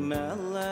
[0.00, 0.69] mala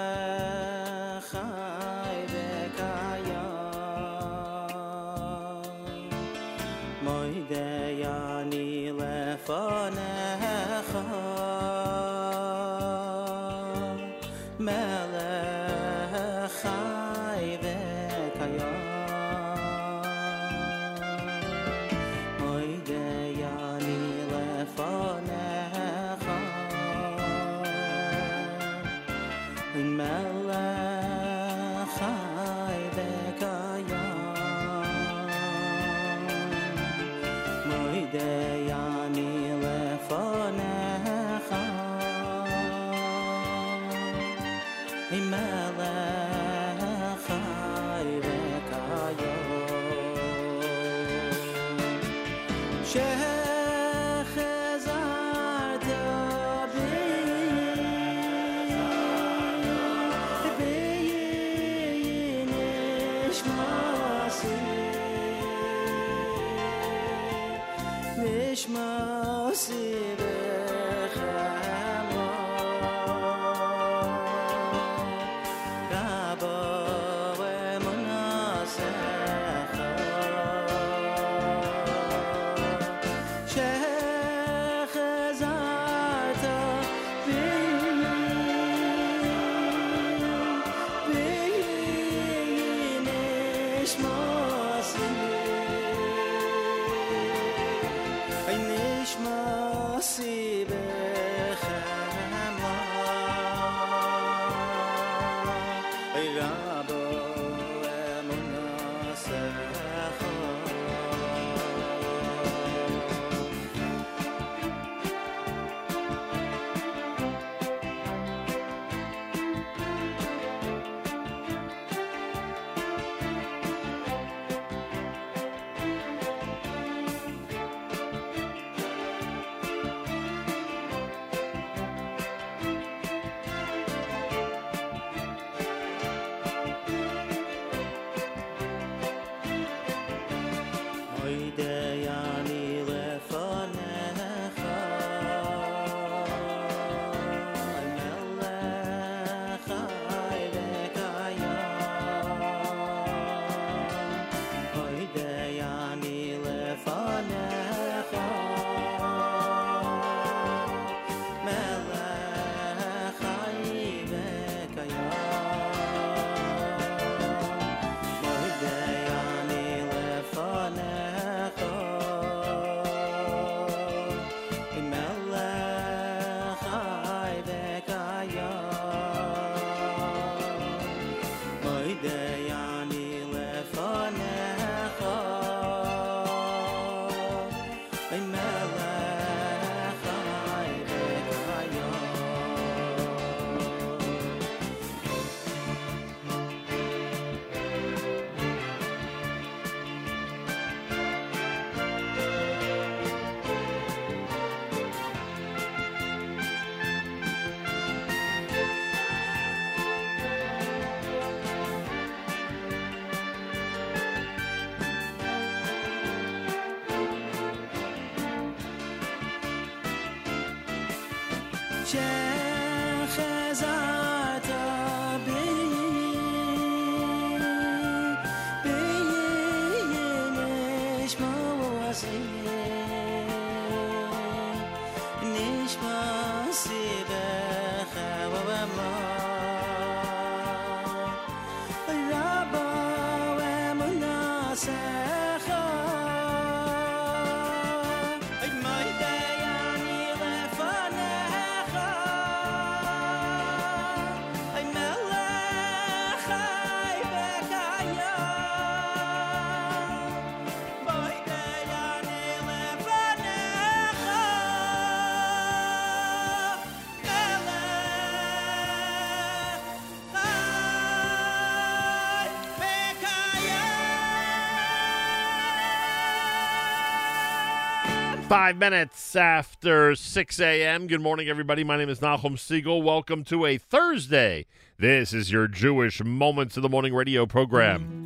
[278.28, 280.86] Five minutes after 6 a.m.
[280.86, 281.64] Good morning, everybody.
[281.64, 282.82] My name is Nahum Siegel.
[282.82, 284.44] Welcome to a Thursday.
[284.78, 287.97] This is your Jewish Moments of the Morning radio program.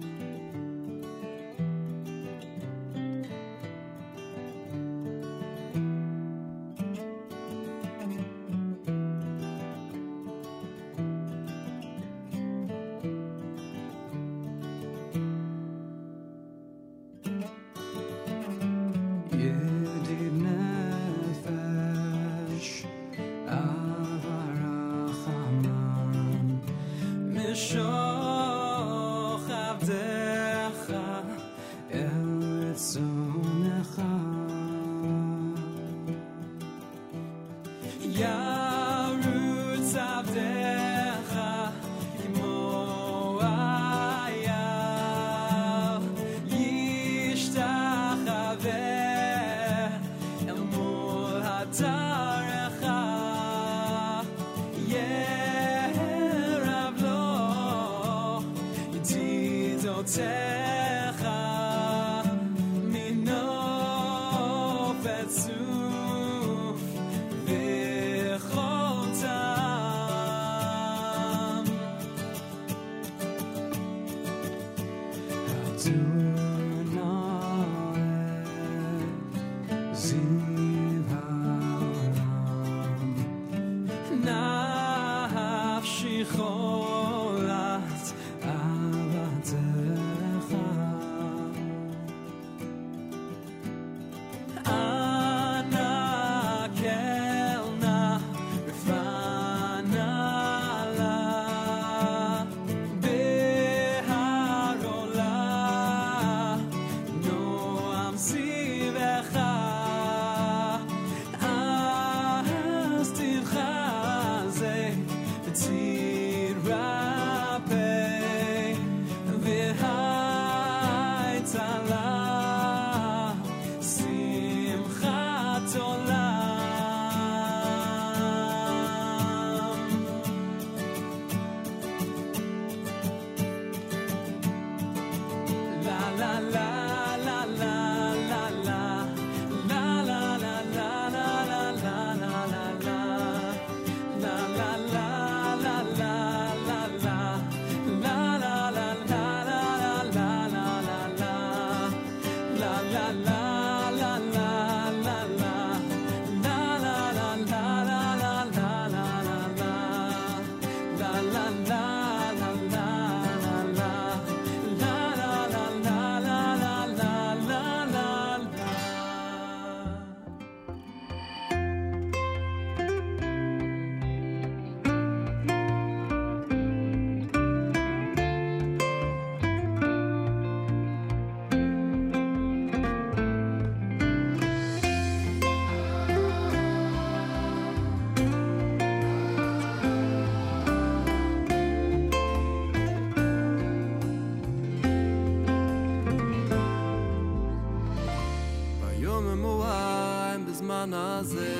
[201.22, 201.54] הזה.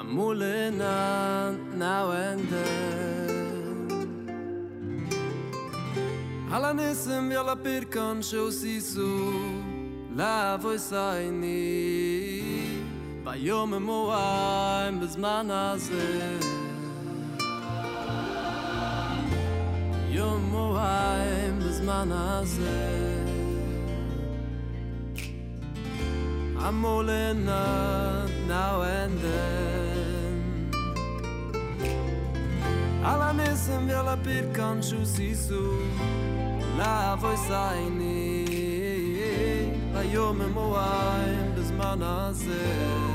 [0.00, 3.40] אמול אינן, נאו אין דן
[6.52, 9.30] על הניסם ועל הפרקן שעושי סו
[10.16, 12.42] לאבוי סייני.
[13.24, 16.38] ביום המוהיים בזמן הזה.
[20.08, 23.09] יום מוהיים בזמן הזה.
[26.70, 30.70] I'm rolling up now and then.
[33.04, 35.74] Alla nisam vjela pirkan ću sisu.
[36.78, 38.46] Na voj sajni
[39.94, 43.09] la jo me moajm bez manazer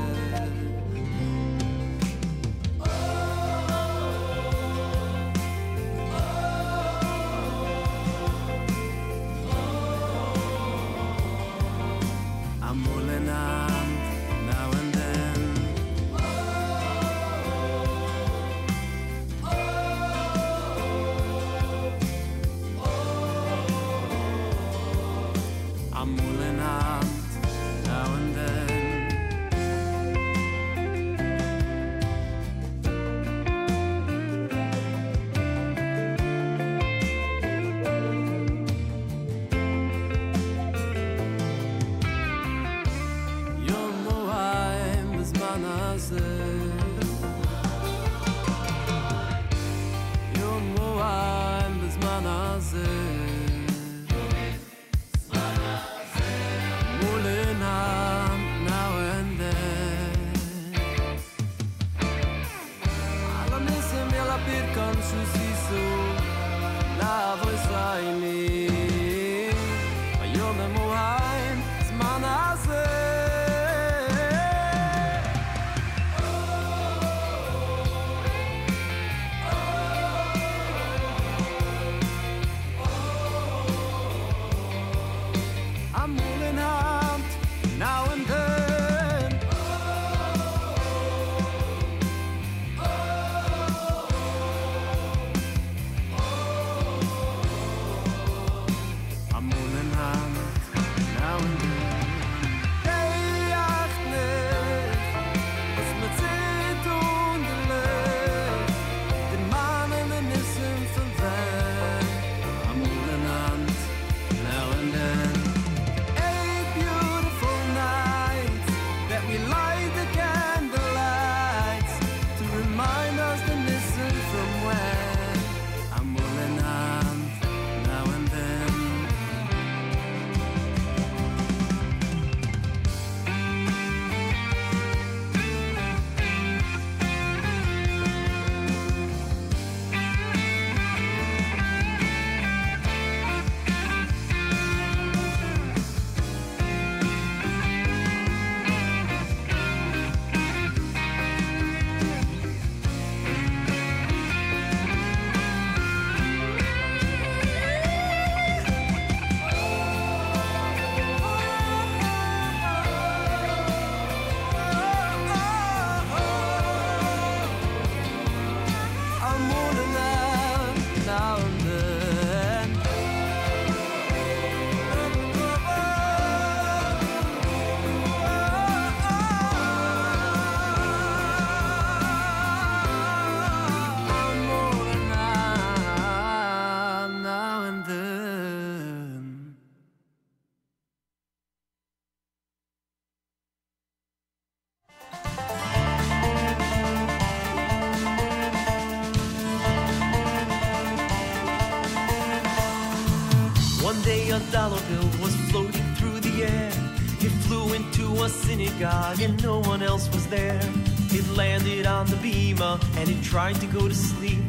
[213.36, 214.48] tried to go to sleep.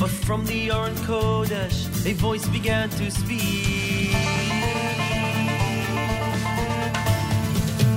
[0.00, 4.10] But from the Aron Kodesh, a voice began to speak.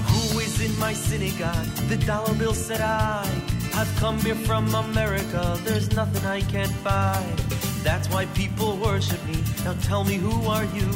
[0.10, 1.66] Who is in my synagogue?
[1.90, 3.26] The dollar bill said I.
[3.74, 7.20] I've come here from America, there's nothing I can't buy.
[7.82, 9.42] That's why people worship me.
[9.66, 10.88] Now tell me, who are you?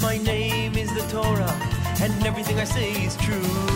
[0.00, 1.56] My name is the Torah,
[2.00, 3.75] and everything I say is true.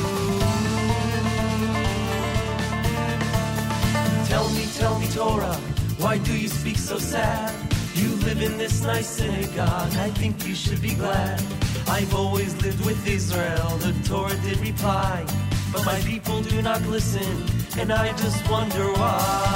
[4.81, 5.61] Tell me, Torah,
[5.99, 7.53] why do you speak so sad?
[7.95, 11.39] You live in this nice synagogue, I think you should be glad.
[11.87, 15.27] I've always lived with Israel, the Torah did reply.
[15.73, 17.31] But my people do not listen,
[17.79, 19.50] and I just wonder why.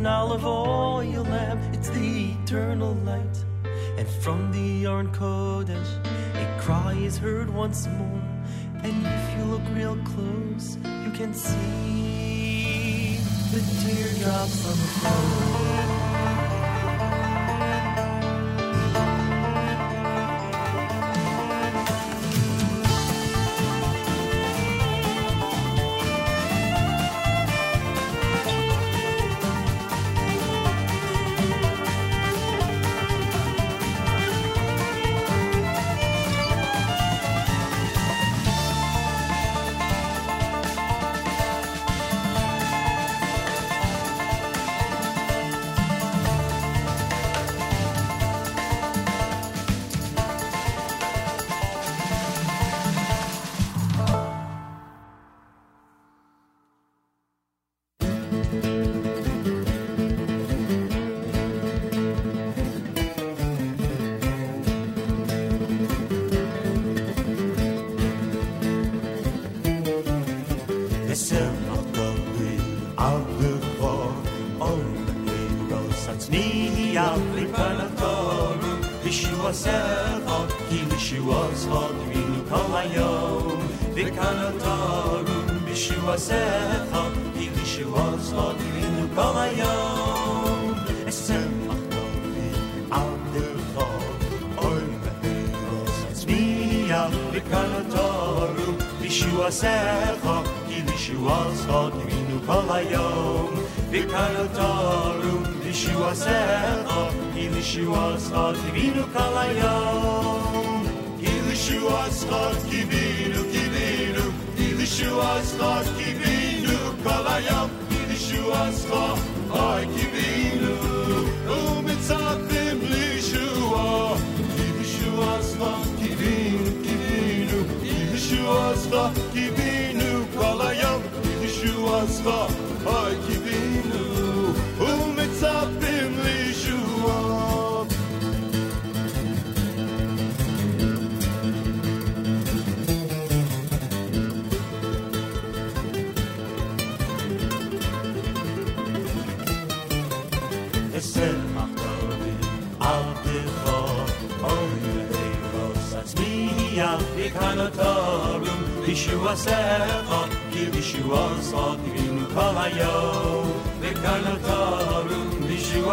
[0.00, 1.60] An olive oil lamp.
[1.74, 3.44] It's the eternal light.
[3.98, 5.92] And from the Aron Kodesh,
[6.34, 8.22] a cry is heard once more.
[8.82, 13.18] And if you look real close, you can see
[13.52, 15.79] the teardrops on the floor.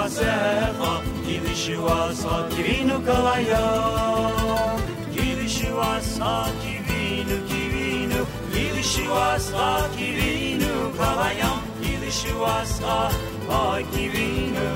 [0.10, 0.94] Secha
[1.26, 4.80] ki Yeshua zot vinu kol hayom
[5.14, 13.14] Ki Yeshua zot kivinu kivinu Ki Yeshua zot kivinu kol hayom Ki Yeshua zot
[13.50, 14.68] ay kivinu.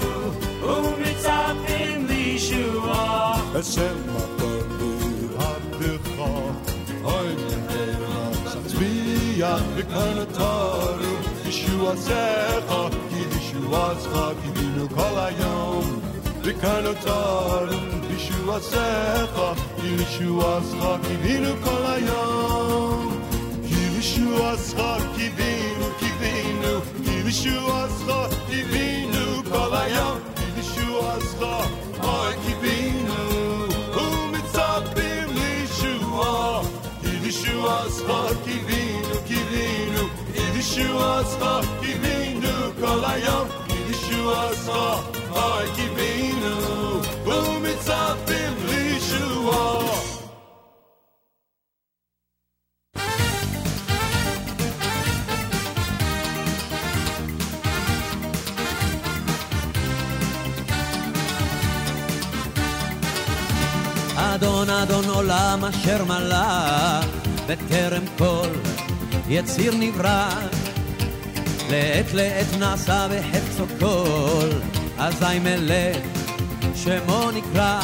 [0.73, 3.01] Umitzapim Yeshua.
[3.53, 4.30] Hashem
[9.81, 11.11] Amerikanı taru
[11.45, 15.85] Yeshua secha Ki Yeshua zcha Ki binu kol hayom
[16.39, 17.79] Amerikanı taru
[18.13, 23.11] Yeshua secha Ki Yeshua zcha Ki binu kol hayom
[23.67, 26.73] Ki Yeshua zcha Ki binu Ki binu
[27.05, 28.59] Ki Yeshua zcha Ki
[29.51, 30.17] kol hayom
[30.57, 31.55] Yeshua zcha
[32.43, 33.19] Ki binu
[34.03, 36.63] Umitzapim Yeshua
[37.25, 38.40] Yeshua zcha
[64.16, 67.06] אדון אדון עולם אשר מלך
[67.46, 68.48] בטרם כל
[69.28, 70.28] יציר נברא
[71.71, 74.49] לעת לעת נעשה בחפצו כל
[74.97, 75.97] אזי מלך
[76.75, 77.81] שמו נקרא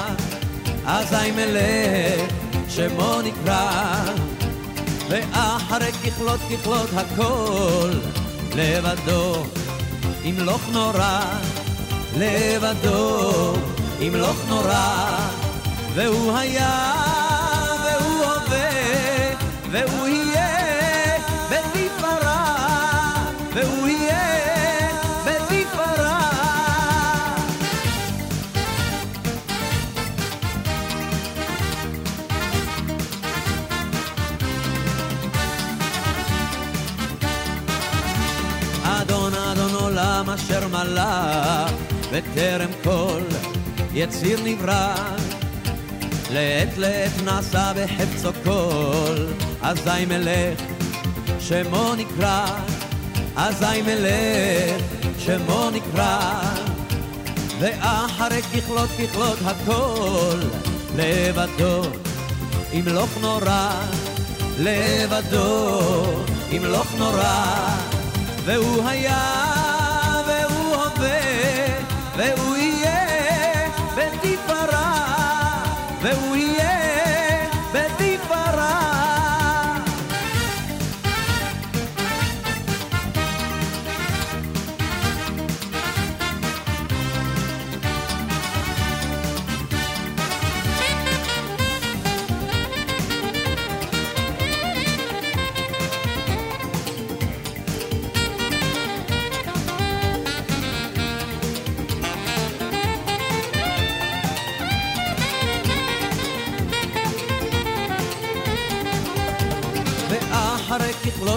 [0.86, 2.32] אזי מלך
[2.69, 4.04] שמו נקרא.
[5.10, 7.91] ואחרי ככלות ככלות הכל
[8.56, 9.43] לבדו
[10.23, 11.21] ימלוך נורא
[12.17, 13.54] לבדו
[14.00, 15.17] ימלוך נורא.
[15.93, 16.93] והוא היה
[17.84, 18.69] והוא הווה
[19.71, 20.08] והוא
[42.12, 43.22] בטרם כל
[43.93, 44.96] יציר נברא.
[46.32, 49.15] לעת לעת נעשה בחפצו כל.
[49.62, 50.62] אזי מלך
[51.39, 52.46] שמו נקרא
[53.38, 54.82] אזי מלך
[55.20, 56.41] שמו נקרא.
[57.60, 60.39] ואחרי ככלות ככלות הכל
[60.96, 61.82] לבדו
[62.74, 63.72] ימלוך נורא.
[64.60, 65.82] לבדו
[66.52, 67.46] ימלוך נורא.
[68.46, 69.66] והוא היה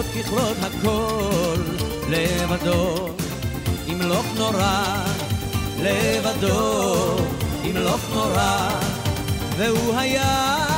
[0.03, 1.61] ככלות ככלות הכל
[2.09, 3.09] לבדו.
[3.87, 4.83] ימלוך נורא
[5.79, 7.15] לבדו.
[7.63, 8.69] ימלוך נורא
[9.57, 10.70] והוא היה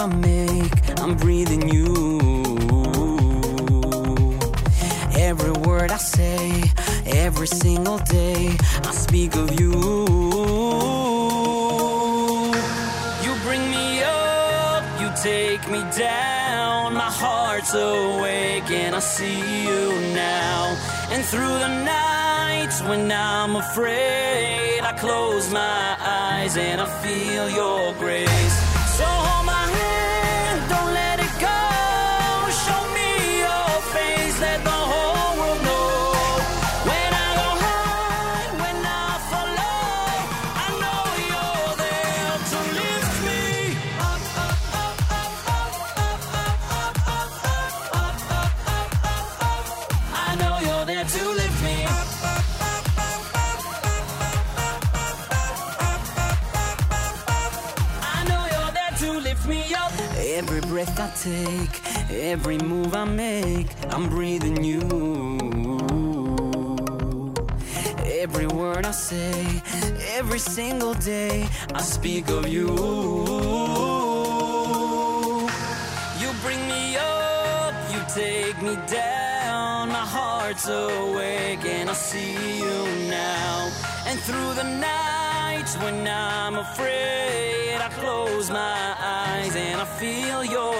[0.00, 1.86] I make, I'm breathing you.
[5.16, 6.62] Every word I say,
[7.06, 9.72] every single day, I speak of you.
[13.24, 16.94] You bring me up, you take me down.
[16.94, 20.76] My heart's awake, and I see you now.
[21.10, 27.94] And through the nights when I'm afraid, I close my eyes and I feel your
[27.94, 28.65] grace.
[61.26, 61.74] take
[62.10, 64.82] Every move I make I'm breathing you.
[68.22, 69.32] Every word I say
[70.18, 72.70] Every single day I speak of you.
[76.20, 79.88] You bring me up You take me down.
[79.98, 82.34] My heart's awake And I see
[82.64, 82.78] you
[83.20, 83.72] now.
[84.08, 90.75] And through the nights When I'm afraid I close my eyes and I feel your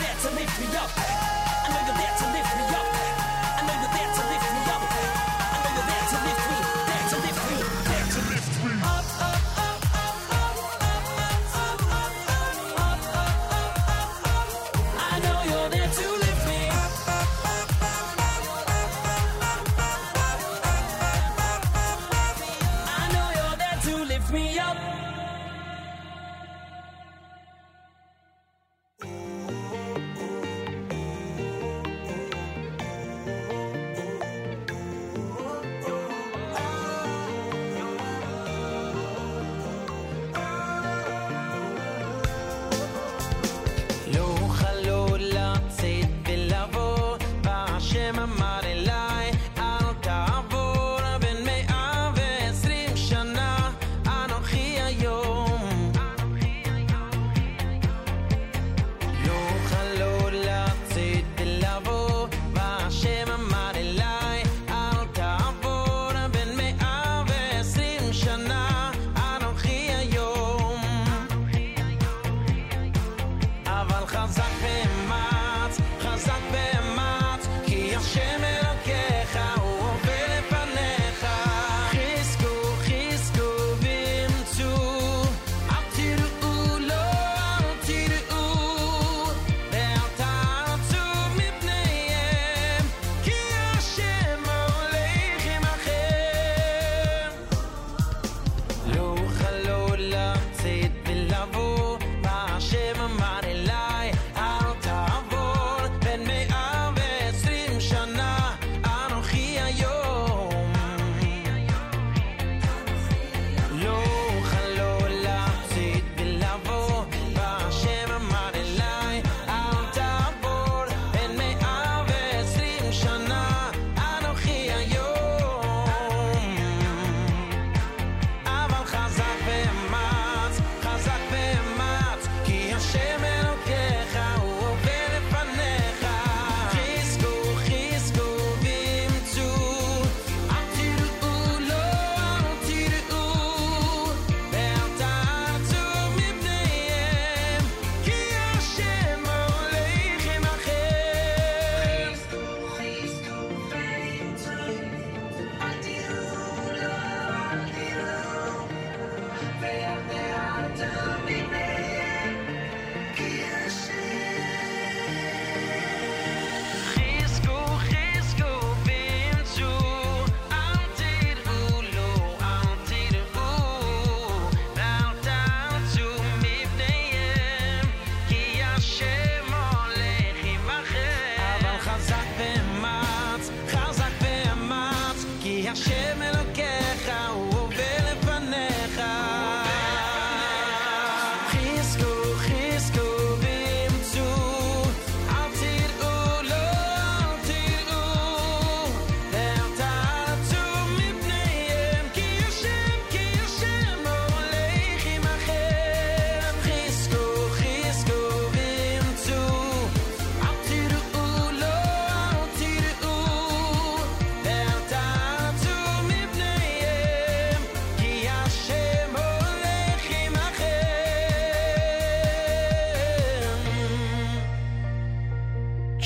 [0.00, 0.90] there to lift me up.
[0.96, 2.89] I know you're there to lift me up.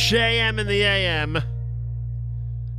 [0.05, 1.39] JM in the AM.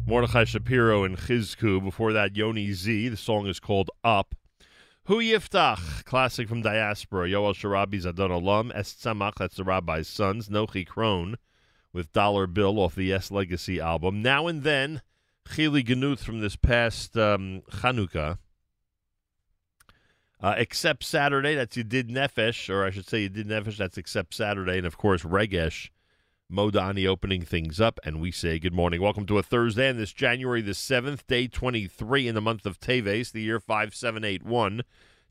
[0.05, 1.83] Mordechai Shapiro and Chizku.
[1.83, 3.09] Before that, Yoni Z.
[3.09, 4.35] The song is called Up.
[5.05, 7.27] Hu Yiftach, classic from Diaspora.
[7.27, 8.71] Yoel Sharabi's Adon Olam.
[8.75, 10.49] Es Tzamach, that's the rabbi's sons.
[10.49, 11.33] Nochi Krohn
[11.91, 14.21] with Dollar Bill off the Yes Legacy album.
[14.21, 15.01] Now and then,
[15.51, 18.37] Chili Ganuth from this past um, Chanukah.
[20.39, 23.97] Uh, except Saturday, that's you did Nefesh, or I should say you did Nefesh, that's
[23.97, 24.77] except Saturday.
[24.77, 25.89] And of course, Regesh.
[26.51, 29.01] Modani opening things up, and we say good morning.
[29.01, 32.79] Welcome to a Thursday, and this January the 7th, day 23 in the month of
[32.79, 34.83] Teves, the year 5781.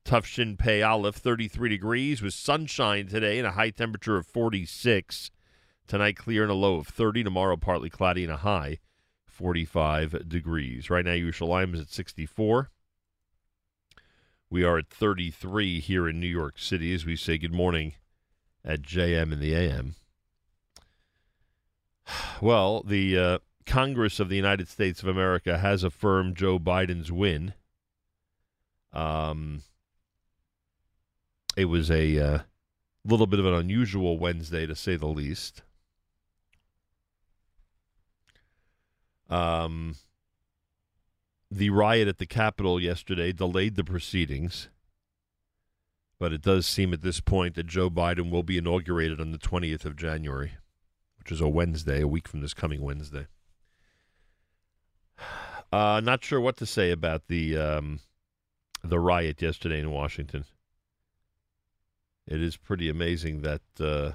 [0.04, 5.30] Tufshin Pei Aleph, 33 degrees with sunshine today and a high temperature of 46.
[5.86, 7.22] Tonight, clear and a low of 30.
[7.22, 8.80] Tomorrow, partly cloudy and a high
[9.26, 10.90] 45 degrees.
[10.90, 12.70] Right now, Yerushalayim is at 64.
[14.50, 17.94] We are at 33 here in New York City as we say good morning
[18.64, 19.94] at JM in the AM.
[22.40, 27.54] Well, the uh, Congress of the United States of America has affirmed Joe Biden's win.
[28.92, 29.62] Um,
[31.56, 32.38] it was a uh,
[33.04, 35.62] little bit of an unusual Wednesday, to say the least.
[39.30, 39.96] Um,
[41.50, 44.68] the riot at the Capitol yesterday delayed the proceedings,
[46.18, 49.38] but it does seem at this point that Joe Biden will be inaugurated on the
[49.38, 50.52] 20th of January
[51.24, 53.26] which is a Wednesday, a week from this coming Wednesday.
[55.72, 57.98] Uh, not sure what to say about the um,
[58.84, 60.44] the riot yesterday in Washington.
[62.28, 64.12] It is pretty amazing that uh,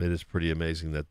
[0.00, 1.04] it is pretty amazing that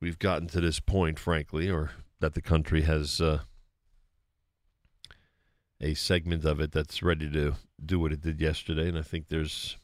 [0.00, 3.40] we've gotten to this point, frankly, or that the country has uh,
[5.80, 9.26] a segment of it that's ready to do what it did yesterday, and I think
[9.26, 9.76] there's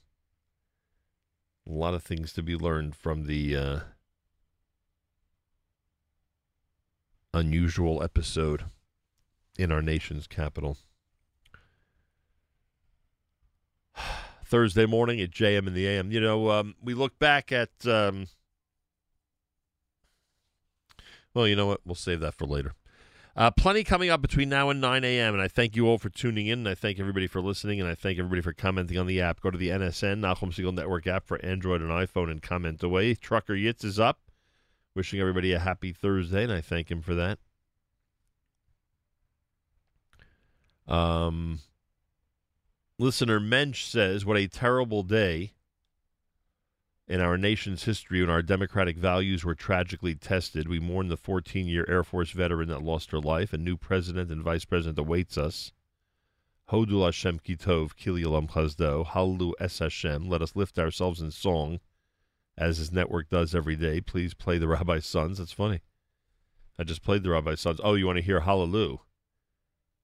[1.69, 3.81] a lot of things to be learned from the uh,
[7.35, 8.65] unusual episode
[9.59, 10.79] in our nation's capital.
[14.45, 16.11] Thursday morning at JM in the AM.
[16.11, 17.71] You know, um, we look back at.
[17.85, 18.29] Um,
[21.35, 21.81] well, you know what?
[21.85, 22.73] We'll save that for later.
[23.39, 25.33] Uh, plenty coming up between now and 9 a.m.
[25.33, 26.59] And I thank you all for tuning in.
[26.59, 27.81] And I thank everybody for listening.
[27.81, 29.41] And I thank everybody for commenting on the app.
[29.41, 33.15] Go to the NSN, Nachum Segal Network app for Android and iPhone and comment away.
[33.15, 34.19] Trucker Yitz is up.
[34.97, 36.43] Wishing everybody a happy Thursday.
[36.43, 37.39] And I thank him for that.
[40.89, 41.61] Um,
[42.99, 45.53] listener Mensch says, What a terrible day
[47.09, 50.69] in our nation's history when our democratic values were tragically tested.
[50.69, 53.53] We mourn the 14 year Air Force veteran that lost her life.
[53.53, 55.73] A new president and vice president awaits us.
[56.71, 60.29] Hodul Hashem Kitov, Kili Olam Chazdo, Hallelu Es Hashem.
[60.29, 61.81] Let us lift ourselves in song,
[62.59, 64.03] as his network does every day.
[64.03, 65.39] Please play the Rabbi's Sons.
[65.39, 65.81] That's funny.
[66.79, 67.81] I just played the Rabbi's Sons.
[67.83, 68.99] Oh, you want to hear Hallelu?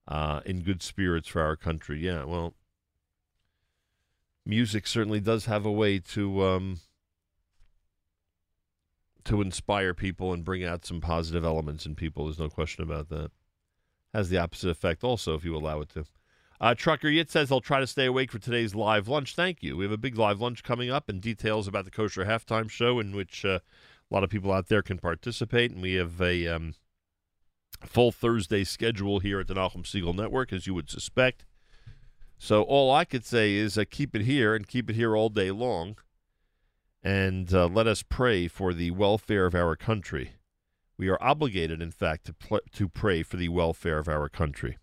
[0.08, 1.98] Uh, in good spirits for our country.
[1.98, 2.54] Yeah, well,
[4.46, 6.80] music certainly does have a way to um,
[9.24, 12.24] to inspire people and bring out some positive elements in people.
[12.24, 13.30] There's no question about that.
[14.12, 16.04] Has the opposite effect also if you allow it to.
[16.60, 19.34] Uh, Trucker Yit says I'll try to stay awake for today's live lunch.
[19.34, 19.76] Thank you.
[19.76, 23.00] We have a big live lunch coming up and details about the kosher halftime show
[23.00, 25.72] in which uh, a lot of people out there can participate.
[25.72, 26.74] And we have a um,
[27.84, 31.44] full Thursday schedule here at the Nachum Segal Network, as you would suspect.
[32.38, 35.28] So all I could say is uh, keep it here and keep it here all
[35.28, 35.96] day long.
[37.04, 40.32] And uh, let us pray for the welfare of our country.
[40.96, 44.78] We are obligated, in fact, to, pl- to pray for the welfare of our country.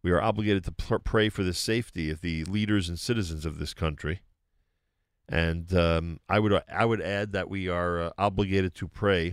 [0.00, 3.58] We are obligated to pr- pray for the safety of the leaders and citizens of
[3.58, 4.20] this country.
[5.28, 9.32] And um, I would I would add that we are uh, obligated to pray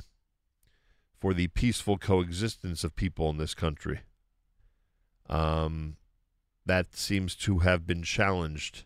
[1.20, 4.00] for the peaceful coexistence of people in this country.
[5.30, 5.98] Um,
[6.66, 8.86] that seems to have been challenged,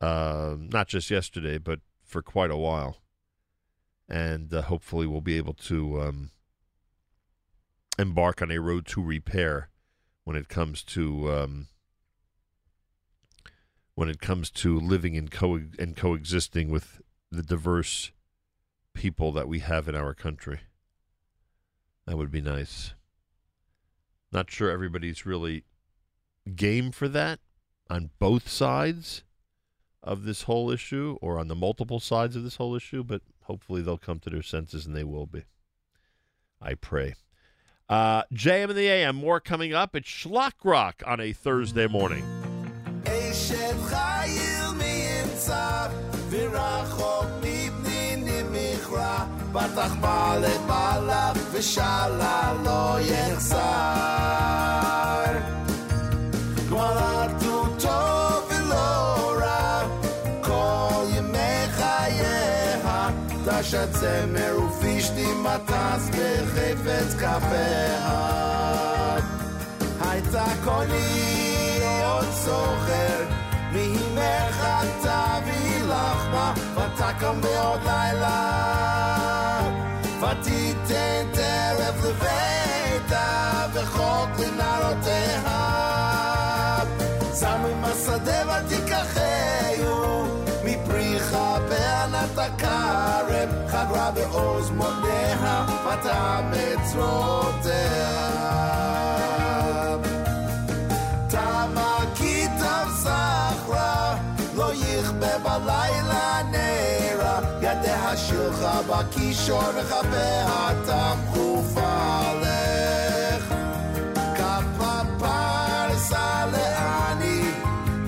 [0.00, 1.78] uh, not just yesterday, but
[2.10, 2.98] for quite a while.
[4.08, 6.30] And uh, hopefully, we'll be able to um,
[7.98, 9.70] embark on a road to repair
[10.24, 11.68] when it comes to um,
[13.94, 17.00] when it comes to living and co and coexisting with
[17.30, 18.10] the diverse
[18.94, 20.60] people that we have in our country.
[22.06, 22.94] That would be nice.
[24.32, 25.64] Not sure everybody's really
[26.56, 27.38] game for that
[27.88, 29.22] on both sides
[30.02, 33.82] of this whole issue or on the multiple sides of this whole issue, but hopefully
[33.82, 35.44] they'll come to their senses and they will be.
[36.60, 37.14] I pray.
[37.88, 39.96] Uh, JM and the AM, more coming up.
[39.96, 42.24] It's Shlock Rock on a Thursday morning.
[63.80, 68.08] תשת צמר ופישתי מטס בחפץ כפיה
[70.00, 73.24] הייתה קוני עוד סוחר
[73.72, 74.64] מימך
[75.00, 78.60] תביא לחמה ותקם בעוד לילה.
[80.18, 85.40] ותיתן טרף לביתה וחוק לנערותיה.
[87.40, 89.19] שמים השדה ותיקחהו
[94.00, 98.20] חגרה בעוז מוניה וטעם אצרותיה
[101.28, 104.16] תמה כי תבזכרה,
[104.56, 113.54] לא יכבה בלילה נרה, ידיה שלך בקישור וכפיה תמכו פלך.
[114.34, 117.42] כפה פרסה לעני,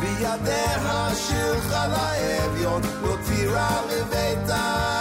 [0.01, 4.92] וידיה שלך לאביון, לא תירא לביתה,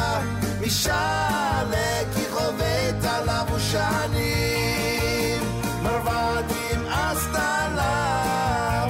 [0.71, 5.41] משעלה כי חובט עליו הוא שנים
[5.83, 8.89] מרבדים עשת עליו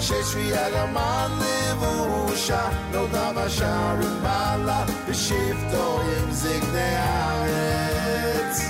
[0.00, 1.30] ששויה גמן
[1.72, 8.60] נבושה נודע בשער ובעלה בשבתו עם זקני הארץ.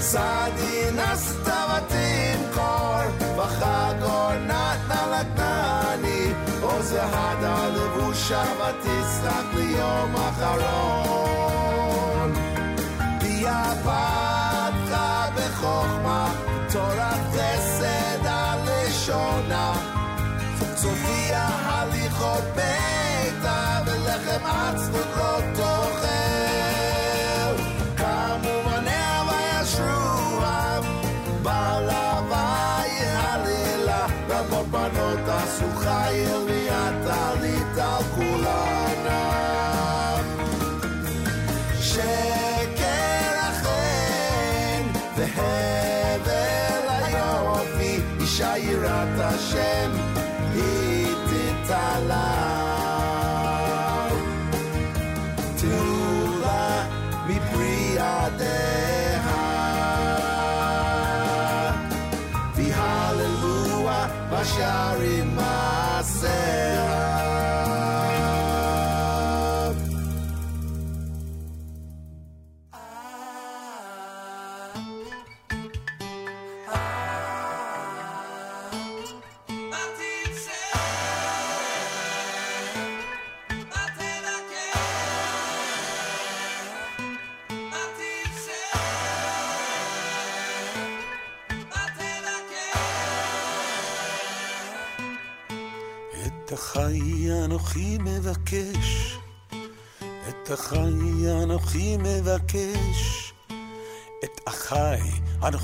[0.00, 3.00] סעדין עשת בתים קור
[3.36, 5.59] וחגור נתנה לתנאי
[6.99, 11.53] עוז הדה לבושה ותצחק ליום אחרון.
[13.21, 16.33] ביה פתחה בחוכמה,
[16.71, 19.73] תורת חסד הלשונה.
[20.75, 25.48] צופיה הליכות ביתה, ולחם עצמות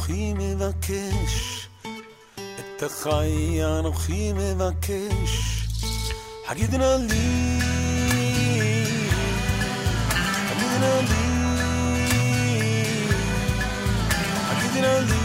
[0.06, 1.68] אנוכי מבקש,
[2.38, 5.66] את החי אנוכי מבקש,
[6.48, 7.58] הגיד נא לי,
[10.50, 11.26] הגיד נא לי,
[14.50, 15.24] הגיד נא לי,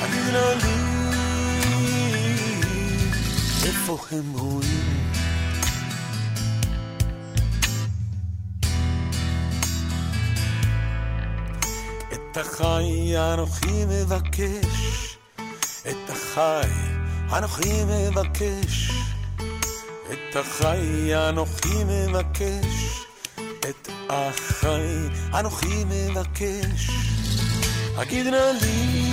[0.00, 0.78] הגיד נא לי.
[3.66, 4.87] איפה הם רואים?
[12.38, 15.18] החי אנוכי מבקש,
[15.88, 16.70] את החי
[17.38, 18.90] אנוכי מבקש,
[20.12, 23.04] את החי אנוכי מבקש,
[23.70, 26.90] את החי אנוכי מבקש.
[27.96, 29.12] הגיד נא לי,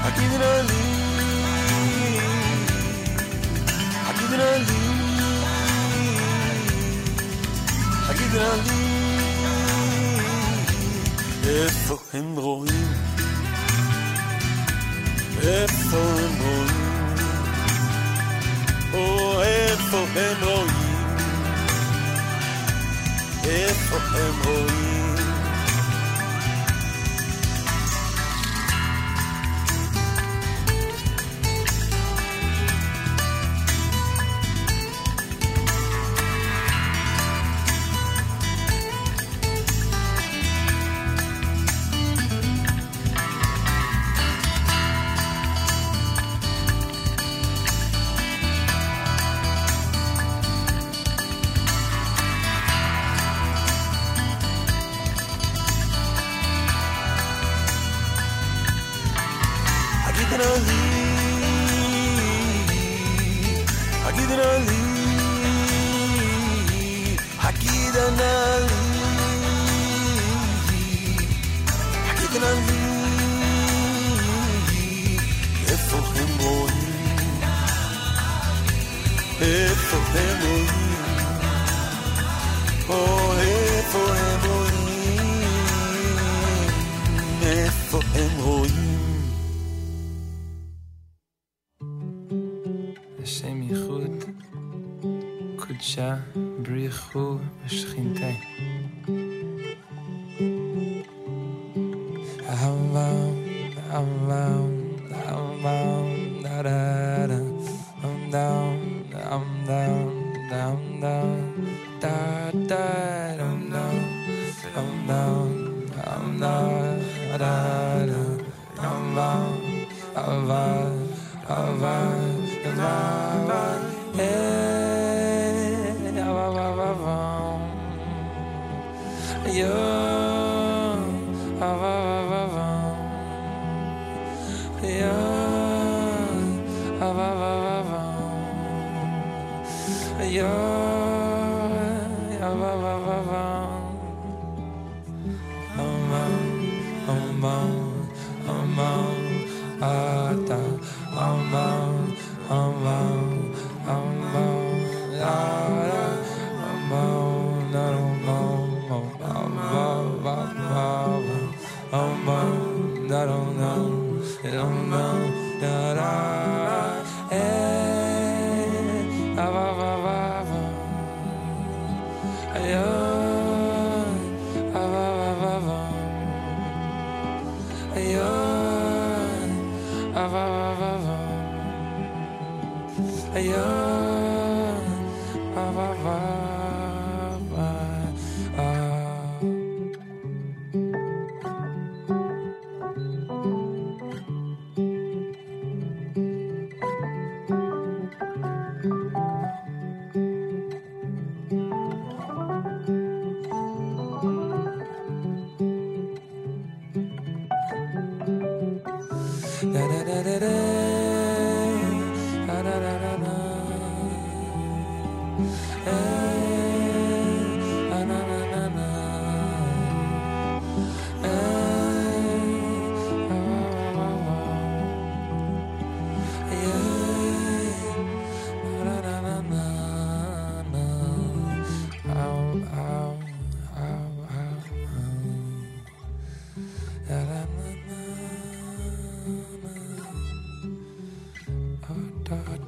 [0.00, 0.84] הגיד נא לי,
[4.06, 4.84] הגיד נא לי,
[8.08, 8.93] הגיד נא לי.
[11.46, 12.92] איפה הם רואים?
[15.42, 17.14] איפה הם רואים?
[18.94, 20.94] או איפה הם רואים?
[23.44, 24.83] איפה הם רואים?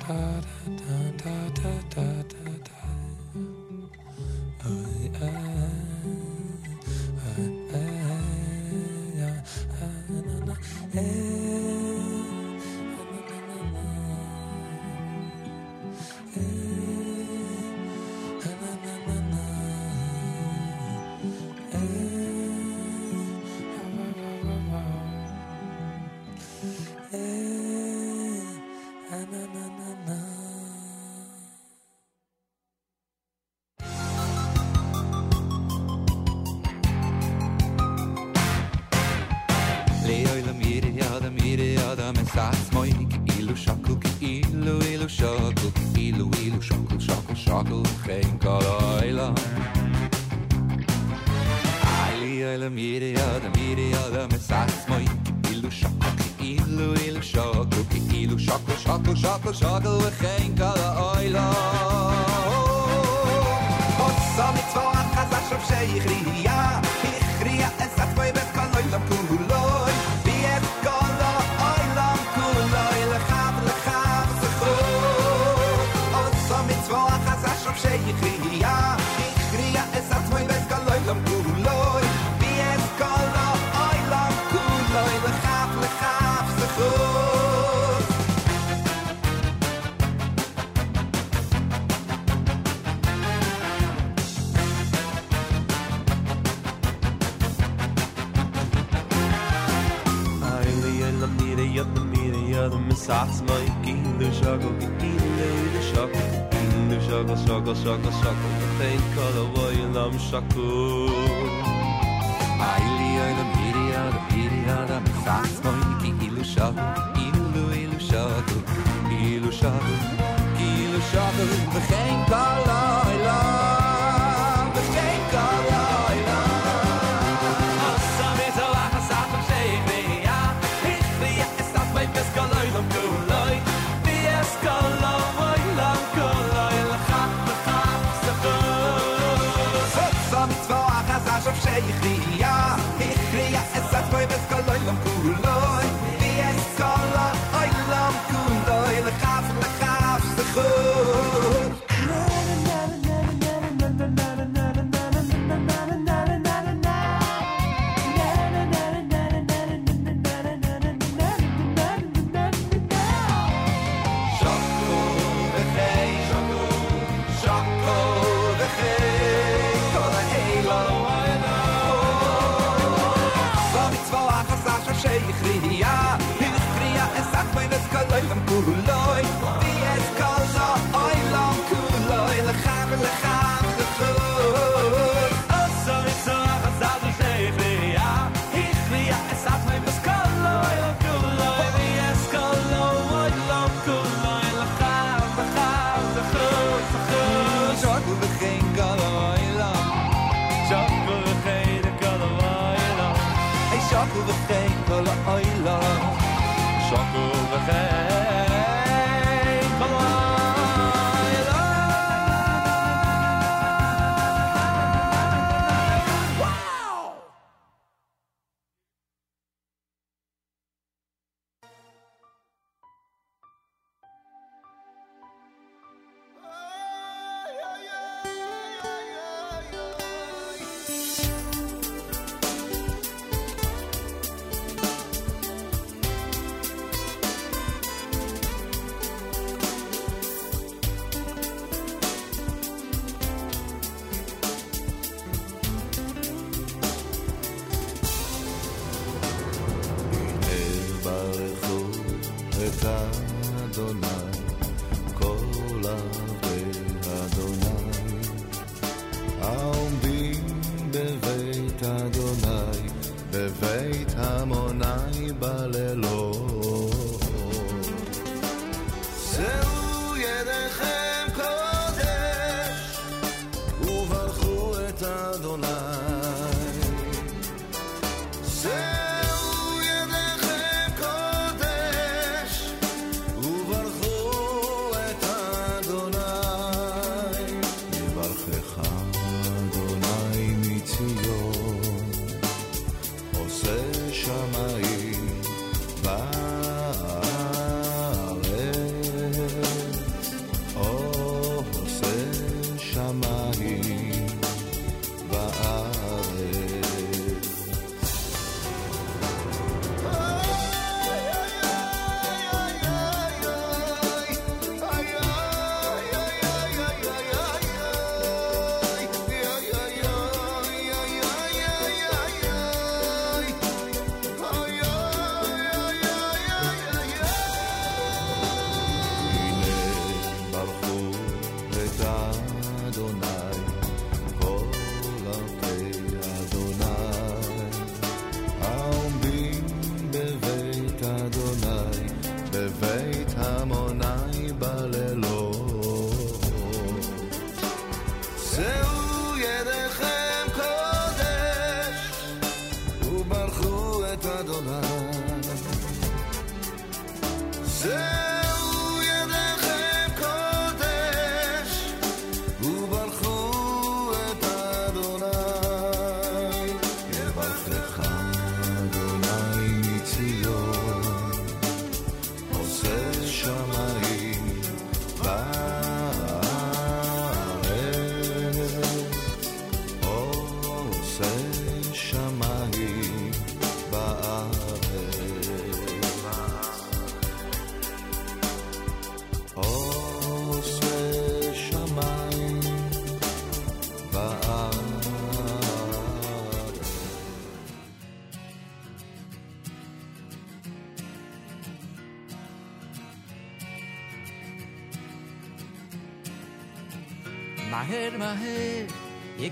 [0.09, 0.15] da
[0.67, 2.06] da da da da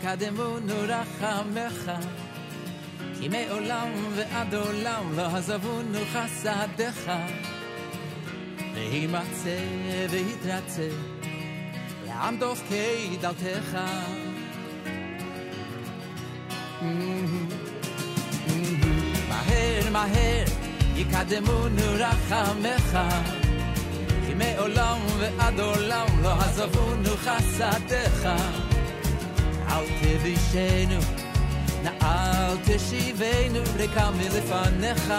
[0.03, 1.91] יקדמונו רחמך
[3.19, 7.11] כי מעולם ועד עולם לא עזבונו חסדיך
[8.73, 9.59] וימצא
[10.09, 10.89] ויתרצה
[12.07, 13.77] לעם דופקי דלתך
[19.29, 20.45] מהר מהר
[20.95, 22.99] יקדמונו רחמך
[24.27, 28.27] כי מעולם ועד עולם לא עזבונו חסדיך
[29.73, 30.99] אל תבישנו
[31.83, 35.13] נא אל תשיבנו ריקה מלפניך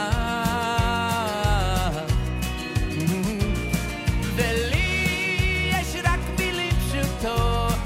[4.37, 7.78] ולי יש רק מילים פשוטות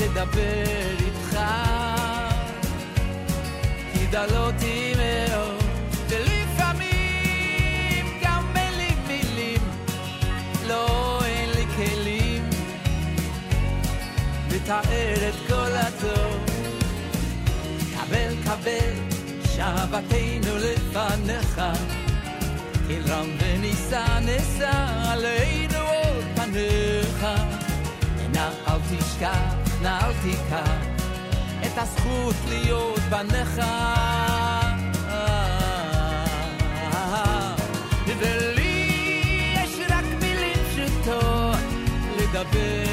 [0.00, 1.38] לדבר איתך
[3.92, 5.62] כי דלותי מאוד
[6.08, 8.44] ולפעמים גם
[18.61, 19.09] קבל קבל
[19.43, 21.61] שבתנו לפניך.
[22.87, 24.71] כי רם ונישא נשא
[25.11, 27.25] עלינו עוד פניך.
[28.33, 30.71] נא אל תשכח, נא אל תיקח
[31.65, 33.61] את הזכות להיות בניך.
[38.19, 41.59] ולי יש רק מילים פשוטות
[42.17, 42.88] לדבר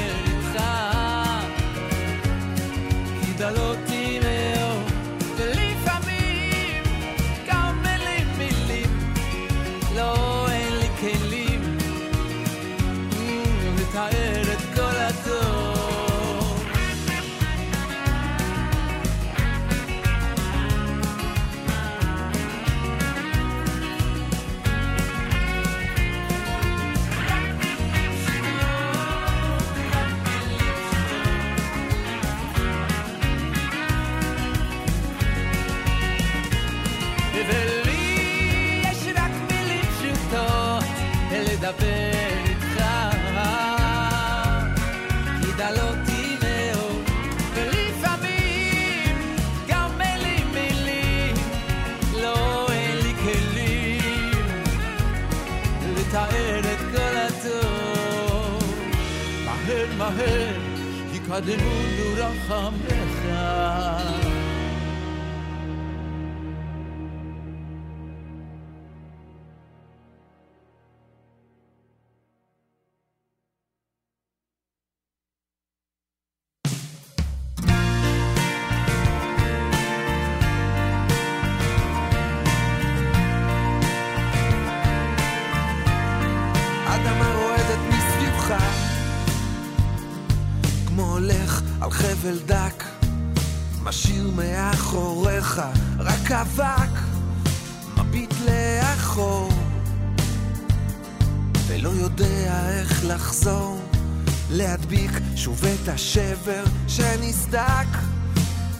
[105.47, 107.87] שוב את השבר שנסדק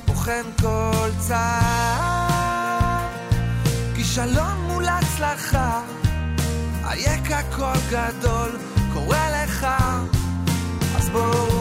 [0.07, 3.07] בוחן כל צער
[3.95, 5.81] כישלון מול הצלחה
[6.83, 8.57] אייכה קול גדול
[8.93, 9.67] קורא לך.
[10.97, 11.56] אז בואו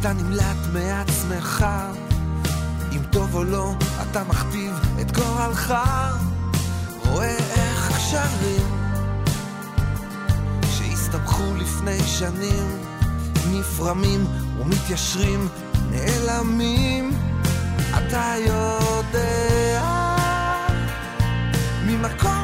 [0.00, 1.66] אתה נמלט מעצמך.
[2.92, 5.74] אם טוב או לא אתה מכתיב את גורלך.
[7.06, 8.66] רואה איך קשרים
[10.64, 12.66] שהסתבכו לפני שנים
[13.52, 14.26] נפרמים
[14.60, 15.48] ומתיישרים
[15.90, 17.10] נעלמים.
[17.98, 19.82] אתה יודע
[21.86, 22.39] ממקום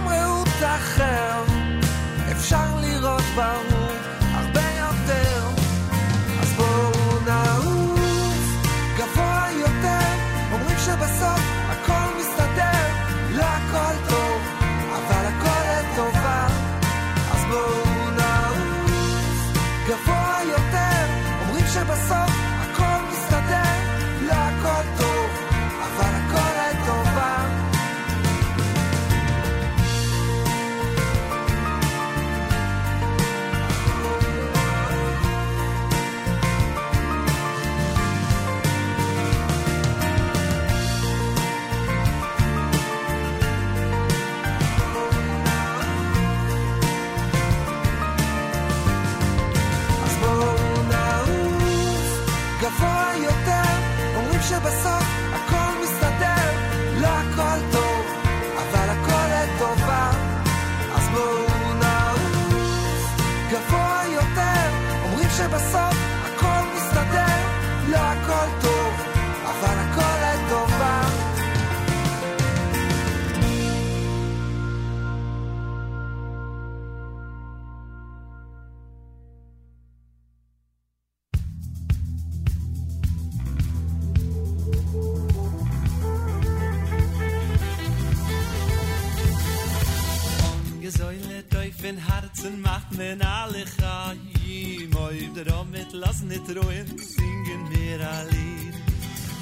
[96.07, 98.75] lass nicht ruhen, singen wir ein Lied.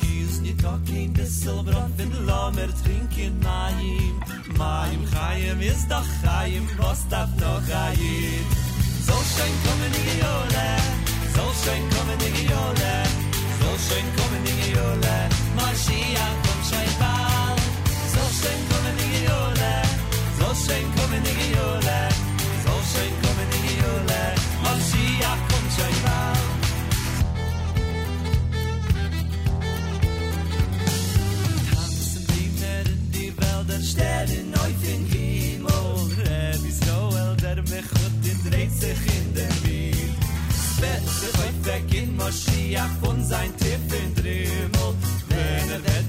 [0.02, 4.14] Use nicht talking, bissel Brot, in Lommer trinken Maim
[4.56, 8.44] Maim Chaim ist doch Chaim, was darf noch Chaim
[9.06, 10.68] So schön kommen die Jole,
[11.36, 12.94] so schön kommen die Jole
[13.60, 14.23] So schön kommen
[42.74, 44.94] Mashiach von sein Tipp in Drimmel,
[45.28, 46.03] wenn er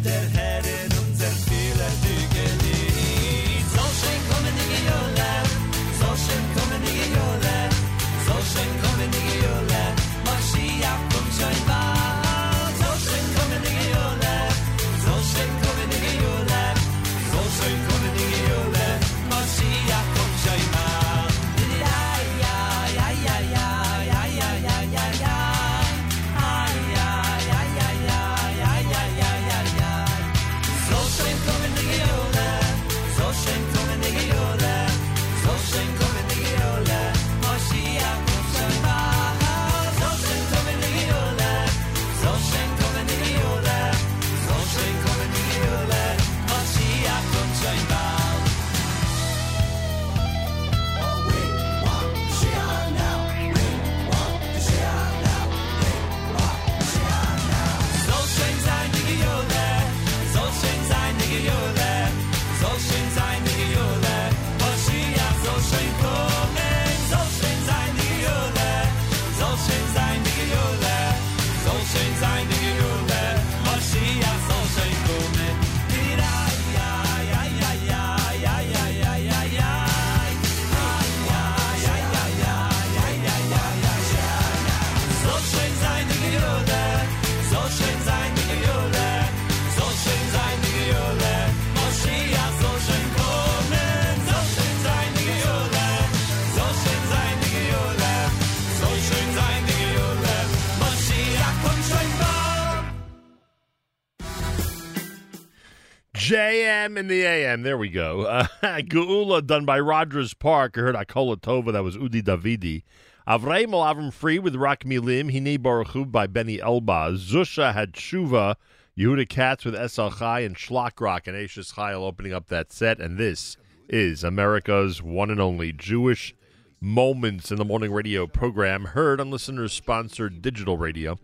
[106.97, 107.63] In the AM.
[107.63, 108.25] There we go.
[108.63, 110.77] Uh, done by Rogers Park.
[110.77, 111.73] I heard Akola Tova.
[111.73, 112.83] That was Udi Davidi.
[113.27, 115.31] Avreim al Avraham Fried with Rak Milim.
[115.31, 117.13] Hine Baruch Hu by Benny Elba.
[117.13, 118.55] Zusha had Shuva.
[118.97, 123.01] Yehuda Katz with SL Chai and Shlock Rock and Ashes Chayil opening up that set.
[123.01, 123.57] And this
[123.89, 126.33] is America's one and only Jewish
[126.81, 131.17] Moments in the Morning Radio program, heard on listeners sponsored digital radio.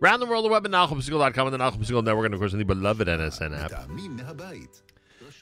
[0.00, 2.52] Round the world, the web at NachumSegal.com and the Nachum Segal Network, and of course,
[2.52, 3.88] the beloved NSN app.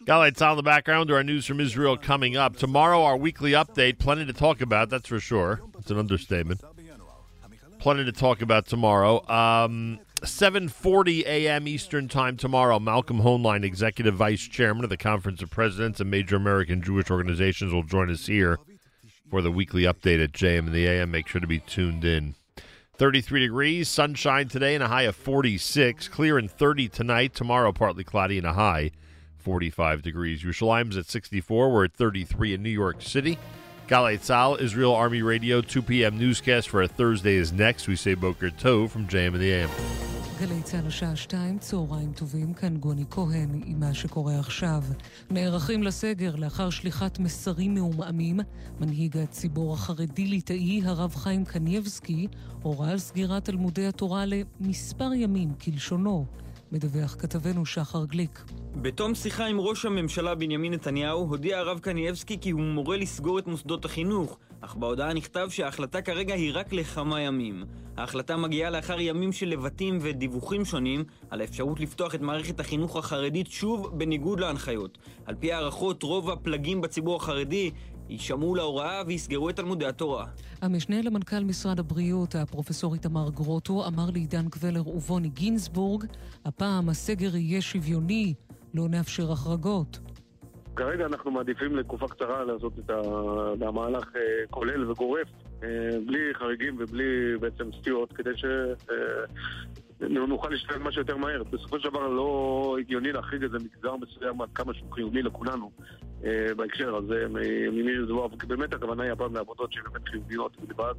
[0.05, 2.57] Tzal in the background to our news from Israel coming up.
[2.57, 3.99] Tomorrow, our weekly update.
[3.99, 5.61] Plenty to talk about, that's for sure.
[5.79, 6.63] It's an understatement.
[7.79, 9.27] Plenty to talk about tomorrow.
[9.29, 11.69] Um, 7.40 a.m.
[11.69, 16.37] Eastern Time tomorrow, Malcolm Hoenlein, Executive Vice Chairman of the Conference of Presidents and Major
[16.37, 18.59] American Jewish Organizations, will join us here
[19.31, 21.11] for the weekly update at JM and the AM.
[21.11, 22.35] Make sure to be tuned in.
[22.95, 26.09] 33 degrees, sunshine today, and a high of 46.
[26.09, 27.35] Clear and 30 tonight.
[27.35, 28.91] Tomorrow, partly cloudy and a high
[29.46, 30.44] 45 degrees.
[30.44, 31.72] Yerushalayim's at 64.
[31.72, 33.38] We're at 33 in New York City.
[33.88, 36.18] Galay Tzal, Israel Army Radio, 2 p.m.
[36.18, 37.88] newscast for a Thursday is next.
[37.88, 39.70] We say Boker Tov from JM and the AM.
[40.42, 44.84] גלי צה"ל השעה שתיים, צהריים טובים, כאן גוני כהן עם מה שקורה עכשיו.
[45.30, 48.40] נערכים לסגר לאחר שליחת מסרים מעומעמים.
[48.80, 52.28] מנהיג הציבור החרדי-ליטאי, הרב חיים קנייבסקי,
[52.62, 56.26] הורה על סגירת תלמודי התורה למספר ימים, כלשונו.
[56.73, 58.45] מדווח כתבנו שחר גליק.
[58.77, 63.47] בתום שיחה עם ראש הממשלה בנימין נתניהו, הודיע הרב קנייבסקי כי הוא מורה לסגור את
[63.47, 64.39] מוסדות החינוך.
[64.61, 67.65] אך בהודעה נכתב שההחלטה כרגע היא רק לכמה ימים.
[67.97, 73.47] ההחלטה מגיעה לאחר ימים של לבטים ודיווחים שונים על האפשרות לפתוח את מערכת החינוך החרדית
[73.47, 74.99] שוב בניגוד להנחיות.
[75.27, 77.71] על פי הערכות, רוב הפלגים בציבור החרדי
[78.09, 80.27] יישמעו להוראה ויסגרו את תלמודי התורה.
[80.63, 86.05] המשנה למנכ"ל משרד הבריאות, הפרופסור איתמר גרוטו, אמר לעידן קבלר ובוני גינזבורג,
[86.45, 88.35] הפעם הסגר יהיה שוויוני,
[88.75, 89.99] לא נאפשר החרגות.
[90.77, 92.91] כרגע אנחנו מעדיפים לתקופה קצרה לעשות את
[93.63, 95.29] המהלך אה, כולל וגורף,
[95.63, 95.69] אה,
[96.07, 98.31] בלי חריגים ובלי בעצם סטיות, כדי
[100.01, 101.43] שנוכל להשתלב מה שיותר מהר.
[101.43, 105.71] בסופו של דבר לא הגיוני להחריג איזה מגזר מסוים עד כמה שהוא חיוני לכולנו
[106.25, 107.27] אה, בהקשר הזה,
[107.73, 110.95] ממי זו, באמת הכוונה היא הפעם לעבודות שהן באמת חיוניות בלבד,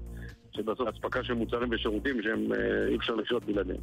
[0.51, 3.81] שבסוף אספקה של מוצרים ושירותים שהם אה, אי אפשר לחיות בלעדיהם.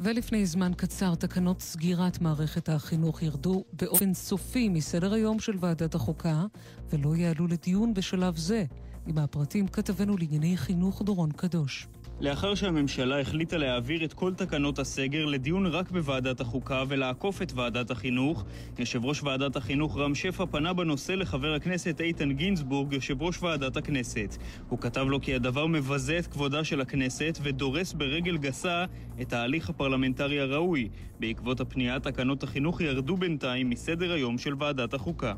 [0.00, 6.44] ולפני זמן קצר תקנות סגירת מערכת החינוך ירדו באופן סופי מסדר היום של ועדת החוקה,
[6.92, 8.64] ולא יעלו לדיון בשלב זה.
[9.06, 11.88] עם הפרטים כתבנו לענייני חינוך דורון קדוש.
[12.20, 17.90] לאחר שהממשלה החליטה להעביר את כל תקנות הסגר לדיון רק בוועדת החוקה ולעקוף את ועדת
[17.90, 18.44] החינוך,
[18.78, 23.76] יושב ראש ועדת החינוך רם שפע פנה בנושא לחבר הכנסת איתן גינזבורג, יושב ראש ועדת
[23.76, 24.36] הכנסת.
[24.68, 28.84] הוא כתב לו כי הדבר מבזה את כבודה של הכנסת ודורס ברגל גסה
[29.20, 30.88] את ההליך הפרלמנטרי הראוי.
[31.20, 35.34] בעקבות הפנייה, תקנות החינוך ירדו בינתיים מסדר היום של ועדת החוקה.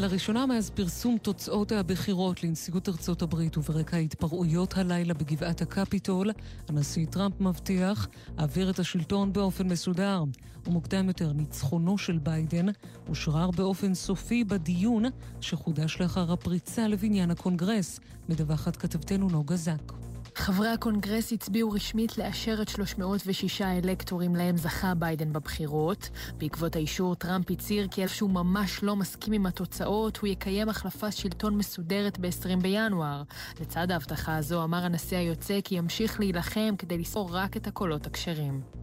[0.00, 6.30] לראשונה מאז פרסום תוצאות הבחירות לנשיאות ארצות הברית וברקע ההתפרעויות הלילה בגבעת הקפיטול,
[6.68, 10.24] הנשיא טראמפ מבטיח להעביר את השלטון באופן מסודר.
[10.66, 12.66] ומוקדם יותר, ניצחונו של ביידן
[13.08, 15.04] אושרר באופן סופי בדיון
[15.40, 19.99] שחודש לאחר הפריצה לבניין הקונגרס, מדווחת כתבתנו נוגה זק.
[20.34, 26.08] חברי הקונגרס הצביעו רשמית לאשר את 306 האלקטורים להם זכה ביידן בבחירות.
[26.38, 31.12] בעקבות האישור, טראמפ הצהיר כי אף שהוא ממש לא מסכים עם התוצאות, הוא יקיים החלפת
[31.12, 33.22] שלטון מסודרת ב-20 בינואר.
[33.60, 38.79] לצד ההבטחה הזו אמר הנשיא היוצא כי ימשיך להילחם כדי לספור רק את הקולות הכשרים.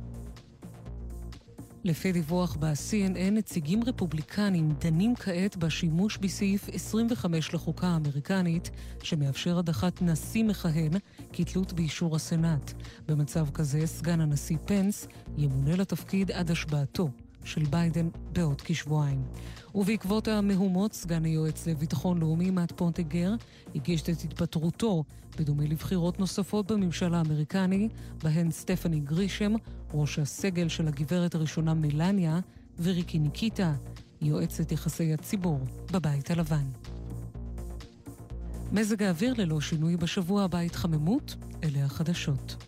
[1.88, 8.72] לפי דיווח ב-CNN, נציגים רפובליקנים דנים כעת בשימוש בסעיף 25 לחוקה האמריקנית,
[9.04, 10.92] שמאפשר הדחת נשיא מכהן
[11.34, 12.74] כתלות באישור הסנאט.
[13.08, 15.08] במצב כזה, סגן הנשיא פנס
[15.38, 17.10] ימונה לתפקיד עד השבעתו
[17.44, 19.22] של ביידן בעוד כשבועיים.
[19.76, 23.36] ובעקבות המהומות, סגן היועץ לביטחון לאומי מאט פונטגר
[23.76, 25.04] הגיש את התפטרותו,
[25.38, 27.90] בדומה לבחירות נוספות בממשל האמריקני,
[28.24, 29.54] בהן סטפני גרישם,
[29.94, 32.40] ראש הסגל של הגברת הראשונה מלניה,
[32.80, 33.74] וריקי ניקיטה,
[34.22, 35.60] יועצת יחסי הציבור
[35.92, 36.66] בבית הלבן.
[38.72, 42.64] מזג האוויר ללא שינוי בשבוע הבא התחממות, אלה החדשות.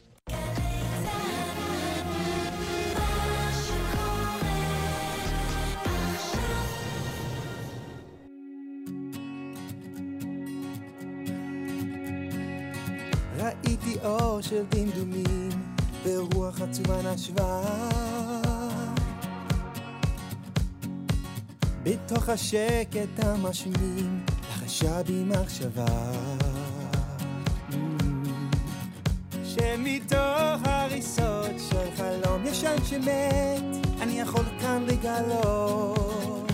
[13.38, 15.69] ראיתי אור של דמדומים
[16.04, 17.62] ברוח עצובה נשבה.
[21.84, 26.12] בתוך השקט המשמים לחשה בי מחשבה.
[29.44, 36.52] שמתוך הריסות של חלום ישן שמת אני יכול כאן לגלות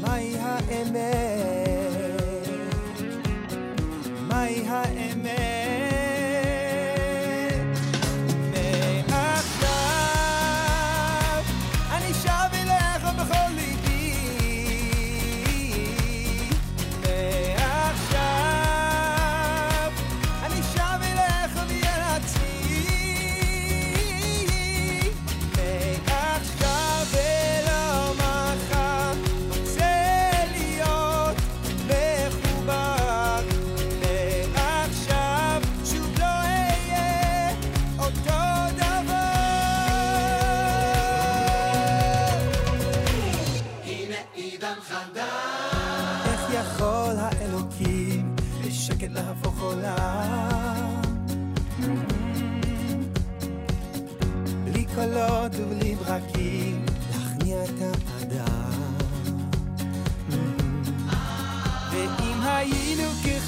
[0.00, 1.00] מהי האמת.
[4.28, 5.79] מהי האמת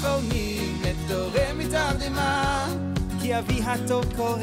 [0.03, 2.65] לפעמים נתעורר מתרדמה,
[3.21, 4.41] כי אבי הטוב קורא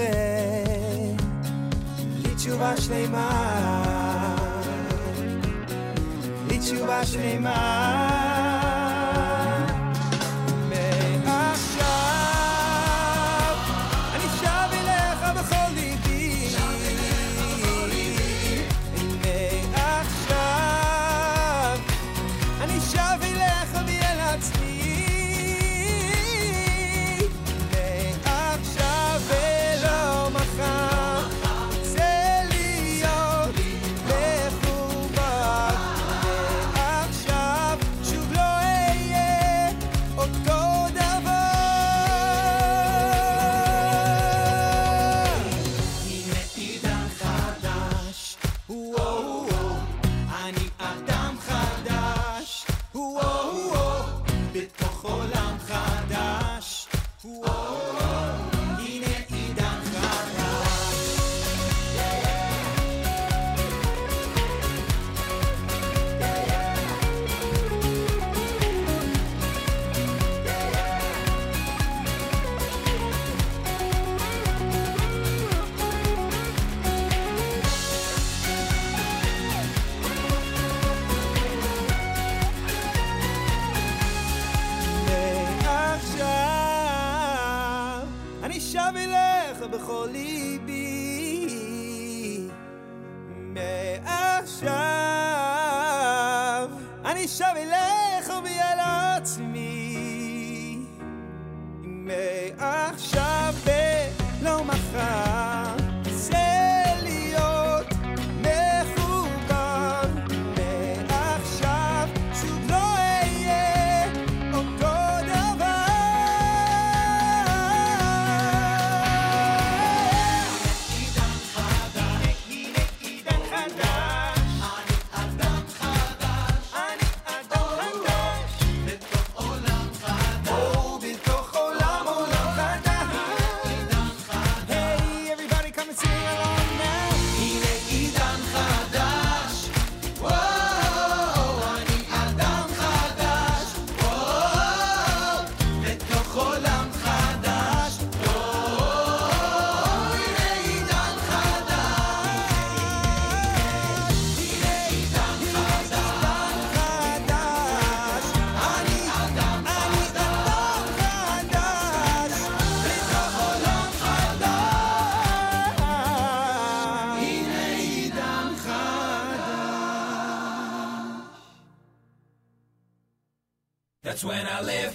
[2.23, 4.37] לי תשובה שלמה.
[6.49, 8.60] לי תשובה שלמה.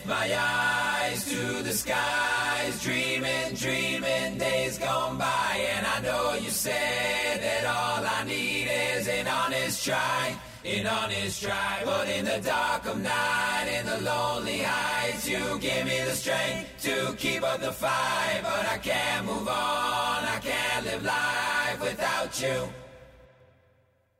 [0.07, 5.67] My eyes to the skies, dreaming, dreaming days gone by.
[5.75, 11.43] And I know you said that all I need is an honest try, an honest
[11.43, 11.81] try.
[11.85, 16.69] But in the dark of night, in the lonely heights, you give me the strength
[16.83, 18.41] to keep up the fight.
[18.43, 22.69] But I can't move on, I can't live life without you.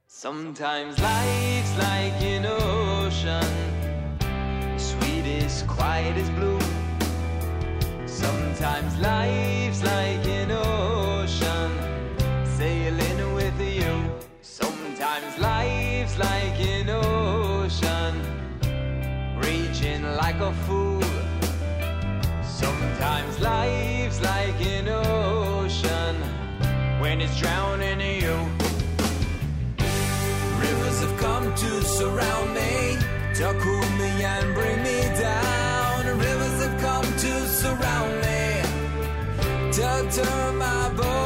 [0.08, 3.65] Sometimes life's like an ocean,
[5.76, 6.60] quiet as blue.
[8.08, 11.72] Sometimes life's like an ocean,
[12.58, 13.94] sailing with you.
[14.42, 18.14] Sometimes life's like an ocean,
[19.38, 21.04] raging like a fool.
[22.44, 26.16] Sometimes life's like an ocean,
[27.02, 28.38] when it's drowning you.
[30.64, 32.98] Rivers have come to surround me,
[33.36, 35.45] to cool me and bring me down.
[40.04, 41.25] Turn my boat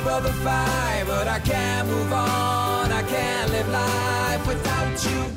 [0.00, 1.04] keep up the fight.
[1.06, 5.36] But I can't move on, I can't live life without you,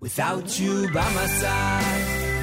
[0.00, 2.37] without you by my side.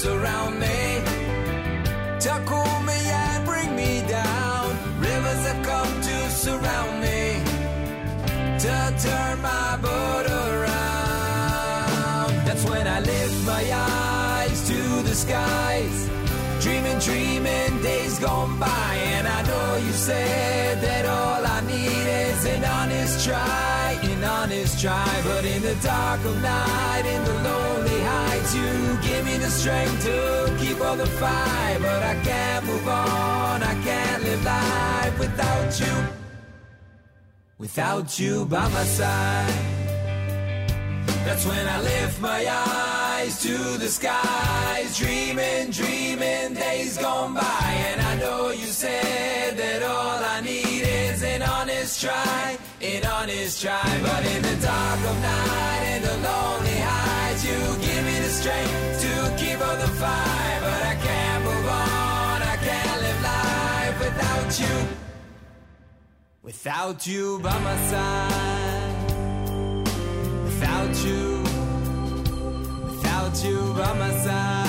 [0.00, 1.02] Surround me,
[2.46, 4.68] cool me and bring me down.
[4.98, 7.20] Rivers have come to surround me,
[8.64, 8.74] to
[9.06, 12.30] turn my boat around.
[12.46, 16.08] That's when I lift my eyes to the skies.
[16.62, 22.46] Dreaming, dreaming days gone by, and I know you said that all I need is
[22.46, 25.20] an honest try, an honest try.
[25.24, 27.69] But in the dark of night, in the heights,
[28.54, 31.78] you give me the strength to keep up the fight.
[31.80, 35.94] But I can't move on, I can't live life without you,
[37.58, 39.54] without you by my side.
[41.24, 42.89] That's when I lift my eyes
[43.28, 47.74] to the skies, dreaming, dreaming days gone by.
[47.88, 53.60] And I know you said that all I need is an honest try, an honest
[53.60, 54.00] try.
[54.02, 59.00] But in the dark of night, and the lonely heights, you give me the strength
[59.02, 60.58] to keep on the fight.
[60.62, 64.88] But I can't move on, I can't live life without you.
[66.42, 69.10] Without you by my side.
[70.44, 71.49] Without you.
[73.30, 74.66] Without you by my side.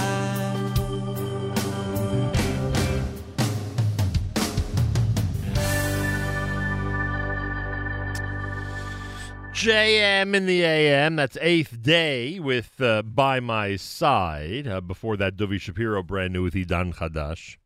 [9.54, 11.16] JM in the AM.
[11.16, 14.68] That's eighth day with uh, By My Side.
[14.68, 17.58] Uh, before that, Dovi Shapiro, brand new with Idan Chadash.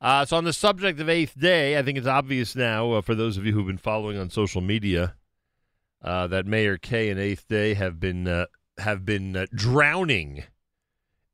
[0.00, 3.14] Uh, so, on the subject of eighth day, I think it's obvious now uh, for
[3.14, 5.14] those of you who've been following on social media
[6.02, 8.46] uh, that Meir Kay and Eighth Day have been uh,
[8.78, 10.44] have been uh, drowning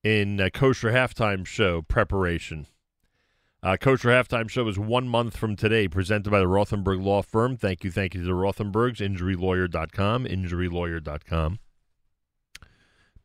[0.02, 2.66] in uh, kosher halftime show preparation.
[3.62, 7.58] Uh, Kosher Halftime Show is one month from today, presented by the Rothenberg Law Firm.
[7.58, 11.58] Thank you, thank you to the Rothenbergs, injurylawyer.com, injurylawyer.com.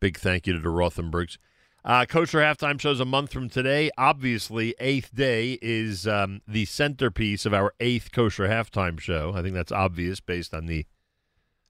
[0.01, 1.37] Big thank you to the Rothenbergs.
[1.85, 3.89] Uh, Kosher Halftime Show is a month from today.
[3.97, 9.33] Obviously, eighth day is um, the centerpiece of our eighth Kosher Halftime Show.
[9.35, 10.85] I think that's obvious based on the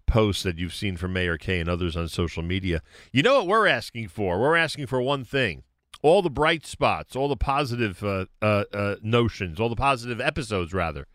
[0.07, 2.81] posts that you've seen from Meir Kay and others on social media.
[3.11, 4.39] You know what we're asking for?
[4.39, 5.63] We're asking for one thing
[6.01, 10.73] all the bright spots, all the positive uh, uh, uh, notions, all the positive episodes,
[10.73, 11.07] rather,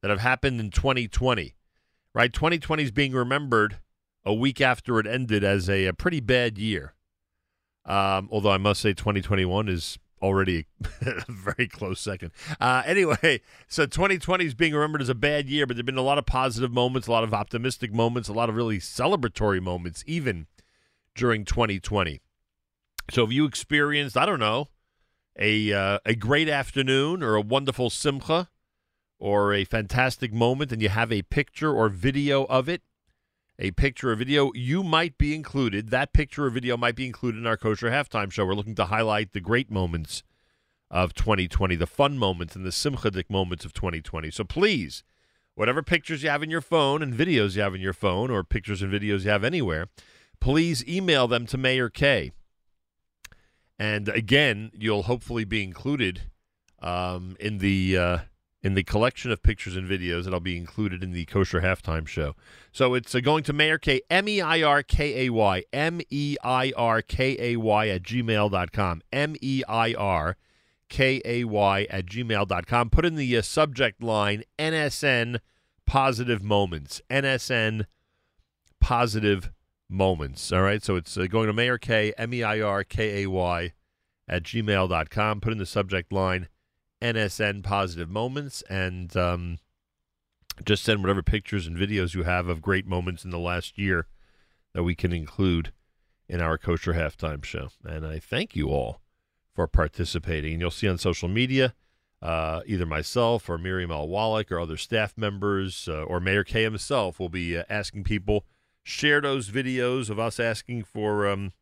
[0.00, 1.54] that have happened in 2020.
[2.14, 2.32] Right?
[2.32, 3.78] 2020 is being remembered
[4.24, 6.94] a week after it ended as a, a pretty bad year.
[7.84, 10.66] Um, although I must say 2021 is already
[11.02, 12.32] a very close second.
[12.60, 15.96] Uh, anyway, so 2020 is being remembered as a bad year, but there have been
[15.96, 19.62] a lot of positive moments, a lot of optimistic moments, a lot of really celebratory
[19.62, 20.46] moments, even
[21.14, 22.20] during 2020.
[23.10, 24.68] So have you experienced, I don't know,
[25.38, 28.48] a uh, a great afternoon or a wonderful simcha
[29.18, 32.82] or a fantastic moment and you have a picture or video of it,
[33.58, 35.90] a picture or video, you might be included.
[35.90, 38.46] That picture or video might be included in our kosher halftime show.
[38.46, 40.22] We're looking to highlight the great moments
[40.90, 44.30] of 2020, the fun moments and the simchadik moments of 2020.
[44.30, 45.02] So please,
[45.54, 48.44] whatever pictures you have in your phone and videos you have in your phone or
[48.44, 49.88] pictures and videos you have anywhere,
[50.40, 52.32] please email them to Meir Kay.
[53.78, 56.22] And again, you'll hopefully be included
[56.80, 58.18] um, in the uh,
[58.62, 62.34] in the collection of pictures and videos that'll be included in the kosher halftime show.
[62.72, 66.00] So it's uh, going to Meir Kay M E I R K A Y M
[66.10, 69.02] E I R K A Y at gmail.com.
[69.12, 70.36] M E I R
[70.88, 72.90] K A Y at gmail.com.
[72.90, 75.38] Put in the uh, subject line NSN
[75.86, 77.00] positive moments.
[77.08, 77.86] NSN
[78.80, 79.50] positive
[79.88, 80.50] moments.
[80.52, 80.82] All right.
[80.82, 83.72] So it's uh, going to Meir Kay, M E I R K A Y
[84.26, 85.40] at gmail.com.
[85.40, 86.48] Put in the subject line
[87.00, 89.58] NSN positive moments and um,
[90.64, 94.06] just send whatever pictures and videos you have of great moments in the last year
[94.74, 95.72] that we can include
[96.28, 97.68] in our kosher halftime show.
[97.84, 99.00] And I thank you all
[99.54, 100.52] for participating.
[100.52, 101.74] And you'll see on social media.
[102.20, 106.64] Uh, either myself or Miriam Al Wallach or other staff members uh, or Meir Kay
[106.64, 108.44] himself will be uh, asking people
[108.82, 111.52] share those videos of us asking for um,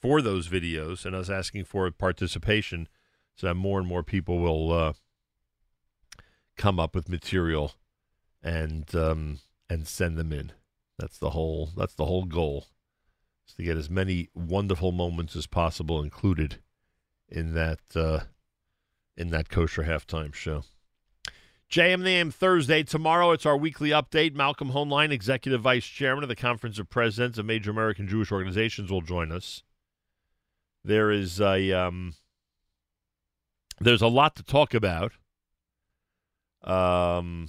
[0.00, 2.88] for those videos and us asking for participation,
[3.36, 4.92] so that more and more people will uh,
[6.56, 7.72] come up with material
[8.42, 10.52] and um, and send them in.
[10.98, 11.70] That's the whole.
[11.76, 12.66] That's the whole goal.
[13.48, 16.58] Is to get as many wonderful moments as possible included
[17.28, 18.20] in that uh,
[19.16, 20.64] in that kosher halftime show.
[21.70, 22.82] JM the AM Thursday.
[22.82, 24.34] Tomorrow it's our weekly update.
[24.34, 28.90] Malcolm Hoenlein, Executive Vice Chairman of the Conference of Presidents of Major American Jewish Organizations,
[28.90, 29.62] will join us.
[30.84, 32.14] There is a um,
[33.80, 35.12] there's a lot to talk about.
[36.62, 37.48] Um,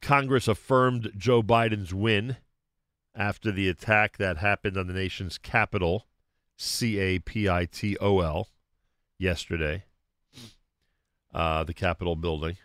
[0.00, 2.36] Congress affirmed Joe Biden's win
[3.14, 6.06] after the attack that happened on the nation's capital,
[6.56, 8.48] C A P I T O L,
[9.18, 9.84] yesterday.
[11.34, 12.58] Uh, the Capitol building.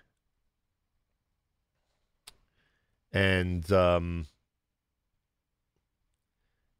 [3.13, 4.25] And um,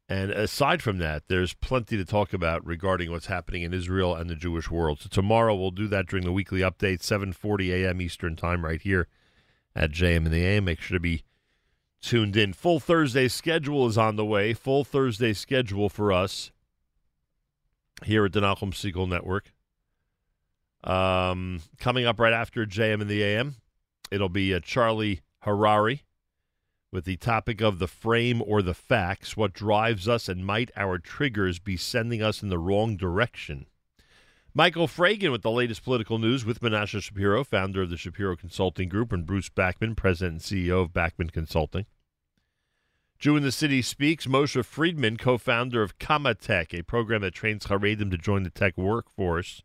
[0.08, 4.30] and aside from that, there's plenty to talk about regarding what's happening in Israel and
[4.30, 5.00] the Jewish world.
[5.00, 8.00] So tomorrow we'll do that during the weekly update, 7:40 a.m.
[8.00, 9.06] Eastern Time, right here
[9.76, 10.64] at JM in the AM.
[10.64, 11.24] Make sure to be
[12.00, 12.54] tuned in.
[12.54, 14.54] Full Thursday schedule is on the way.
[14.54, 16.52] Full Thursday schedule for us
[18.04, 19.52] here at the Nachum Segal Network.
[20.84, 23.56] Um, coming up right after JM in the AM,
[24.10, 26.04] it'll be uh, Charlie Harari
[26.90, 29.36] with the topic of the frame or the facts.
[29.36, 33.66] What drives us and might our triggers be sending us in the wrong direction?
[34.54, 38.88] Michael Fragin with the latest political news with Menashe Shapiro, founder of the Shapiro Consulting
[38.88, 41.86] Group, and Bruce Backman, president and CEO of Backman Consulting.
[43.18, 48.10] Jew in the City Speaks, Moshe Friedman, co-founder of Kamatech, a program that trains Haredim
[48.10, 49.62] to join the tech workforce.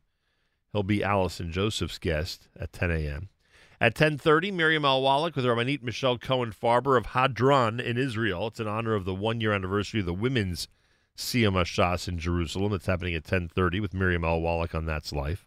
[0.71, 3.29] He'll be Allison Joseph's guest at 10 a.m.
[3.83, 8.47] At 10.30, Miriam Al-Wallach with Rabbanit Michelle Cohen-Farber of Hadran in Israel.
[8.47, 10.69] It's in honor of the one-year anniversary of the women's
[11.17, 12.71] Siyum Shas in Jerusalem.
[12.71, 15.45] It's happening at 10.30 with Miriam Al-Wallach on That's Life.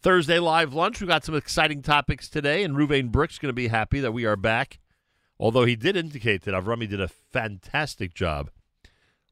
[0.00, 1.00] Thursday live lunch.
[1.00, 4.24] We've got some exciting topics today, and Ruvain Brick's going to be happy that we
[4.24, 4.80] are back.
[5.38, 8.50] Although he did indicate that Avrami did a fantastic job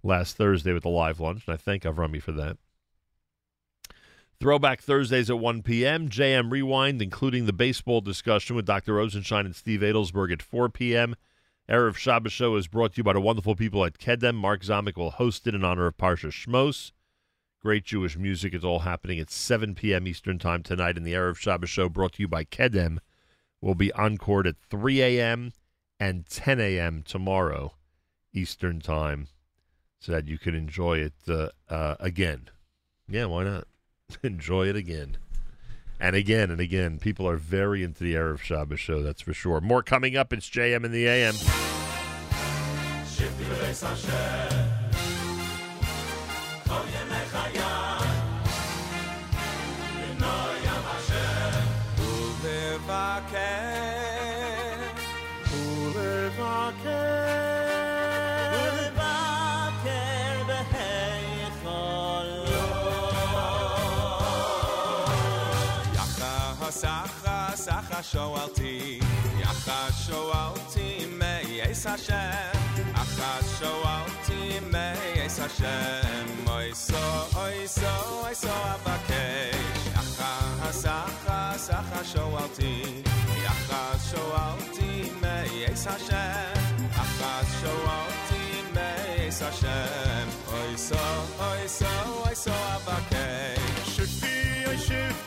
[0.05, 2.57] last Thursday with the live lunch, and I thank Avrami for that.
[4.41, 6.09] Throwback Thursdays at 1 p.m.
[6.09, 8.95] JM Rewind, including the baseball discussion with Dr.
[8.95, 11.17] Rosenshine and Steve Adelsberg at 4 p.m.
[11.69, 14.37] Erev Shabbos Show is brought to you by the wonderful people at Kedem.
[14.37, 16.93] Mark Zamek will host it in honor of Parsha Shmos.
[17.61, 20.07] Great Jewish music is all happening at 7 p.m.
[20.07, 22.99] Eastern Time tonight, and the Erev Shabbos Show brought to you by Kedem
[23.61, 25.53] will be encored at 3 a.m.
[25.99, 27.03] and 10 a.m.
[27.05, 27.75] tomorrow
[28.33, 29.27] Eastern Time
[29.99, 32.51] so that you can enjoy it uh, uh, again.
[33.09, 33.68] Yeah, why not?
[34.23, 35.17] enjoy it again.
[36.01, 36.99] And again and again.
[36.99, 39.61] People are very into the Erev Shabbos show, that's for sure.
[39.61, 40.33] More coming up.
[40.33, 41.35] It's JM in the AM.
[68.11, 69.01] shaw outy
[69.41, 69.69] yach
[70.03, 72.53] shaw outy may isa sheh
[73.01, 73.19] ach
[73.57, 74.41] shaw outy
[74.73, 80.21] may isa sheh moy saw oy saw oy saw av a cage ach
[80.69, 82.73] ach ach shaw outy
[83.45, 83.69] yach
[84.09, 84.91] shaw outy
[85.23, 88.43] may isa sheh ach shaw outy
[88.75, 90.25] may isa sheh
[90.61, 91.15] oy saw
[91.51, 94.37] oy saw oy saw av a cage should be
[94.73, 95.19] a shift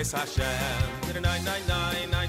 [0.00, 1.22] praise Hashem.
[1.22, 2.19] Nine, nine, nine, nine.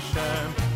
[0.00, 0.67] Hashem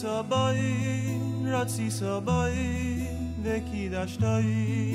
[0.00, 0.60] sabay,
[1.52, 2.56] ratzi sabay,
[3.44, 4.89] veki dashtayim.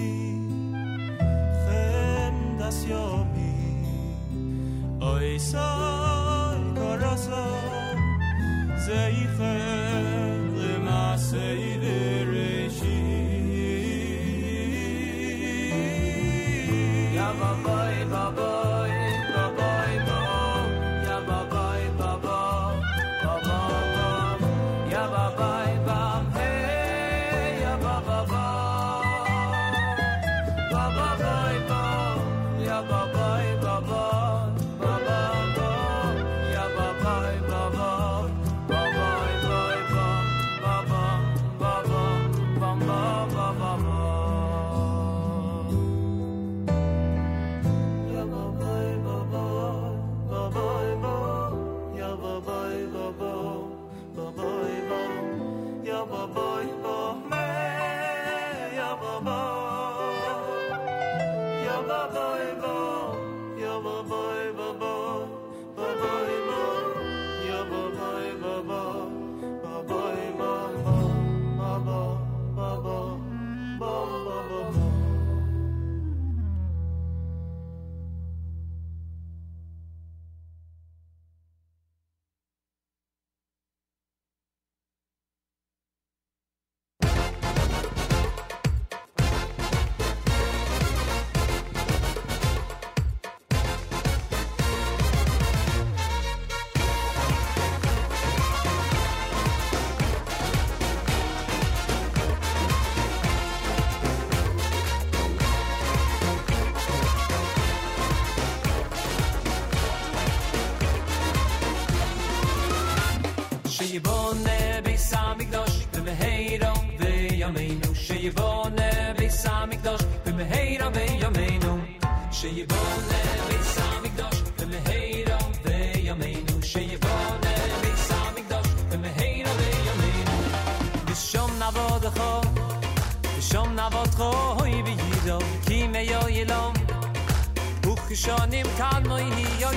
[138.26, 139.76] Shonim kalmoy hi yoy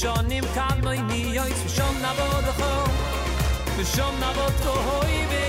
[0.00, 2.74] schon im kann mei nie ich schon na bod ho
[3.96, 5.43] schon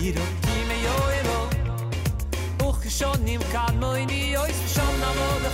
[0.00, 1.16] hier und die mir joi
[2.68, 4.36] Och schon nimm kan moi ni
[4.74, 5.51] schon na mo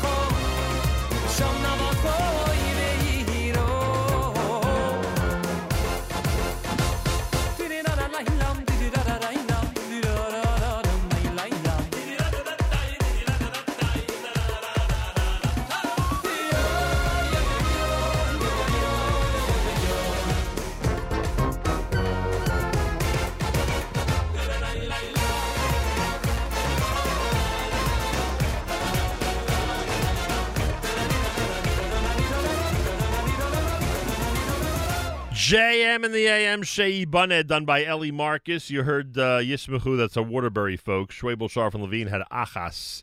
[35.99, 38.71] JM in the AM, Shei Bunhead, done by Ellie Marcus.
[38.71, 41.11] You heard uh, Yismachu, that's a Waterbury folk.
[41.11, 43.03] Schwabel, Sharf, and Levine had Achas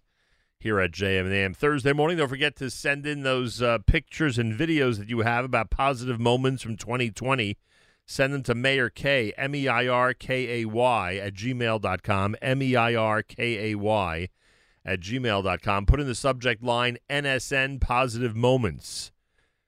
[0.59, 1.53] here at JM the AM.
[1.53, 5.43] Thursday morning, don't forget to send in those uh, pictures and videos that you have
[5.43, 7.57] about positive moments from 2020.
[8.05, 12.61] Send them to Meir Kay, M E I R K A Y, at gmail.com, M
[12.61, 14.29] E I R K A Y,
[14.85, 15.85] at gmail.com.
[15.85, 19.11] Put in the subject line NSN Positive Moments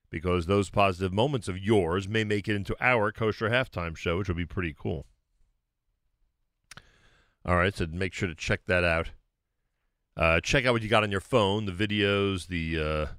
[0.10, 4.28] because those positive moments of yours may make it into our kosher halftime show, which
[4.28, 5.06] will be pretty cool.
[7.46, 9.12] All right, so make sure to check that out.
[10.18, 13.14] Uh, check out what you got on your phone, the videos, the uh,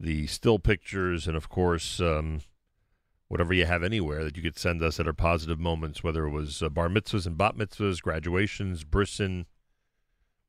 [0.00, 2.40] the still pictures, and of course, um,
[3.28, 6.30] whatever you have anywhere that you could send us that are positive moments, whether it
[6.30, 9.46] was uh, bar mitzvahs and bat mitzvahs, graduations, brisson,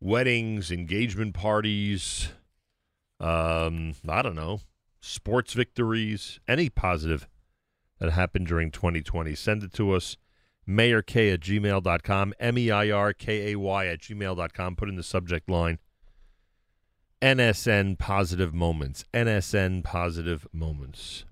[0.01, 2.29] weddings, engagement parties.
[3.19, 4.59] Um, I don't know,
[5.05, 7.27] sports victories, any positive
[7.99, 9.35] that happened during 2020.
[9.35, 10.17] Send it to us,
[10.67, 14.75] mayork at gmail.com, M E I R K A Y at gmail.com.
[14.75, 15.79] Put in the subject line
[17.21, 19.05] NSN positive moments.
[19.13, 21.25] NSN positive moments.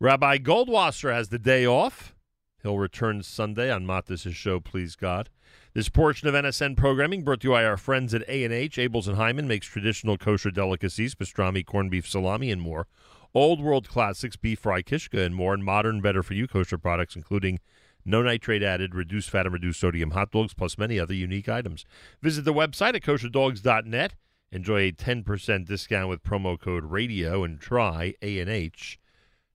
[0.00, 2.14] Rabbi Goldwasser has the day off.
[2.62, 5.30] He'll return Sunday on Matis' show, please God.
[5.74, 8.76] This portion of NSN programming brought to you by our friends at A&H.
[8.76, 12.86] Abels and Hyman makes traditional kosher delicacies, pastrami, corned beef, salami, and more.
[13.34, 17.58] Old world classics, beef fry, kishka, and more, and modern, better-for-you kosher products, including
[18.04, 21.84] no nitrate added, reduced fat, and reduced sodium hot dogs, plus many other unique items.
[22.22, 24.14] Visit the website at kosherdogs.net.
[24.52, 29.00] Enjoy a 10% discount with promo code RADIO and try A&H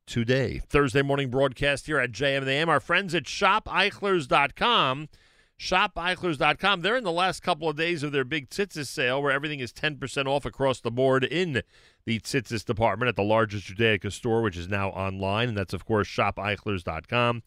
[0.06, 0.60] today.
[0.68, 2.68] Thursday morning broadcast here at JM and AM.
[2.68, 5.08] Our friends at shopeichlers.com
[5.60, 6.81] shopeichlers.com.
[6.81, 9.73] They're in the last couple of days of their big Tzitzis sale where everything is
[9.73, 11.64] 10% off across the board in
[12.06, 15.49] the Tzitzis department at the largest Judaica store, which is now online.
[15.49, 17.44] And that's, of course, shopeichlers.com.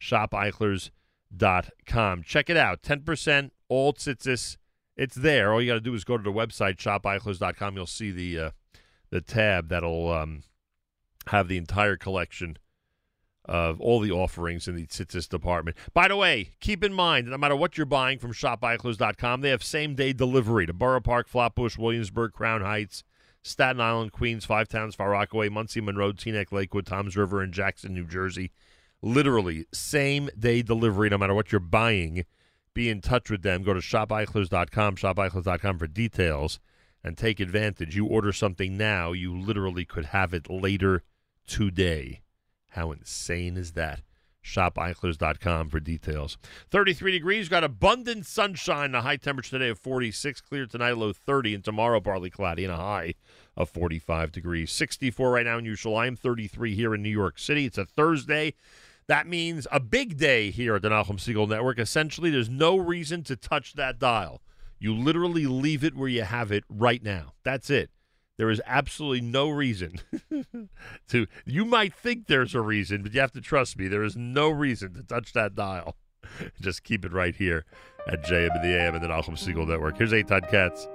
[0.00, 2.22] Shopeichlers.com.
[2.24, 2.82] Check it out.
[2.82, 4.56] 10% all Tzitzis.
[4.96, 5.52] It's there.
[5.52, 7.76] All you got to do is go to the website, shopeichlers.com.
[7.76, 8.50] You'll see the, uh,
[9.10, 10.42] the tab that'll um,
[11.28, 12.56] have the entire collection
[13.44, 15.76] of all the offerings in the Tzitzis department.
[15.92, 19.50] By the way, keep in mind, that no matter what you're buying from ShopEichlers.com, they
[19.50, 23.02] have same-day delivery to Borough Park, Flatbush, Williamsburg, Crown Heights,
[23.42, 27.92] Staten Island, Queens, Five Towns, Far Rockaway, Monsey, Monroe, Teaneck, Lakewood, Toms River, and Jackson,
[27.92, 28.52] New Jersey.
[29.02, 32.24] Literally, same-day delivery no matter what you're buying.
[32.74, 33.64] Be in touch with them.
[33.64, 36.60] Go to ShopEichlers.com, ShopEichlers.com for details,
[37.02, 37.96] and take advantage.
[37.96, 41.02] You order something now, you literally could have it later
[41.44, 42.20] today.
[42.72, 44.00] How insane is that?
[44.42, 46.36] ShopEichlers.com for details.
[46.70, 51.54] 33 degrees, got abundant sunshine, a high temperature today of 46, clear tonight, low 30,
[51.54, 53.14] and tomorrow partly cloudy and a high
[53.56, 54.72] of 45 degrees.
[54.72, 55.96] 64 right now in Usual.
[55.96, 57.66] I'm 33 here in New York City.
[57.66, 58.54] It's a Thursday.
[59.06, 61.78] That means a big day here at the Nachum Segal Network.
[61.78, 64.40] Essentially, there's no reason to touch that dial.
[64.78, 67.34] You literally leave it where you have it right now.
[67.44, 67.90] That's it.
[68.38, 70.00] There is absolutely no reason
[71.08, 71.26] to.
[71.44, 73.88] You might think there's a reason, but you have to trust me.
[73.88, 75.96] There is no reason to touch that dial.
[76.60, 77.64] Just keep it right here
[78.06, 79.98] at JM and the AM and the Nachum Segal Network.
[79.98, 80.88] Here's Eitan Katz.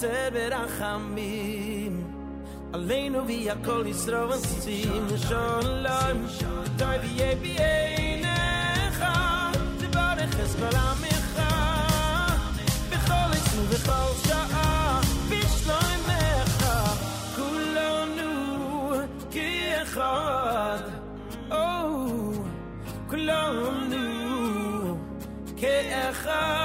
[0.00, 2.04] בחסד ורחמים.
[2.72, 6.26] עלינו והכל ישרוד שים שלום.
[6.78, 9.04] טוב יהיה בעיניך.
[9.78, 11.40] תברך את כל עמך.
[12.90, 15.00] בכל עת ובכל שעה.
[15.30, 16.64] בשלומך.
[17.36, 18.92] כולנו
[19.30, 20.80] כאחד.
[21.50, 21.54] Oh,
[23.10, 24.26] כולנו
[25.56, 26.59] כאחד,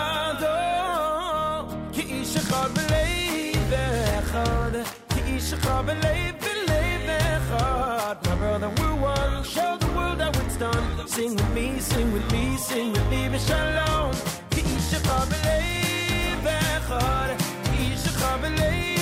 [11.15, 14.11] Sing with me, sing with me, sing with me בשלום.
[14.51, 17.29] כאיש אחד בלב אחד,
[17.65, 18.94] כאיש אחד בלב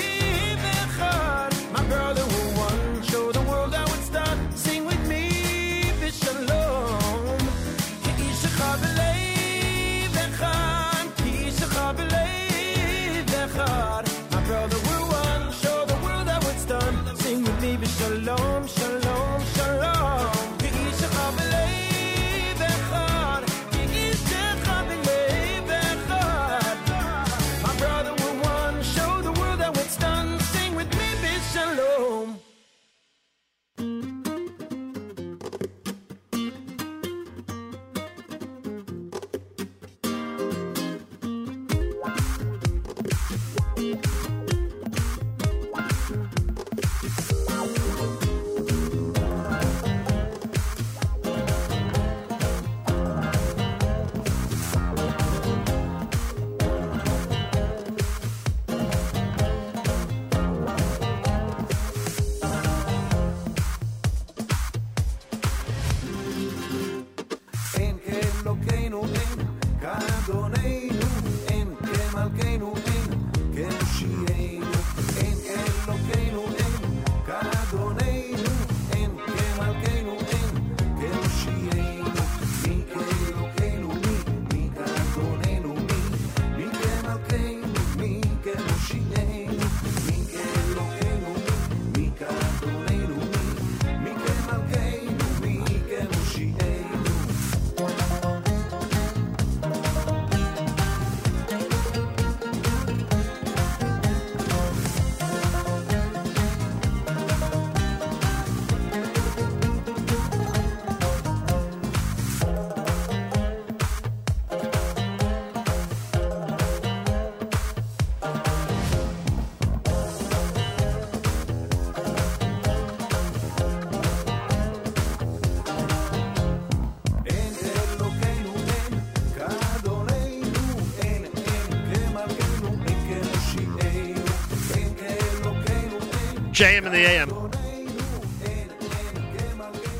[136.94, 137.28] the AM.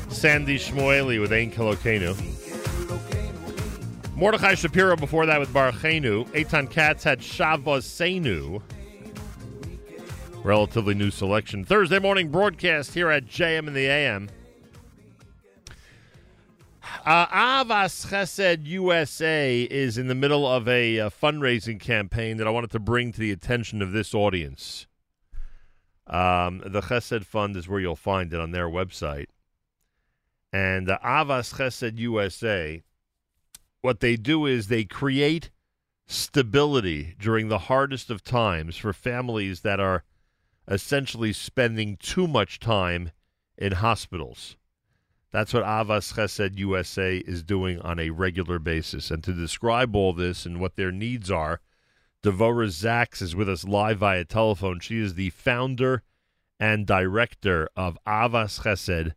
[0.09, 2.15] Sandy Shmueli with Ein Keloheinu.
[4.15, 6.25] Mordechai Shapiro before that with Barchenu.
[6.29, 8.61] Eitan Katz had Shavos Senu.
[10.43, 11.65] Relatively new selection.
[11.65, 14.29] Thursday morning broadcast here at JM in the AM.
[17.05, 22.51] Uh, Ahavas Chesed USA is in the middle of a uh, fundraising campaign that I
[22.51, 24.87] wanted to bring to the attention of this audience.
[26.07, 29.27] Um, the Chesed Fund is where you'll find it on their website.
[30.53, 32.83] And the Ahavas Chesed USA,
[33.81, 35.49] what they do is they create
[36.07, 40.03] stability during the hardest of times for families that are
[40.67, 43.11] essentially spending too much time
[43.57, 44.57] in hospitals.
[45.31, 49.11] That's what Ahavas Chesed USA is doing on a regular basis.
[49.11, 51.59] And to describe all this and what their needs are,
[52.25, 54.79] Devora Zaks is with us live via telephone.
[54.79, 56.01] She is the founder
[56.59, 59.11] and director of Ahavas Chesed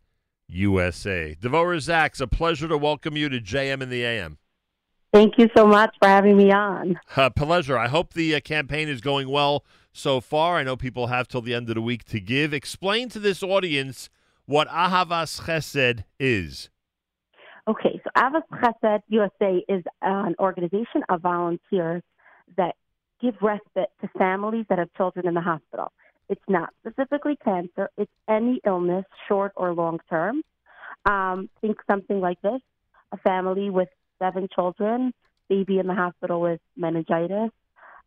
[0.47, 1.35] USA.
[1.41, 4.37] Devorah Zaks, a pleasure to welcome you to JM in the AM.
[5.11, 7.01] Thank you so much for having me on.
[7.17, 7.79] Uh, pleasure.
[7.79, 10.59] I hope the uh, campaign is going well so far.
[10.59, 12.53] I know people have till the end of the week to give.
[12.53, 14.11] Explain to this audience
[14.45, 16.69] what Ahavas Chesed is.
[17.67, 22.03] Okay, so Ahavas Chesed USA is an organization of volunteers
[22.59, 22.75] that
[23.21, 25.93] give respite to families that have children in the hospital.
[26.29, 30.43] It's not specifically cancer, it's any illness, short or long term.
[31.07, 32.61] Um, think something like this
[33.13, 33.89] a family with
[34.19, 35.13] seven children,
[35.49, 37.51] baby in the hospital with meningitis,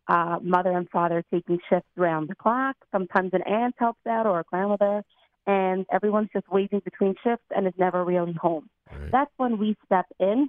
[0.08, 2.76] uh, mother and father taking shifts around the clock.
[2.92, 5.02] Sometimes an aunt helps out or a grandmother,
[5.46, 8.68] and everyone's just waiting between shifts and is never really home.
[9.10, 10.48] That's when we step in.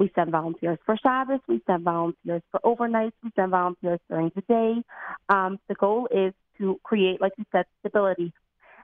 [0.00, 1.40] We send volunteers for Shabbos.
[1.46, 3.12] We send volunteers for overnights.
[3.22, 4.82] We send volunteers during the day.
[5.28, 8.32] Um, the goal is to create, like you said, stability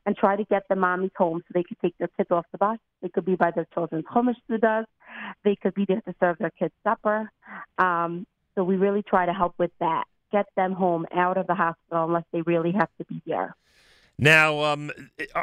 [0.04, 2.58] and try to get the mommies home so they could take their kids off the
[2.58, 2.76] bus.
[3.00, 4.84] They could be by their children's chumash.
[5.42, 7.30] They could be there to serve their kids supper.
[7.78, 10.04] Um, so we really try to help with that.
[10.32, 13.56] Get them home out of the hospital unless they really have to be there.
[14.18, 14.90] Now, um,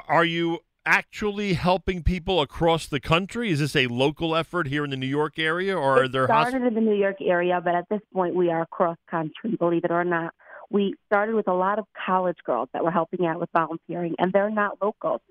[0.08, 3.52] are you actually helping people across the country?
[3.52, 6.62] Is this a local effort here in the New York area, or are there started
[6.62, 9.84] hosp- in the New York area, but at this point we are cross country, believe
[9.84, 10.34] it or not.
[10.70, 14.34] We started with a lot of college girls that were helping out with volunteering, and
[14.34, 15.22] they're not locals.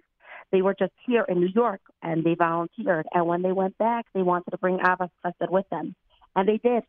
[0.53, 3.07] They were just here in New York, and they volunteered.
[3.13, 5.95] And when they went back, they wanted to bring Ahavas Chesed with them,
[6.37, 6.85] and they did.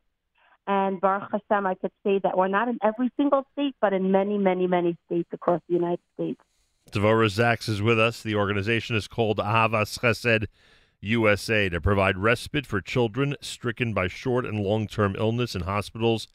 [0.68, 4.12] And Baruch Hashem, I could say that we're not in every single state, but in
[4.12, 6.40] many, many, many states across the United States.
[6.94, 8.22] Devorah Zaks is with us.
[8.22, 10.46] The organization is called Ahavas Chesed
[11.02, 16.28] USA to provide respite for children stricken by short and long term illness in hospitals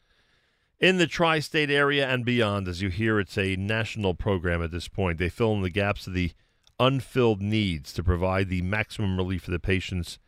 [0.80, 2.66] in the tri state area and beyond.
[2.66, 5.18] As you hear, it's a national program at this point.
[5.18, 6.32] They fill in the gaps of the
[6.80, 10.18] unfilled needs to provide the maximum relief for the patients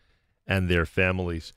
[0.46, 1.52] and their families.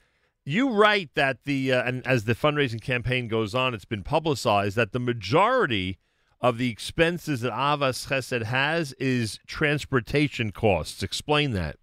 [0.45, 4.75] You write that the, uh, and as the fundraising campaign goes on, it's been publicized
[4.77, 5.99] that the majority
[6.43, 11.01] of the expenses that Ahavas Chesed has is transportation costs.
[11.01, 11.77] Explain that.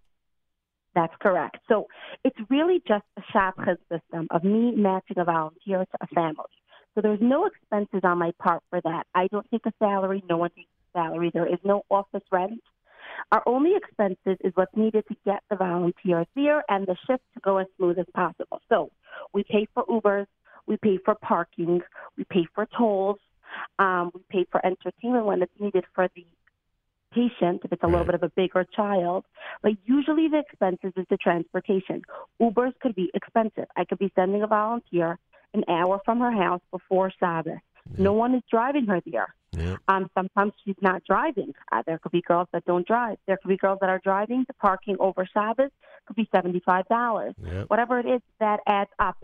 [0.93, 1.57] That's correct.
[1.67, 1.87] So
[2.23, 6.45] it's really just a shapchez system of me matching a volunteer to a family.
[6.93, 9.07] So there's no expenses on my part for that.
[9.15, 10.23] I don't take a salary.
[10.29, 11.31] No one takes a salary.
[11.33, 12.61] There is no office rent.
[13.31, 17.39] Our only expenses is what's needed to get the volunteers there and the shift to
[17.41, 18.59] go as smooth as possible.
[18.69, 18.91] So
[19.33, 20.27] we pay for Ubers,
[20.67, 21.81] we pay for parking,
[22.17, 23.17] we pay for tolls,
[23.79, 26.25] um, we pay for entertainment when it's needed for the
[27.13, 29.25] patient if it's a little bit of a bigger child.
[29.61, 32.03] But usually the expenses is the transportation.
[32.41, 33.65] Ubers could be expensive.
[33.75, 35.19] I could be sending a volunteer
[35.53, 37.59] an hour from her house before Sabbath.
[37.97, 39.35] No one is driving her there.
[39.89, 41.53] Um, sometimes she's not driving.
[41.71, 43.17] Uh, there could be girls that don't drive.
[43.27, 44.45] There could be girls that are driving.
[44.47, 45.71] The parking over Sabbath
[46.05, 47.35] could be seventy-five dollars.
[47.43, 47.69] Yep.
[47.69, 49.17] Whatever it is, that adds up,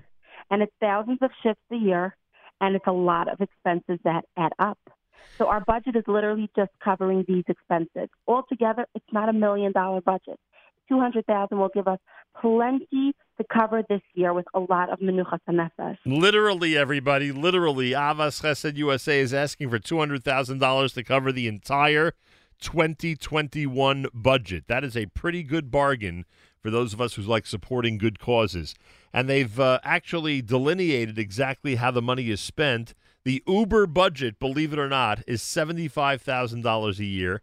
[0.52, 2.18] and it's thousands of shifts a year,
[2.62, 4.80] and it's a lot of expenses that add up.
[5.38, 8.10] So our budget is literally just covering these expenses.
[8.28, 10.40] Altogether, it's not a million dollar budget.
[10.90, 12.00] Two hundred thousand will give us
[12.40, 15.98] plenty to cover this year with a lot of menuchas nefesh.
[16.06, 22.14] Literally, everybody, literally, Ahavas Chesed USA is asking for $200,000 to cover the entire
[22.62, 24.64] 2021 budget.
[24.68, 26.26] That is a pretty good bargain
[26.62, 28.74] for those of us who like supporting good causes.
[29.18, 32.94] And they've uh, actually delineated exactly how the money is spent.
[33.24, 37.42] The Uber budget, believe it or not, is $75,000 a year,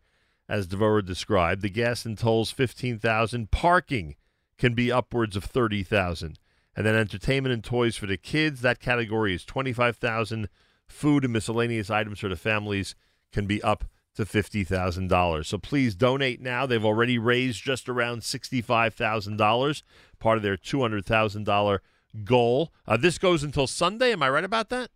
[0.49, 1.63] as Devorah described.
[1.63, 4.15] The gas and tolls, 15000 Parking
[4.57, 6.39] can be upwards of 30000
[6.77, 10.49] And then entertainment and toys for the kids, that category is 25000
[10.87, 12.95] Food and miscellaneous items for the families
[13.33, 13.83] can be up
[14.15, 15.45] to $50,000.
[15.45, 16.67] So please donate now.
[16.67, 19.83] They've already raised just around $65,000,
[20.25, 21.79] part of their $200,000
[22.25, 22.73] goal.
[22.89, 24.13] Uh, this goes until Sunday.
[24.13, 24.89] Am I right about that?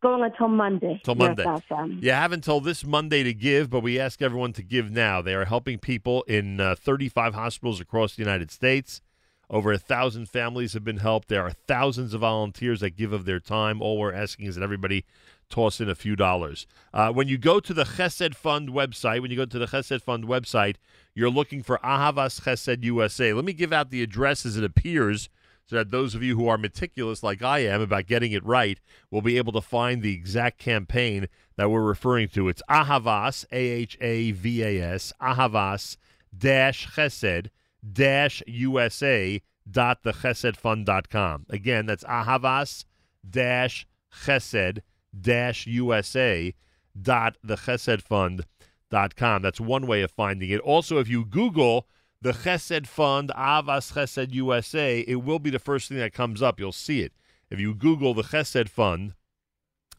[0.00, 1.00] Going until Monday.
[1.04, 1.44] Till Yes, Monday.
[1.44, 1.98] Hashem.
[2.00, 5.20] You have until this Monday to give, but we ask everyone to give now.
[5.20, 9.02] They are helping people in uh, 35 hospitals across the United States.
[9.50, 11.26] Over a thousand families have been helped.
[11.26, 13.82] There are thousands of volunteers that give of their time.
[13.82, 15.04] All we're asking is that everybody
[15.50, 16.66] toss in a few dollars.
[16.94, 20.02] Uh, when you go to the Chesed Fund website, when you go to the Chesed
[20.02, 20.76] Fund website,
[21.14, 23.32] you're looking for Ahavas Chesed USA.
[23.32, 25.28] Let me give out the address as it appears
[25.66, 28.80] so that those of you who are meticulous like I am about getting it right
[29.10, 32.48] will be able to find the exact campaign that we're referring to.
[32.48, 35.96] It's Ahavas, A H A V A S, Ahavas
[36.36, 37.50] dash Chesed
[37.92, 39.40] dash USA
[39.70, 41.46] dot the Chesed Fund dot com.
[41.48, 42.84] Again, that's Ahavas
[43.28, 43.86] dash
[44.24, 44.80] Chesed
[45.18, 46.54] dash USA
[47.00, 49.42] dot the chesed.com.
[49.42, 50.60] That's one way of finding it.
[50.60, 51.86] Also, if you Google
[52.22, 56.60] the Chesed Fund, Ahavas Chesed USA, it will be the first thing that comes up.
[56.60, 57.12] You'll see it.
[57.48, 59.14] If you Google the Chesed Fund,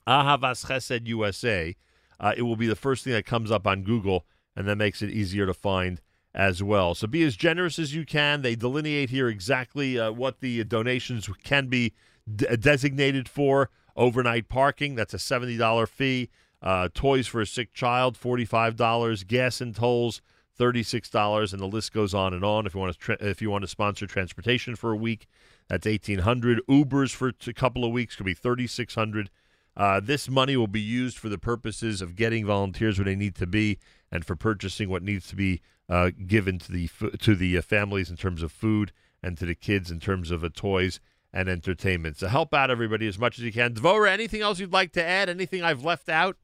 [0.07, 1.75] Ahavas Chesed USA,
[2.19, 4.25] uh, it will be the first thing that comes up on Google,
[4.55, 6.01] and that makes it easier to find
[6.33, 6.95] as well.
[6.95, 8.41] So be as generous as you can.
[8.41, 11.93] They delineate here exactly uh, what the donations can be
[12.33, 13.69] d- designated for.
[13.95, 16.29] Overnight parking, that's a $70 fee.
[16.61, 19.27] Uh, toys for a sick child, $45.
[19.27, 20.21] Gas and tolls,
[20.59, 21.53] $36.
[21.53, 22.65] And the list goes on and on.
[22.65, 25.27] If you want to, tra- if you want to sponsor transportation for a week,
[25.67, 29.29] that's 1800 Ubers for a couple of weeks could be 3600
[29.77, 33.35] uh, This money will be used for the purposes of getting volunteers where they need
[33.35, 33.79] to be
[34.11, 36.89] and for purchasing what needs to be uh, given to the
[37.19, 38.91] to the uh, families in terms of food
[39.23, 40.99] and to the kids in terms of uh, toys
[41.33, 42.17] and entertainment.
[42.17, 43.73] So help out everybody as much as you can.
[43.73, 45.29] Dvora, anything else you'd like to add?
[45.29, 46.37] Anything I've left out?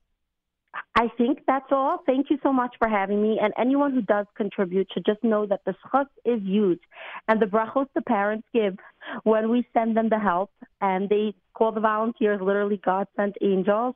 [0.95, 1.99] I think that's all.
[2.05, 3.39] Thank you so much for having me.
[3.41, 6.79] And anyone who does contribute should just know that the schus is huge.
[7.27, 8.77] And the brachos the parents give
[9.23, 10.51] when we send them the help
[10.81, 13.95] and they call the volunteers literally God sent angels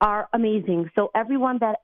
[0.00, 0.90] are amazing.
[0.94, 1.76] So everyone that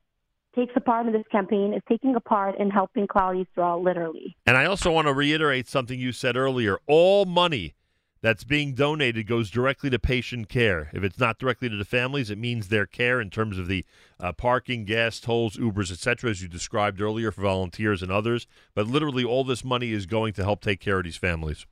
[0.54, 4.36] takes a part in this campaign is taking a part in helping Klal Yisrael, literally.
[4.44, 6.78] And I also want to reiterate something you said earlier.
[6.86, 7.74] All money
[8.22, 10.90] that's being donated goes directly to patient care.
[10.94, 13.84] If it's not directly to the families, it means their care in terms of the
[14.20, 18.46] uh, parking, gas, tolls, Ubers, etc., as you described earlier for volunteers and others.
[18.74, 21.66] But literally, all this money is going to help take care of these families.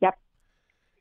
[0.00, 0.16] Yep.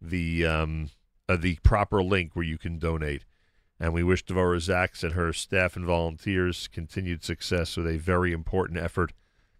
[0.00, 0.90] the um,
[1.28, 3.24] uh, the proper link where you can donate.
[3.78, 8.32] And we wish Devorah Zaks and her staff and volunteers continued success with a very
[8.32, 9.12] important effort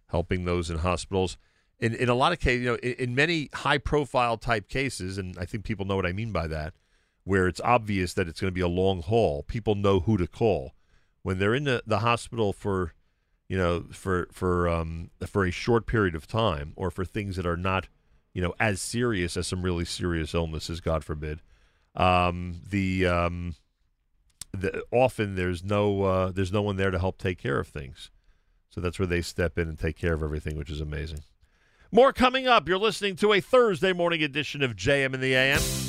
[0.07, 1.37] helping those in hospitals.
[1.79, 5.17] In, in a lot of cases, you know, in, in many high profile type cases,
[5.17, 6.73] and I think people know what I mean by that,
[7.23, 10.27] where it's obvious that it's going to be a long haul, people know who to
[10.27, 10.73] call.
[11.23, 12.93] When they're in the, the hospital for,
[13.47, 17.45] you know, for for um, for a short period of time, or for things that
[17.45, 17.87] are not,
[18.33, 21.41] you know, as serious as some really serious illnesses, God forbid,
[21.95, 23.55] um, the, um,
[24.51, 28.09] the often there's no uh, there's no one there to help take care of things,
[28.69, 31.19] so that's where they step in and take care of everything, which is amazing.
[31.91, 32.67] More coming up.
[32.67, 35.80] You're listening to a Thursday morning edition of JM in the AM.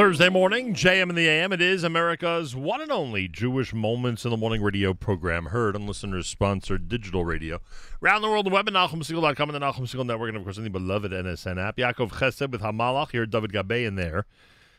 [0.00, 1.52] Thursday morning, JM in the AM.
[1.52, 5.86] It is America's one and only Jewish Moments in the Morning radio program, heard on
[5.86, 7.60] listeners sponsored digital radio.
[8.02, 10.56] Around the world, the web at NachumSegal.com and the Nachum Segal Network, and of course,
[10.56, 11.76] in the beloved NSN app.
[11.76, 14.24] Yaakov Chesed with Hamalach, here David Gabe in there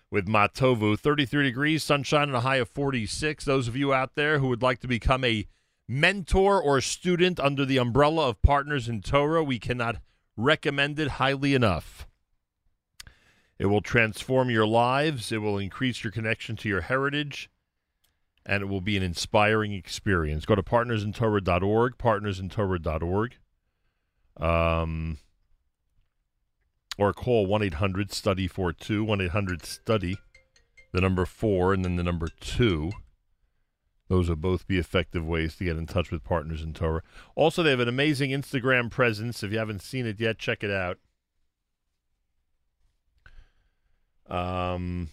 [0.09, 0.97] with Matovu.
[0.97, 3.45] 33 degrees, sunshine, and a high of 46.
[3.45, 5.45] Those of you out there who would like to become a
[5.87, 9.97] mentor or student under the umbrella of Partners in Torah, we cannot
[10.35, 12.07] recommend it highly enough.
[13.61, 15.31] It will transform your lives.
[15.31, 17.47] It will increase your connection to your heritage.
[18.43, 20.47] And it will be an inspiring experience.
[20.47, 23.35] Go to partnersintorah.org, partnersintorah.org.
[24.37, 25.19] Um,
[26.97, 30.17] or call 1 800 study 42, 1 800 study,
[30.91, 32.91] the number 4, and then the number 2.
[34.07, 37.03] Those will both be effective ways to get in touch with Partners in Torah.
[37.35, 39.43] Also, they have an amazing Instagram presence.
[39.43, 40.97] If you haven't seen it yet, check it out.
[44.31, 45.09] Um,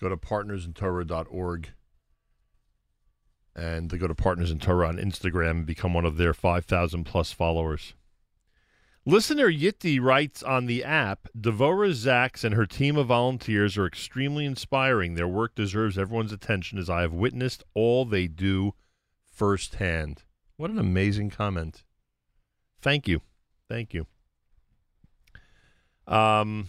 [0.00, 1.70] go to partnersintorah.org
[3.56, 7.04] and to go to Partners in Torah on Instagram and become one of their 5,000
[7.04, 7.94] plus followers.
[9.04, 14.44] Listener Yitti writes on the app Devora Zaks and her team of volunteers are extremely
[14.44, 15.14] inspiring.
[15.14, 18.74] Their work deserves everyone's attention as I have witnessed all they do
[19.32, 20.22] firsthand.
[20.56, 21.82] What an amazing comment.
[22.80, 23.22] Thank you.
[23.68, 24.06] Thank you.
[26.10, 26.68] Um,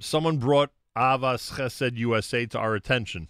[0.00, 3.28] someone brought Ahavas Chesed USA to our attention.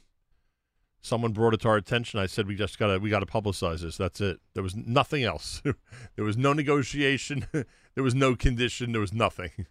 [1.00, 2.18] Someone brought it to our attention.
[2.20, 3.96] I said we just gotta we gotta publicize this.
[3.96, 4.40] That's it.
[4.54, 5.62] There was nothing else.
[6.16, 7.46] there was no negotiation.
[7.52, 8.92] there was no condition.
[8.92, 9.50] There was nothing.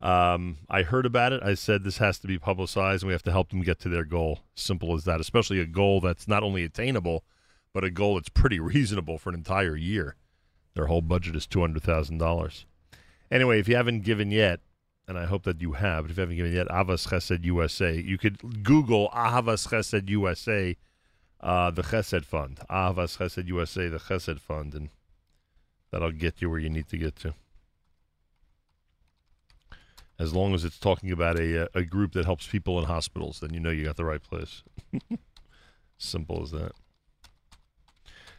[0.00, 1.42] Um, I heard about it.
[1.42, 3.88] I said this has to be publicized, and we have to help them get to
[3.88, 4.38] their goal.
[4.54, 5.20] Simple as that.
[5.20, 7.24] Especially a goal that's not only attainable,
[7.72, 10.14] but a goal that's pretty reasonable for an entire year.
[10.74, 12.64] Their whole budget is two hundred thousand dollars.
[13.28, 14.60] Anyway, if you haven't given yet,
[15.08, 16.04] and I hope that you have.
[16.04, 17.96] But if you haven't given it yet, Ahavas Chesed USA.
[17.96, 20.76] You could Google Ahavas Chesed USA,
[21.40, 22.60] uh, the Chesed Fund.
[22.70, 24.90] Ahavas Chesed USA, the Chesed Fund, and
[25.90, 27.34] that'll get you where you need to get to.
[30.18, 33.40] As long as it's talking about a uh, a group that helps people in hospitals,
[33.40, 34.62] then you know you got the right place.
[35.98, 36.72] Simple as that.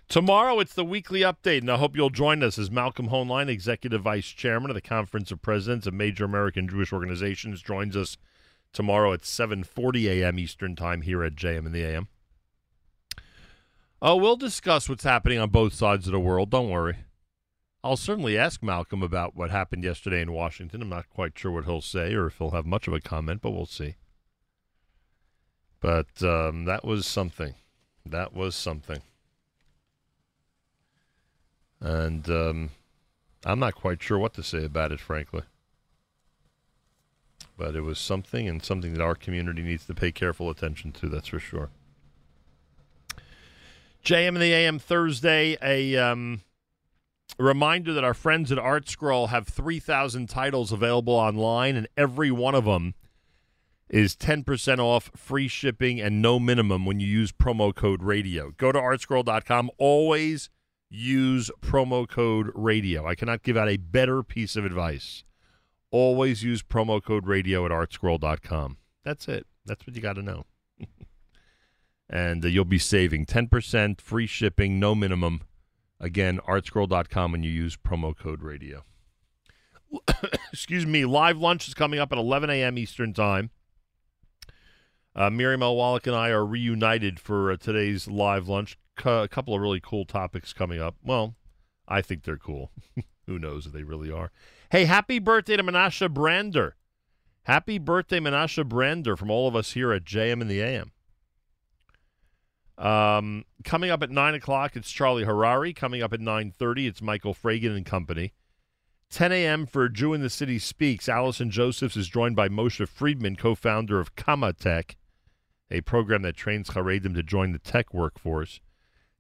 [0.10, 4.02] Tomorrow, it's the weekly update, and I hope you'll join us as Malcolm Hoenlein, Executive
[4.02, 8.18] Vice Chairman of the Conference of Presidents of Major American Jewish Organizations, joins us
[8.74, 10.40] tomorrow at 7.40 a.m.
[10.40, 12.08] Eastern Time here at JM in the AM.
[14.02, 16.50] Oh, we'll discuss what's happening on both sides of the world.
[16.50, 16.98] Don't worry.
[17.84, 20.82] I'll certainly ask Malcolm about what happened yesterday in Washington.
[20.82, 23.44] I'm not quite sure what he'll say or if he'll have much of a comment,
[23.44, 23.98] but we'll see.
[25.80, 27.54] But um, that was something.
[28.04, 29.02] That was something.
[31.82, 32.70] And um,
[33.46, 35.44] I'm not quite sure what to say about it, frankly.
[37.58, 41.10] But it was something and something that our community needs to pay careful attention to,
[41.10, 41.70] that's for sure.
[44.04, 46.42] JM and the AM Thursday, a um,
[47.38, 52.66] reminder that our friends at ArtScroll have 3,000 titles available online, and every one of
[52.66, 52.94] them
[53.90, 58.52] is 10% off, free shipping, and no minimum when you use promo code radio.
[58.52, 59.72] Go to artscroll.com.
[59.78, 60.50] Always
[60.90, 63.06] use promo code radio.
[63.08, 65.24] I cannot give out a better piece of advice.
[65.92, 68.78] Always use promo code radio at artscroll.com.
[69.04, 69.48] That's it.
[69.66, 70.46] That's what you got to know.
[72.10, 75.42] and uh, you'll be saving 10% free shipping, no minimum.
[76.00, 78.84] Again, artscroll.com when you use promo code radio.
[80.54, 81.06] Excuse me.
[81.06, 82.78] Live lunch is coming up at 11 a.m.
[82.78, 83.50] Eastern Time.
[85.16, 85.76] Uh, Miriam L.
[85.76, 88.78] Wallach and I are reunited for uh, today's live lunch.
[89.02, 90.96] C- a couple of really cool topics coming up.
[91.04, 91.36] Well,
[91.88, 92.72] I think they're cool.
[93.26, 94.32] Who knows if they really are.
[94.72, 96.76] Hey, happy birthday to Menashe Brander.
[97.44, 100.92] Happy birthday, Menashe Brander, from all of us here at JM in the AM.
[102.78, 105.76] Um, coming up at 9 o'clock, it's Charlie Harary.
[105.76, 108.34] Coming up at 9.30, it's Michael Fragin and Company.
[109.10, 109.66] 10 a.m.
[109.66, 111.10] for Jew in the City Speaks.
[111.10, 114.96] Allison Josephs is joined by Moshe Friedman, co-founder of KamaTech,
[115.72, 118.62] a program that trains Haredim to join the tech workforce.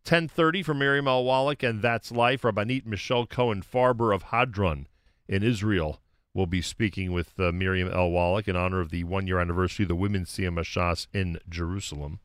[0.09, 1.23] 10.30 for Miriam L.
[1.23, 2.41] Wallach and That's Life.
[2.41, 4.87] Rabbanit Michelle Cohen Farber of Hadran
[5.27, 6.01] in Israel
[6.33, 8.09] will be speaking with uh, Miriam L.
[8.09, 12.21] Wallach in honor of the one-year anniversary of the Women's Hashas in Jerusalem.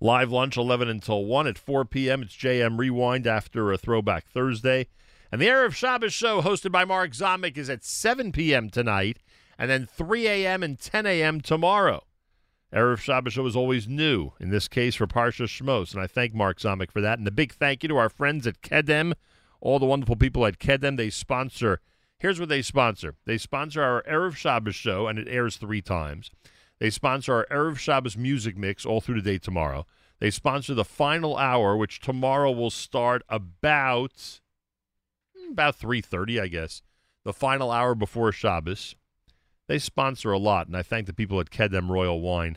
[0.00, 2.22] Live lunch 11 until 1 at 4 p.m.
[2.22, 4.86] It's JM Rewind after a Throwback Thursday.
[5.30, 8.70] And the Erev Shabbos show, hosted by Mark Zomick, is at 7 p.m.
[8.70, 9.18] tonight,
[9.58, 10.62] and then 3 a.m.
[10.62, 11.42] and 10 a.m.
[11.42, 12.02] tomorrow.
[12.74, 16.34] Erev Shabbos show is always new, in this case for Parsha Shmos, and I thank
[16.34, 17.18] Mark Zomick for that.
[17.18, 19.12] And a big thank you to our friends at Kedem,
[19.60, 20.96] all the wonderful people at Kedem.
[20.96, 21.80] They sponsor
[22.18, 23.16] Here's what they sponsor.
[23.26, 26.30] They sponsor our Erev Shabbos show, and it airs three times.
[26.78, 29.86] They sponsor our Erev Shabbos music mix all through the day tomorrow.
[30.20, 34.40] They sponsor the final hour, which tomorrow will start about
[35.36, 36.82] hmm, about 3.30, I guess.
[37.24, 38.94] The final hour before Shabbos.
[39.66, 42.56] They sponsor a lot, and I thank the people at Kedem Royal Wine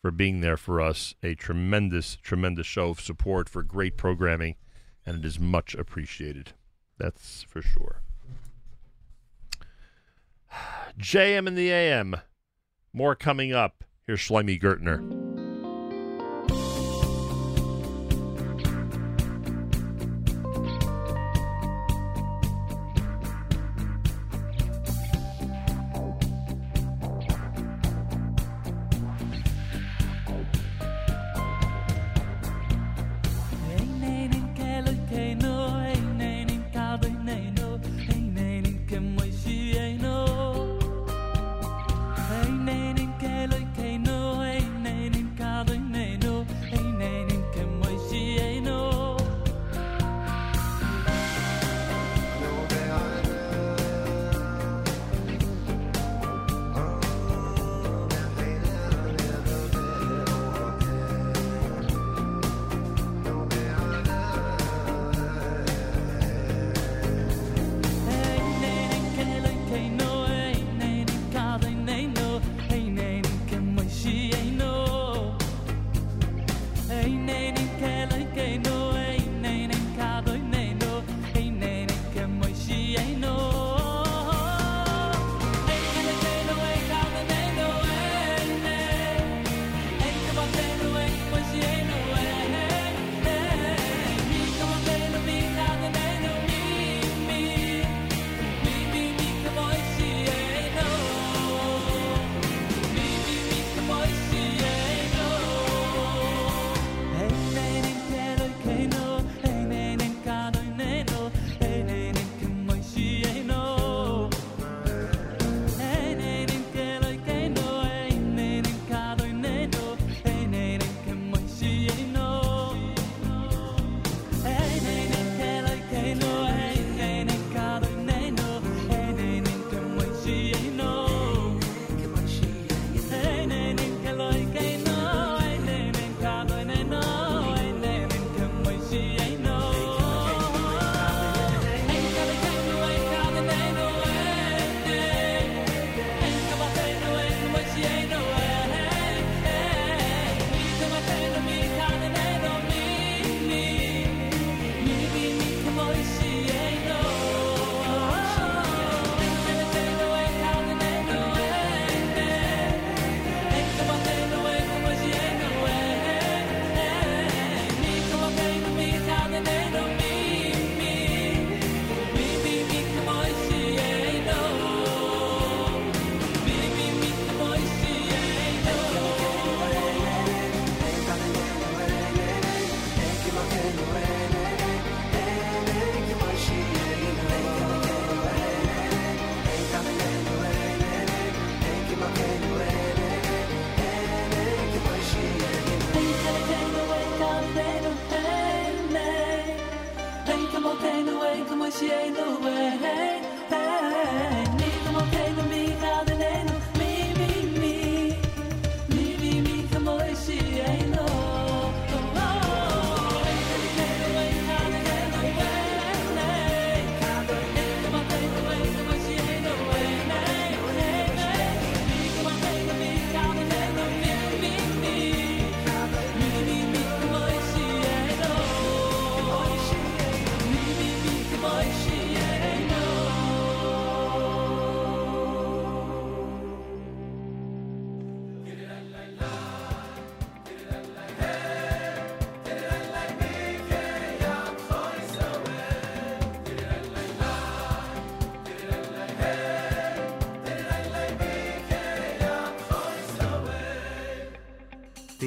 [0.00, 1.14] for being there for us.
[1.22, 4.56] A tremendous, tremendous show of support for great programming,
[5.04, 6.52] and it is much appreciated.
[6.98, 8.02] That's for sure.
[10.98, 12.16] JM and the AM.
[12.92, 13.84] More coming up.
[14.06, 15.19] Here's Shlomi Gertner.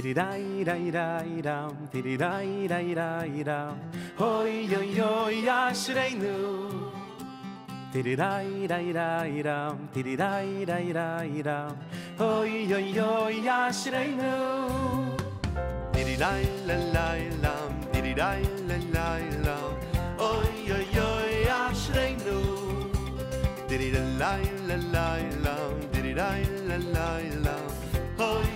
[0.04, 3.74] Tiri dai dai dai da, tiri dai dai dai da.
[4.18, 6.34] Hoi yo yo ya shreinu.
[7.94, 11.72] Tiri dai dai dai da, tiri dai dai dai da.
[12.20, 14.34] Hoi yo yo ya shreinu.
[15.94, 17.08] Tiri dai la la
[17.46, 17.56] la,
[17.94, 19.08] tiri dai la la
[19.46, 19.58] la.
[20.20, 21.10] Hoi yo yo
[21.48, 22.40] ya shreinu.
[23.70, 24.36] Tiri la
[24.96, 25.08] la
[25.46, 25.58] la,
[25.94, 27.10] tiri dai la la
[27.48, 27.58] la.
[28.20, 28.53] Hoi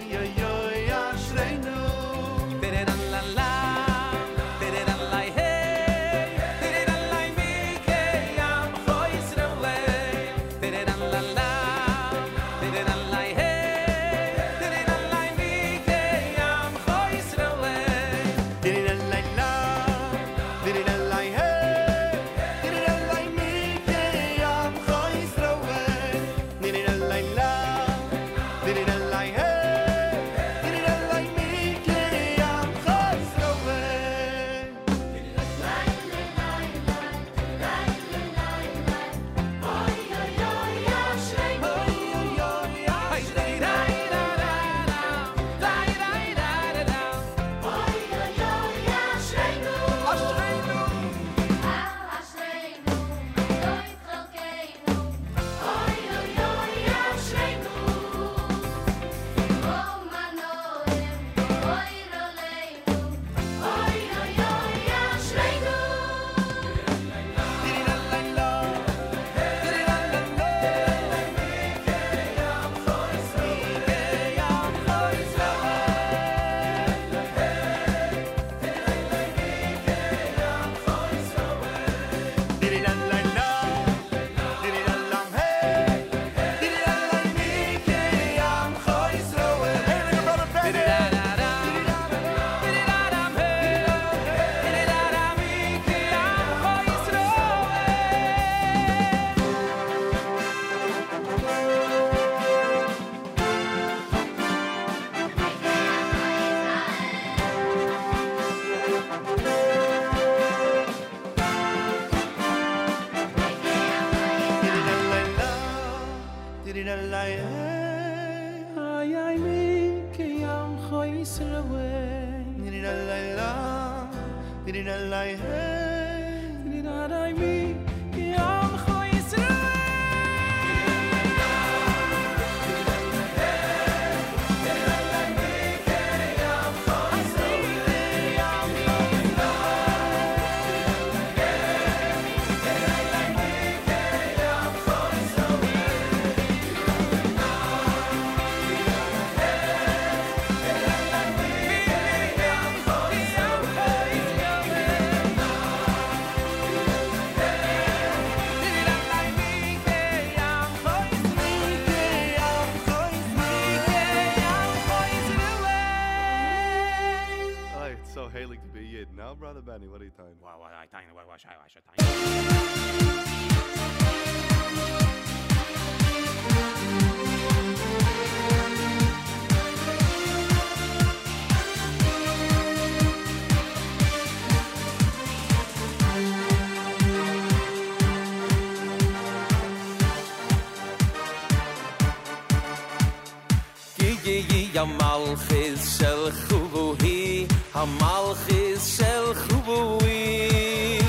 [195.37, 200.99] malchis shel khubui ha malchis shel khubui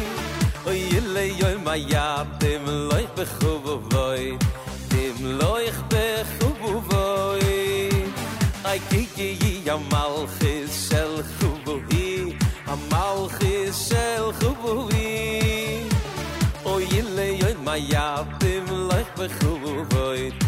[0.67, 4.39] oy le yoy mayab dem loy khubui
[4.91, 7.55] dem loy khubui
[8.65, 12.37] ay kike yi ha malchis shel khubui
[12.67, 15.09] ha malchis shel khubui
[16.75, 16.85] oy
[17.17, 19.05] le yoy mayab dem loy
[19.39, 20.48] khubui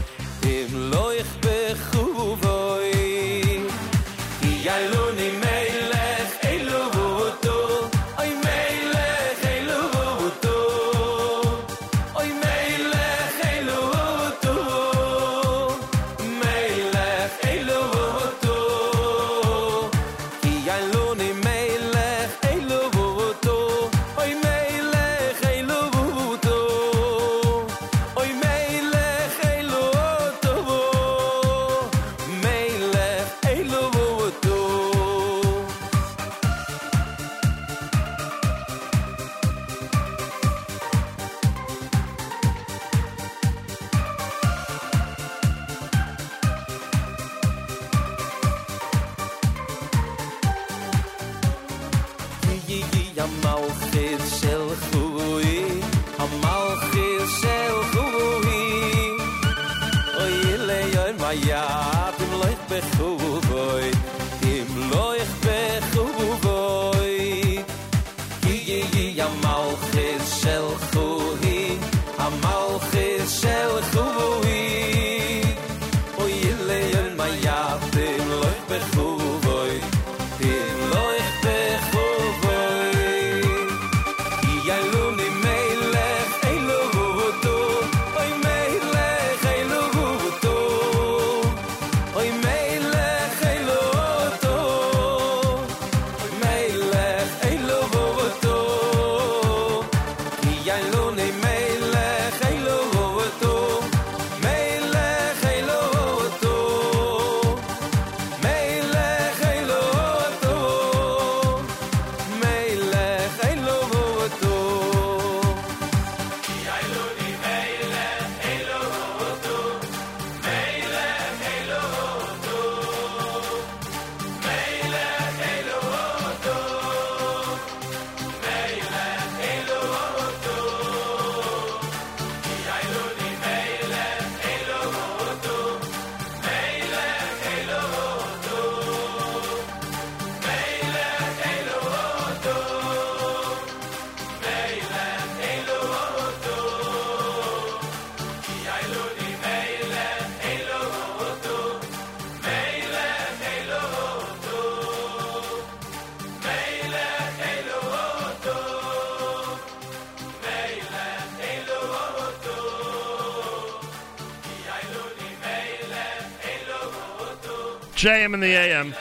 [168.00, 168.94] JM in the AM.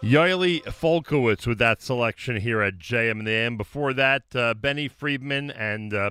[0.00, 3.56] Yoeli Folkowitz with that selection here at JM in the AM.
[3.56, 6.10] Before that, uh, Benny Friedman and uh,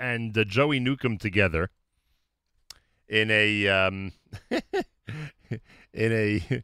[0.00, 1.68] and uh, Joey Newcomb together
[3.06, 4.12] in a um,
[4.50, 5.60] in
[5.92, 6.62] a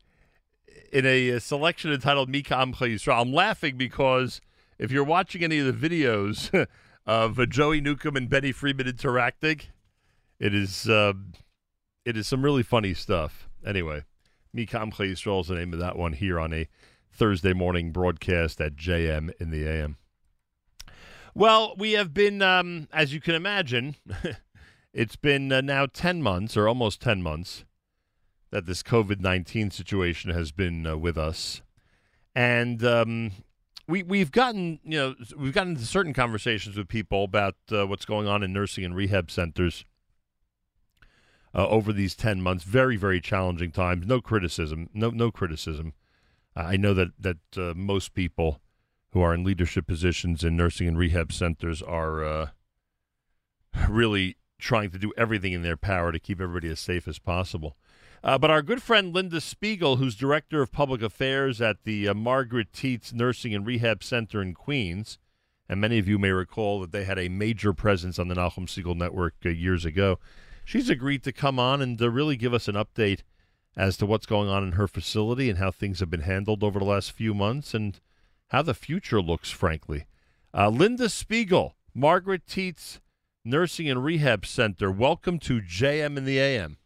[0.94, 3.20] in a selection entitled Mikam Yisrael.
[3.20, 4.40] I'm laughing because
[4.78, 6.66] if you're watching any of the videos
[7.06, 9.60] of uh, Joey Newcomb and Benny Friedman interacting,
[10.38, 11.12] it is uh,
[12.04, 13.48] it is some really funny stuff.
[13.64, 14.04] Anyway,
[14.52, 16.68] Mika Amcha Yisrael is the name of that one here on a
[17.10, 19.96] Thursday morning broadcast at JM in the AM.
[21.34, 23.96] Well, we have been, um, as you can imagine,
[24.92, 27.64] it's been uh, now 10 months or almost 10 months
[28.50, 31.62] that this COVID 19 situation has been uh, with us.
[32.36, 33.32] And um,
[33.88, 38.04] we, we've gotten, you know, we've gotten into certain conversations with people about uh, what's
[38.04, 39.84] going on in nursing and rehab centers
[41.54, 42.64] uh, over these 10 months.
[42.64, 44.06] Very, very challenging times.
[44.06, 44.90] No criticism.
[44.92, 45.92] No, no criticism.
[46.56, 48.60] I know that, that uh, most people
[49.10, 52.48] who are in leadership positions in nursing and rehab centers are uh,
[53.88, 57.76] really trying to do everything in their power to keep everybody as safe as possible.
[58.22, 62.14] Uh, but our good friend Linda Spiegel, who's director of public affairs at the uh,
[62.14, 65.18] Margaret Tietz Nursing and Rehab Center in Queens,
[65.68, 68.66] and many of you may recall that they had a major presence on the Nachum
[68.66, 70.18] Segal Network uh, years ago.
[70.64, 73.20] She's agreed to come on and to really give us an update
[73.76, 76.78] as to what's going on in her facility and how things have been handled over
[76.78, 78.00] the last few months and
[78.48, 80.06] how the future looks, frankly.
[80.56, 83.00] Uh, Linda Spiegel, Margaret Tietz
[83.44, 86.78] Nursing and Rehab Center, welcome to JM in the AM.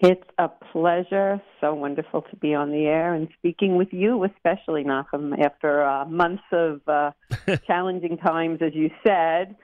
[0.00, 1.42] It's a pleasure.
[1.60, 5.36] So wonderful to be on the air and speaking with you, especially Nachum.
[5.44, 7.10] After uh, months of uh,
[7.66, 9.56] challenging times, as you said,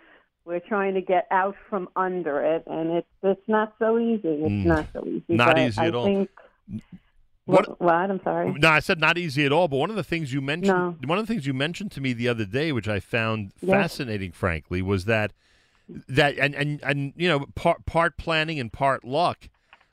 [0.44, 4.28] we're trying to get out from under it, and it's it's not so easy.
[4.28, 4.64] It's Mm.
[4.66, 5.24] not so easy.
[5.28, 6.04] Not easy I at all.
[6.04, 6.30] Think,
[7.46, 7.80] What- what?
[7.80, 8.10] What?
[8.10, 8.52] I'm sorry.
[8.52, 9.68] No, I said not easy at all.
[9.68, 10.96] But one of the things you mentioned, No.
[11.08, 13.70] one of the things you mentioned to me the other day, which I found Yes.
[13.70, 15.32] fascinating, frankly, was that
[16.08, 19.48] that and and and you know part part planning and part luck.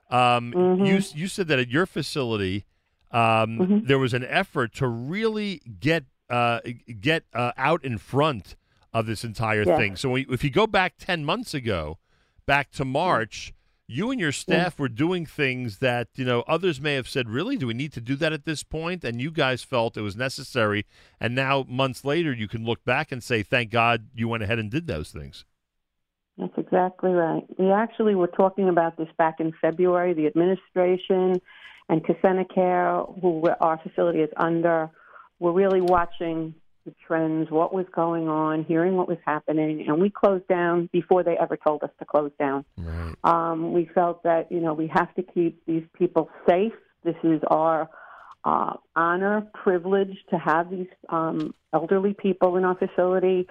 [0.10, 0.86] Um, Mm-hmm.
[0.86, 2.66] You you said that at your facility,
[3.12, 3.80] um, Mm-hmm.
[3.88, 6.62] there was an effort to really get uh,
[7.02, 8.56] get uh, out in front
[8.94, 9.78] of this entire Yes.
[9.78, 9.96] thing.
[9.96, 11.98] So if you go back ten months ago,
[12.46, 13.54] back to March.
[13.88, 17.58] You and your staff were doing things that you know others may have said, "Really,
[17.58, 20.16] do we need to do that at this point?" And you guys felt it was
[20.16, 20.86] necessary.
[21.20, 24.60] And now, months later, you can look back and say, "Thank God you went ahead
[24.60, 25.44] and did those things."
[26.38, 27.44] That's exactly right.
[27.60, 30.14] We actually were talking about this back in February.
[30.14, 31.42] The administration
[31.90, 34.90] and Casena Care, who our facility is under,
[35.40, 40.10] were really watching the trends, what was going on, hearing what was happening, and we
[40.10, 42.66] closed down before they ever told us to close down.
[42.78, 43.16] Right.
[43.24, 46.74] Um, we felt that you know we have to keep these people safe.
[47.04, 47.90] This is our
[48.44, 53.48] uh, honor, privilege to have these um, elderly people in our facility,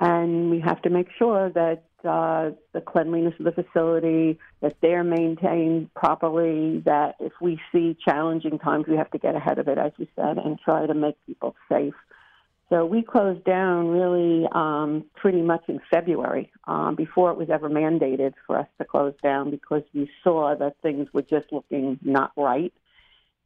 [0.00, 5.04] and we have to make sure that uh, the cleanliness of the facility, that they're
[5.04, 6.82] maintained properly.
[6.84, 10.06] That if we see challenging times, we have to get ahead of it, as you
[10.14, 11.94] said, and try to make people safe.
[12.68, 17.70] So we closed down really um, pretty much in February, um, before it was ever
[17.70, 22.32] mandated for us to close down, because we saw that things were just looking not
[22.36, 22.72] right.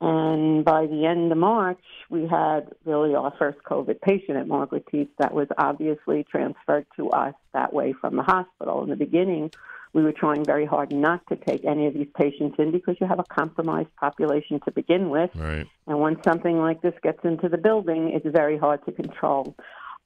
[0.00, 4.86] And by the end of March, we had really our first COVID patient at Margaret
[4.90, 8.82] Tietz that was obviously transferred to us that way from the hospital.
[8.82, 9.50] In the beginning,
[9.92, 13.06] we were trying very hard not to take any of these patients in because you
[13.06, 15.30] have a compromised population to begin with.
[15.34, 15.66] Right.
[15.86, 19.56] And when something like this gets into the building, it's very hard to control.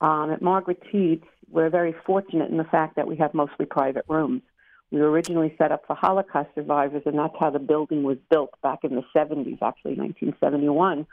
[0.00, 4.04] Um, at Margaret Tietz, we're very fortunate in the fact that we have mostly private
[4.08, 4.42] rooms.
[4.90, 8.50] We were originally set up for Holocaust survivors, and that's how the building was built
[8.62, 11.06] back in the 70s, actually 1971.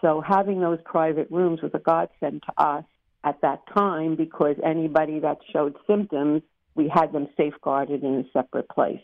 [0.00, 2.84] So having those private rooms was a godsend to us
[3.24, 6.42] at that time because anybody that showed symptoms,
[6.74, 9.00] we had them safeguarded in a separate place.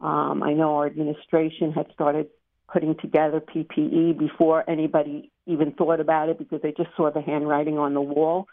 [0.00, 2.28] Um, I know our administration had started
[2.72, 7.78] putting together PPE before anybody even thought about it because they just saw the handwriting
[7.78, 8.46] on the wall.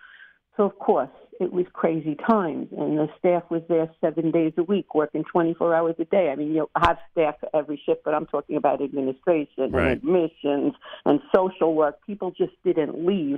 [0.58, 4.64] So, of course, it was crazy times, and the staff was there seven days a
[4.64, 6.32] week, working 24 hours a day.
[6.32, 9.84] I mean, you have staff for every shift, but I'm talking about administration Right.
[9.84, 10.74] and admissions
[11.06, 12.00] and social work.
[12.08, 13.38] People just didn't leave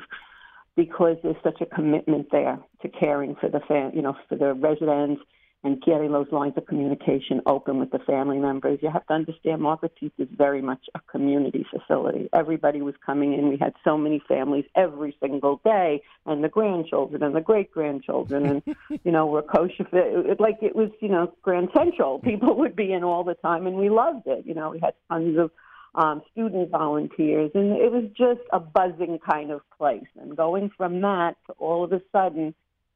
[0.80, 4.54] because there's such a commitment there to caring for the fam- you know, for the
[4.54, 5.22] residents
[5.62, 8.80] and getting those lines of communication open with the family members.
[8.82, 12.30] You have to understand Margaret Tietz is very much a community facility.
[12.32, 13.50] Everybody was coming in.
[13.50, 18.46] We had so many families every single day, and the grandchildren and the great grandchildren,
[18.46, 19.86] and you know, we're kosher.
[20.40, 22.20] Like it was, you know, Grand Central.
[22.20, 24.46] People would be in all the time, and we loved it.
[24.46, 25.52] You know, we had tons of
[25.96, 30.08] um, student volunteers, and it was just a buzzing kind of place.
[30.20, 32.54] And going from that to all of a sudden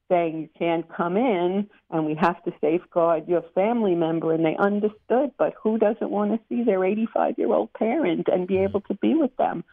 [0.09, 4.55] saying you can't come in and we have to safeguard your family member, and they
[4.57, 8.81] understood, but who doesn't want to see their 85 year old parent and be able
[8.81, 9.63] to be with them?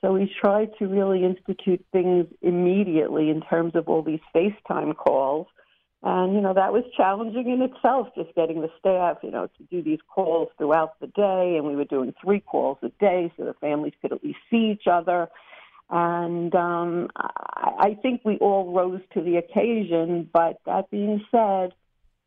[0.00, 5.48] So we tried to really institute things immediately in terms of all these FaceTime calls.
[6.02, 9.62] And, you know, that was challenging in itself, just getting the staff, you know, to
[9.64, 11.56] do these calls throughout the day.
[11.56, 14.70] And we were doing three calls a day so the families could at least see
[14.72, 15.28] each other.
[15.90, 20.30] And um, I, I think we all rose to the occasion.
[20.32, 21.72] But that being said,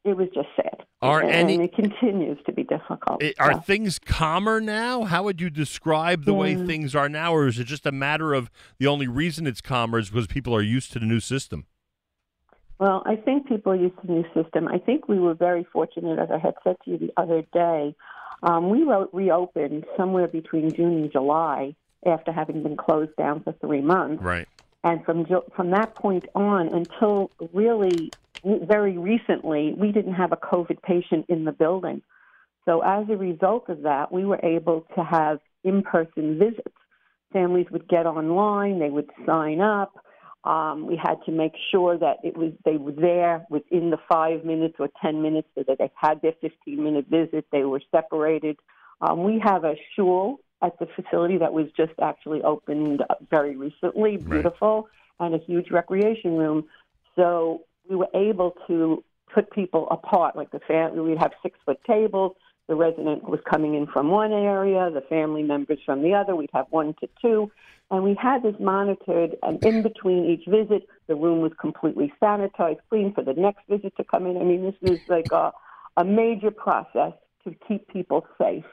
[0.04, 0.84] it was just sad.
[1.02, 3.24] Are and any- it continues to be difficult.
[3.24, 3.60] I- Are Yeah.
[3.62, 5.04] things calmer now?
[5.06, 8.34] How would you describe the way things are now, or is it just a matter
[8.34, 11.66] of the only reason it's calmer is because people are used to the new system?
[12.82, 14.68] Well, I think people used the new system.
[14.68, 17.96] I think we were very fortunate, as I had said to you the other day.
[18.42, 23.54] Um, we wrote, reopened somewhere between June and July after having been closed down for
[23.62, 24.24] three months.
[24.24, 24.48] Right.
[24.84, 28.10] And from from that point on until really
[28.44, 32.02] very recently, we didn't have a COVID patient in the building.
[32.66, 36.76] So as a result of that, we were able to have in-person visits.
[37.32, 40.04] Families would get online, they would sign up.
[40.44, 44.44] Um, we had to make sure that it was they were there within the five
[44.44, 47.46] minutes or ten minutes, so that they had their 15-minute visit.
[47.52, 48.58] They were separated.
[49.02, 54.18] Um, we have a shul at the facility that was just actually opened very recently,
[54.18, 54.88] beautiful,
[55.20, 56.66] and a huge recreation room.
[57.16, 59.04] So we were able to
[59.34, 60.36] put people apart.
[60.36, 62.36] Like the family, we'd have six foot tables.
[62.68, 66.36] The resident was coming in from one area, the family members from the other.
[66.36, 67.52] We'd have one to two.
[67.90, 72.80] And we had this monitored, and in between each visit, the room was completely sanitized,
[72.90, 74.38] clean for the next visit to come in.
[74.38, 75.52] I mean, this was like a,
[75.98, 77.12] a major process
[77.44, 78.64] to keep people safe.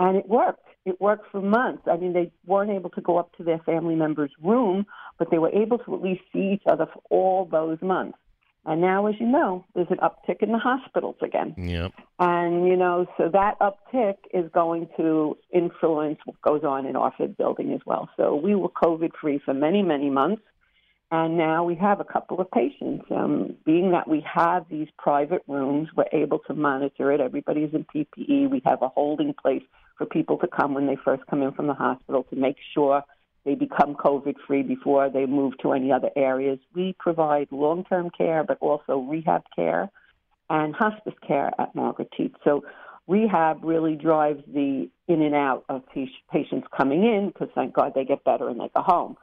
[0.00, 0.66] And it worked.
[0.84, 1.84] It worked for months.
[1.86, 4.84] I mean, they weren't able to go up to their family member's room,
[5.16, 8.18] but they were able to at least see each other for all those months.
[8.66, 11.54] And now, as you know, there's an uptick in the hospitals again.
[11.56, 11.92] Yep.
[12.18, 17.12] And, you know, so that uptick is going to influence what goes on in our
[17.16, 18.08] Fed building as well.
[18.16, 20.42] So we were COVID free for many, many months.
[21.12, 23.04] And now we have a couple of patients.
[23.12, 27.20] Um, being that we have these private rooms, we're able to monitor it.
[27.20, 28.50] Everybody's in PPE.
[28.50, 29.62] We have a holding place
[29.96, 33.04] for people to come when they first come in from the hospital to make sure
[33.46, 36.58] they become COVID free before they move to any other areas.
[36.74, 39.88] We provide long term care, but also rehab care
[40.50, 42.12] and hospice care at Margaret.
[42.44, 42.64] So
[43.06, 45.82] rehab really drives the in and out of
[46.32, 49.16] patients coming in because thank God they get better and they go home.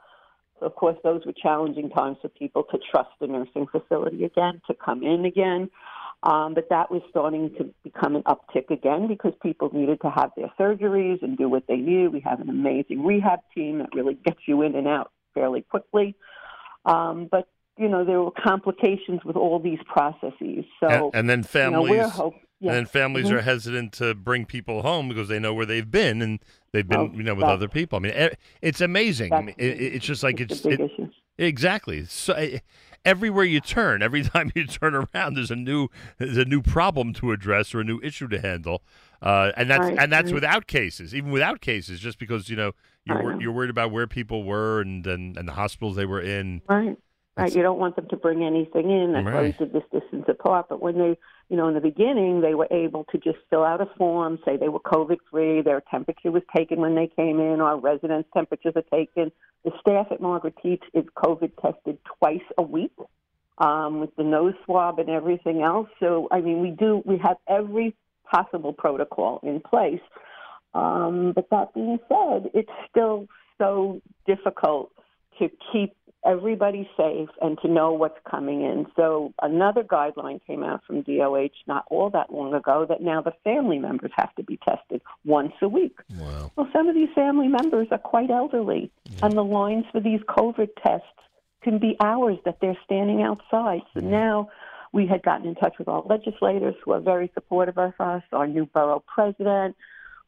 [0.58, 4.62] So of course those were challenging times for people to trust the nursing facility again,
[4.68, 5.70] to come in again.
[6.24, 10.30] Um, but that was starting to become an uptick again because people needed to have
[10.36, 12.14] their surgeries and do what they needed.
[12.14, 16.16] We have an amazing rehab team that really gets you in and out fairly quickly.
[16.86, 17.46] Um, but
[17.76, 20.64] you know there were complications with all these processes.
[20.80, 22.70] So and, and then you know, families, hope- yeah.
[22.70, 23.32] and then families Mhm.
[23.32, 26.38] are hesitant to bring people home because they know where they've been and
[26.72, 27.98] they've been, Oh, you know, with other people.
[27.98, 28.30] I mean,
[28.62, 29.34] it's amazing.
[29.34, 32.04] I mean, it, it's just like it's, big it- exactly.
[32.06, 32.32] So
[33.04, 37.12] everywhere you turn, every time you turn around, there's a new there's a new problem
[37.14, 38.82] to address or a new issue to handle,
[39.22, 40.34] uh, and that's Right, and that's right.
[40.34, 42.72] without cases, even without cases, just because you know
[43.04, 43.40] you're know.
[43.40, 46.62] you're worried about where people were and and, and the hospitals they were in.
[46.68, 46.96] Right.
[47.36, 47.54] Right.
[47.54, 49.12] You don't want them to bring anything in.
[49.12, 49.58] That's why we Right.
[49.58, 50.66] did this distance apart.
[50.68, 53.80] But when they, you know, in the beginning, they were able to just fill out
[53.80, 57.60] a form, say they were COVID free, their temperature was taken when they came in,
[57.60, 59.32] our residents' temperatures are taken.
[59.64, 62.92] The staff at Margaret Tietz is COVID tested twice a week
[63.58, 65.88] um, with the nose swab and everything else.
[65.98, 67.96] So, I mean, we do, we have every
[68.30, 70.00] possible protocol in place.
[70.72, 73.26] Um, but that being said, it's still
[73.58, 74.92] so difficult
[75.38, 78.86] to keep everybody safe and to know what's coming in.
[78.96, 83.34] So another guideline came out from DOH not all that long ago that now the
[83.44, 85.96] family members have to be tested once a week.
[86.16, 86.50] Wow.
[86.56, 88.90] Well, some of these family members are quite elderly,
[89.22, 91.06] and the lines for these COVID tests
[91.62, 93.82] can be hours that they're standing outside.
[93.94, 94.50] So now
[94.92, 98.46] we had gotten in touch with our legislators who are very supportive of us, our
[98.46, 99.76] new borough president,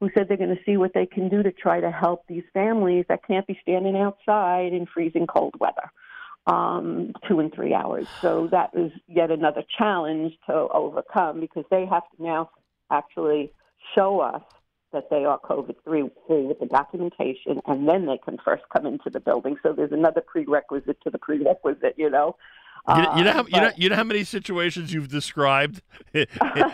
[0.01, 2.45] who said they're going to see what they can do to try to help these
[2.53, 5.91] families that can't be standing outside in freezing cold weather.
[6.47, 8.07] um, two and three hours.
[8.21, 12.51] So that is yet another challenge to overcome because they have to now
[12.91, 13.53] actually
[13.95, 14.43] show us
[14.93, 19.11] that they are COVID free with the documentation, and then they can first come into
[19.11, 19.57] the building.
[19.63, 22.37] So there's another prerequisite to the prerequisite, you know.
[22.89, 25.83] You, know- you know, Uh, how, you know, you know how many situations you've described
[26.15, 26.27] in,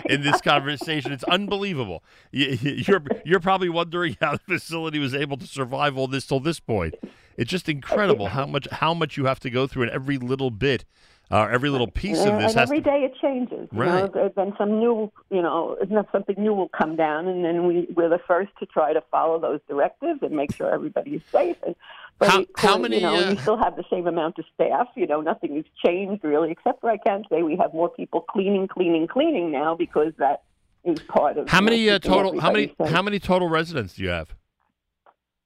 [0.06, 1.10] in this conversation.
[1.12, 2.02] It's unbelievable.
[2.30, 6.40] You, you're you're probably wondering how the facility was able to survive all this till
[6.40, 6.94] this point.
[7.38, 10.50] It's just incredible how much how much you have to go through, and every little
[10.50, 10.84] bit,
[11.32, 12.90] uh, every little piece of and this has every to.
[12.90, 13.68] day it changes.
[13.72, 14.14] You Right.
[14.14, 15.76] know, then some new, you know,
[16.12, 19.40] something new will come down, and then we we're the first to try to follow
[19.40, 21.56] those directives and make sure everybody is safe.
[21.66, 21.74] And
[22.18, 24.44] but How- it- how many, You know, uh, we still have the same amount of
[24.54, 24.86] staff.
[24.94, 28.20] You know, nothing has changed really, except for I can say we have more people
[28.20, 30.42] cleaning, cleaning, cleaning now because that
[30.84, 31.48] is part of.
[31.48, 32.38] How many uh, total?
[32.40, 32.74] How many?
[32.78, 32.88] safe.
[32.90, 34.34] How many total residents do you have?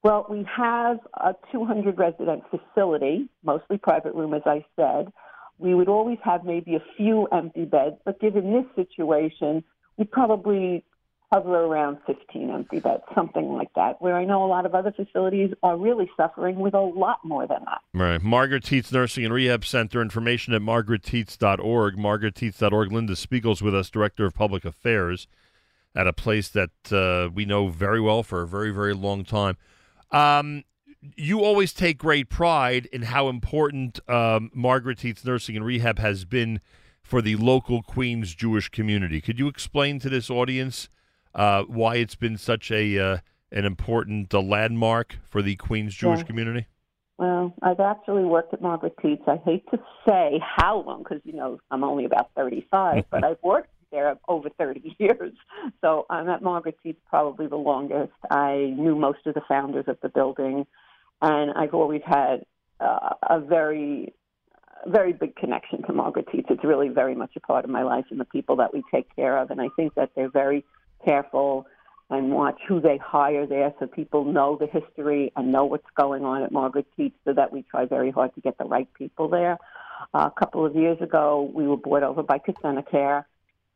[0.02, 5.12] Well, we have a 200 resident facility, mostly private room, as I said.
[5.58, 9.64] We would always have maybe a few empty beds, but given this situation,
[9.96, 10.84] we probably
[11.32, 14.00] hover around 15 empty beds, something like that.
[14.00, 17.46] Where I know a lot of other facilities are really suffering with a lot more
[17.46, 17.80] than that.
[17.92, 18.22] Right.
[18.22, 20.00] Margaret Tietz Nursing and Rehab Center.
[20.00, 21.96] Information at margarettietz.org.
[21.96, 22.92] Margarettietz.org.
[22.92, 25.26] Linda Spiegel's with us, Director of Public Affairs,
[25.94, 29.56] at a place that uh, we know very well for a very, very long time.
[30.12, 30.64] Um,
[31.16, 36.60] you always take great pride in how important um, Margaret Nursing and Rehab has been
[37.02, 39.20] for the local Queens Jewish community.
[39.20, 40.88] Could you explain to this audience
[41.34, 43.18] uh, why it's been such a uh,
[43.52, 46.24] an important uh, landmark for the Queens Jewish Yeah.
[46.24, 46.66] community?
[47.18, 49.26] Well, I've actually worked at Margaret Tietz.
[49.26, 53.42] I hate to say how long because you know I'm only about 35, but I've
[53.42, 55.32] worked there over 30 years.
[55.80, 58.12] So I'm at Margaret Tietz probably the longest.
[58.30, 60.66] I knew most of the founders of the building,
[61.22, 62.44] and I've always had
[62.80, 64.14] uh, a very
[64.86, 66.50] very big connection to Margaret Tietz.
[66.50, 69.14] It's really very much a part of my life and the people that we take
[69.16, 69.50] care of.
[69.50, 70.64] And I think that they're very
[71.04, 71.66] careful
[72.08, 76.24] and watch who they hire there so people know the history and know what's going
[76.24, 79.28] on at Margaret Tietz so that we try very hard to get the right people
[79.28, 79.58] there.
[80.14, 83.26] Uh, a couple of years ago, we were bought over by Care,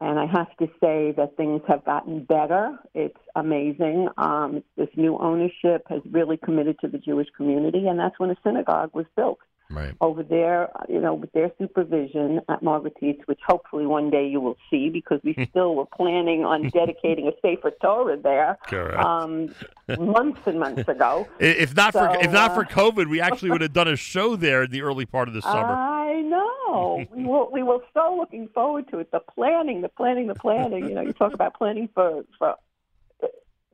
[0.00, 2.78] and I have to say that things have gotten better.
[2.94, 4.08] It's amazing.
[4.16, 8.36] Um, this new ownership has really committed to the Jewish community, and that's when a
[8.42, 9.38] synagogue was built
[9.70, 9.94] Right.
[10.00, 14.40] over there, you know, with their supervision at Margaret Tietz, which hopefully one day you
[14.40, 18.58] will see because we still were planning on dedicating a sefer Torah there
[18.98, 19.54] um,
[19.98, 21.28] months and months ago.
[21.38, 24.34] If not for if not uh, for COVID, we actually would have done a show
[24.34, 25.74] there in the early part of the summer.
[25.74, 27.04] I know.
[27.14, 29.10] we were we were so looking forward to it.
[29.12, 30.88] The planning, the planning, the planning.
[30.88, 32.56] You know, you talk about planning for for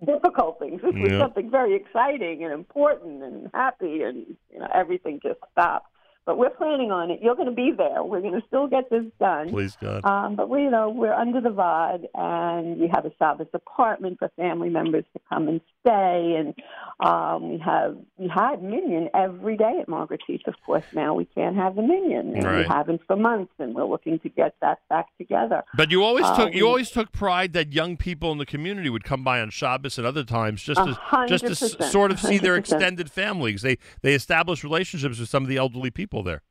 [0.04, 0.80] difficult things.
[0.86, 5.90] This was something very exciting and important and happy, and you know everything just stopped.
[6.26, 7.20] But we're planning on it.
[7.22, 8.02] You're going to be there.
[8.02, 9.48] We're going to still get this done.
[9.48, 10.04] Please God.
[10.04, 14.18] Um, but we, you know, we're under the Vaad, and we have a Shabbos apartment
[14.18, 16.52] for family members to come and stay, and
[16.98, 20.20] um, we have we had minyan every day at Margaret.
[20.48, 22.58] Of course, now we can't have the minyan, and Right.
[22.58, 25.62] we haven't for months, and we're looking to get that back together.
[25.76, 28.90] But you always Uh, took you always took pride that young people in the community
[28.90, 30.98] would come by on Shabbos and other times just to
[31.28, 33.62] just to sort of see their extended families.
[33.62, 36.42] They they establish relationships with some of the elderly people there.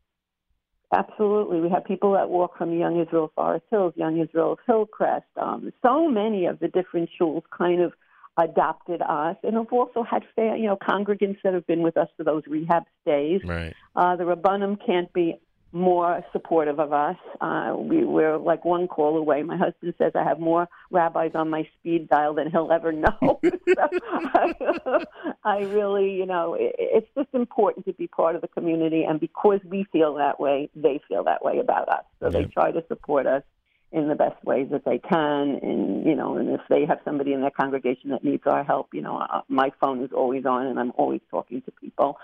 [0.94, 1.60] Absolutely.
[1.60, 5.26] We have people that walk from Young Israel Forest Hills, Young Israel Hillcrest.
[5.36, 7.94] Um, so many of the different schools kind of
[8.38, 12.08] adopted us, and have also had fa- you know congregants that have been with us
[12.18, 13.42] for those rehab stays.
[13.44, 13.74] Right.
[13.96, 15.40] Uh, the Rabbanim can't be
[15.76, 17.18] more supportive of us.
[17.42, 19.44] Uh, we, we're like one call away.
[19.44, 23.40] My husband says I have more rabbis on my speed dial than he'll ever know.
[23.76, 25.00] So,
[25.44, 29.20] I really, you know, it, it's just important to be part of the community, and
[29.20, 32.04] because we feel that way, they feel that way about us.
[32.20, 33.44] So they try to support us
[33.92, 37.34] in the best ways that they can, and you know, and if they have somebody
[37.34, 40.68] in their congregation that needs our help, you know, uh, my phone is always on,
[40.68, 42.18] and I'm always talking to people.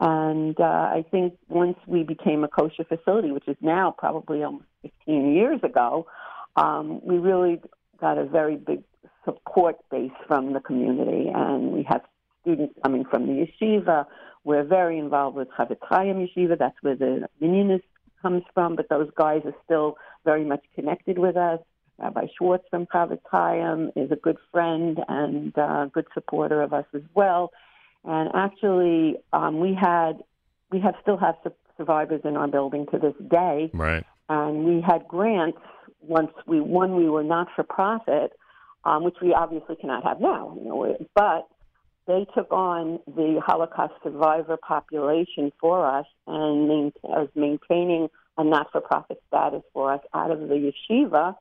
[0.00, 4.66] And uh, I think once we became a kosher facility, which is now probably almost
[4.82, 6.06] 15 years ago,
[6.56, 7.60] um, we really
[8.00, 8.82] got a very big
[9.24, 11.28] support base from the community.
[11.34, 12.02] And we have
[12.42, 14.06] students coming from the yeshiva.
[14.44, 16.58] We're very involved with Chofetz Chaim Yeshiva.
[16.58, 17.80] That's where the minyan is,
[18.22, 18.76] comes from.
[18.76, 21.60] But those guys are still very much connected with us.
[21.98, 26.86] Rabbi Schwartz from Chofetz Chaim is a good friend and uh, good supporter of us
[26.94, 27.50] as well.
[28.04, 30.22] And actually, um, we had
[30.70, 33.70] we have still have su- survivors in our building to this day.
[33.72, 34.04] Right.
[34.28, 35.58] And we had grants
[36.00, 38.32] once we when we were not for profit,
[38.84, 40.56] um, which we obviously cannot have now.
[40.56, 41.48] You know, but
[42.06, 49.20] they took on the Holocaust survivor population for us and main, was maintaining a not-for-profit
[49.28, 51.36] status for us out of the yeshiva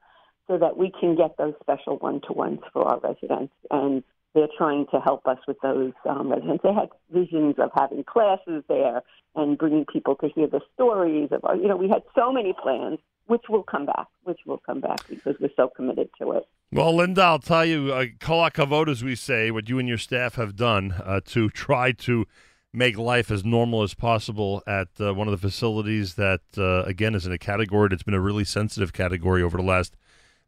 [0.47, 3.53] so that we can get those special one-to-ones for our residents.
[3.71, 4.03] And
[4.37, 6.61] they're trying to help us with those um, residents.
[6.63, 9.01] They had visions of having classes there
[9.35, 12.53] and bringing people to hear the stories of our, you know, we had so many
[12.61, 16.47] plans, which will come back, which will come back because we're so committed to it.
[16.71, 19.97] Well, Linda, I'll tell you, uh, kol hakavod, as we say, what you and your
[19.97, 22.27] staff have done uh, to try to
[22.71, 27.15] make life as normal as possible at uh, one of the facilities that, uh, again,
[27.15, 29.95] is in a category that's been a really sensitive category over the last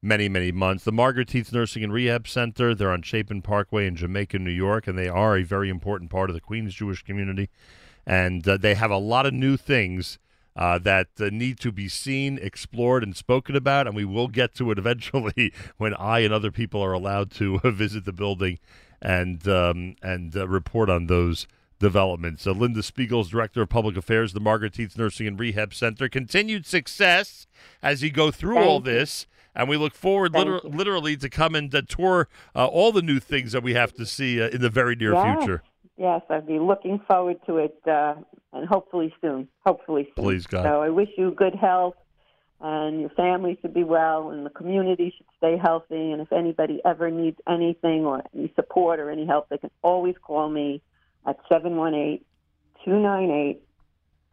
[0.01, 0.83] many, many months.
[0.83, 4.87] The Margaret Tietz Nursing and Rehab Center, they're on Chapin Parkway in Jamaica, New York,
[4.87, 7.49] and they are a very important part of the Queens Jewish community.
[8.05, 10.19] And uh, they have a lot of new things
[10.55, 13.87] uh, that uh, need to be seen, explored, and spoken about.
[13.87, 17.59] And we will get to it eventually when I and other people are allowed to
[17.63, 18.59] visit the building
[19.01, 21.47] and um, and uh, report on those
[21.79, 22.43] developments.
[22.43, 26.09] So Linda Spiegel's Director of Public Affairs, the Margaret Tietz Nursing and Rehab Center.
[26.09, 27.47] Continued success
[27.81, 29.25] as you go through all this.
[29.59, 33.19] And we look forward liter- literally to come and uh, tour uh, all the new
[33.19, 35.37] things that we have to see uh, in the very near Yes.
[35.39, 35.63] future.
[35.97, 38.15] Yes, I'd be looking forward to it, uh,
[38.53, 39.49] and hopefully soon.
[39.65, 40.23] Hopefully soon.
[40.23, 40.63] Please, God.
[40.63, 41.95] So I wish you good health,
[42.61, 46.13] and your family should be well, and the community should stay healthy.
[46.13, 50.15] And if anybody ever needs anything or any support or any help, they can always
[50.21, 50.81] call me
[51.27, 52.25] at seven one eight
[52.85, 53.61] two nine eight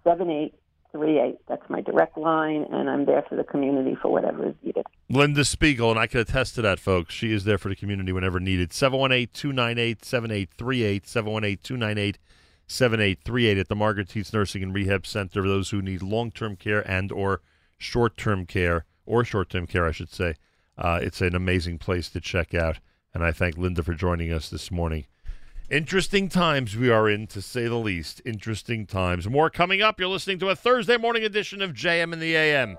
[0.04, 0.54] seven eight
[0.96, 1.38] three eight.
[1.48, 4.86] That's my direct line, and I'm there for the community for whatever is needed.
[5.08, 7.14] Linda Spiegel, and I can attest to that, folks.
[7.14, 8.72] She is there for the community whenever needed.
[8.72, 11.06] 718 298 7838.
[11.06, 12.18] 718 298
[12.68, 16.56] 7838 at the Margaret Tietz Nursing and Rehab Center for those who need long term
[16.56, 17.40] care and or
[17.78, 20.34] short term care, or short term care, I should say.
[20.78, 22.78] Uh, it's an amazing place to check out,
[23.14, 25.06] and I thank Linda for joining us this morning.
[25.68, 28.22] Interesting times we are in, to say the least.
[28.24, 29.28] Interesting times.
[29.28, 29.98] More coming up.
[29.98, 32.78] You're listening to a Thursday morning edition of JM in the AM.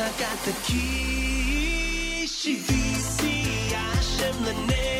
[0.00, 2.24] I got the key.
[2.24, 4.97] She VC, I shim the name.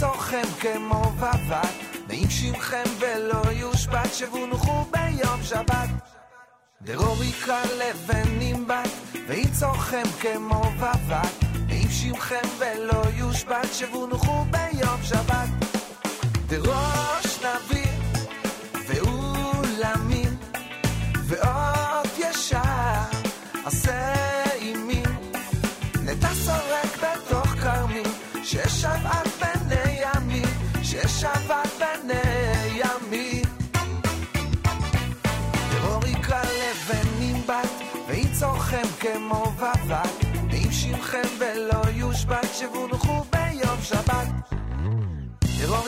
[0.00, 1.68] צורכם כמו בבת,
[2.08, 5.88] נעים שמכם ולא יושבת, שבונחו ביום שבת.
[6.82, 8.90] דרוריקה לבן נמבט,
[9.28, 15.41] ואם צורכם כמו בבת, נעים שמכם ולא יושבת, שבונחו ביום שבת.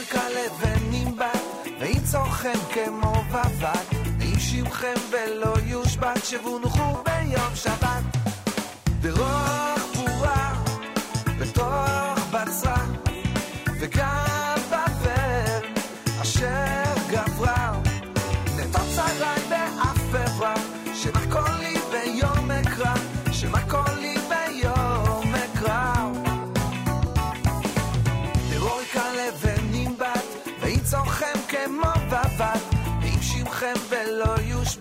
[0.03, 1.41] יקרא לבן נמבט
[1.81, 3.95] ויצורכם כמו בבת.
[4.19, 8.03] ואם שמכם ולא יושבת שבונחו ביום שבת.
[9.01, 9.84] דרוך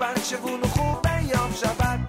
[0.03, 1.99] בנק ונחו ביום שבת.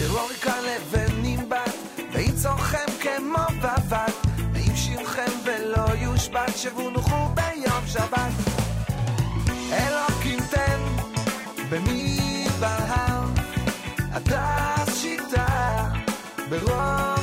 [0.00, 1.74] הרוריקה לבנים בת,
[2.12, 4.12] ואם צורכם כמו בבת,
[4.54, 8.32] ואם שירכם ולא יושבת, שונחו ביום שבת.
[9.72, 10.80] אלוקים תן
[11.70, 13.24] במדבר,
[14.12, 15.88] הדס שיטה
[16.50, 17.15] ברוב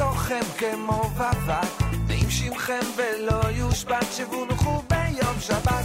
[0.00, 5.84] ויצורכם כמו בבת ואם שמכם ולא יושבת שבונחו ביום שבת.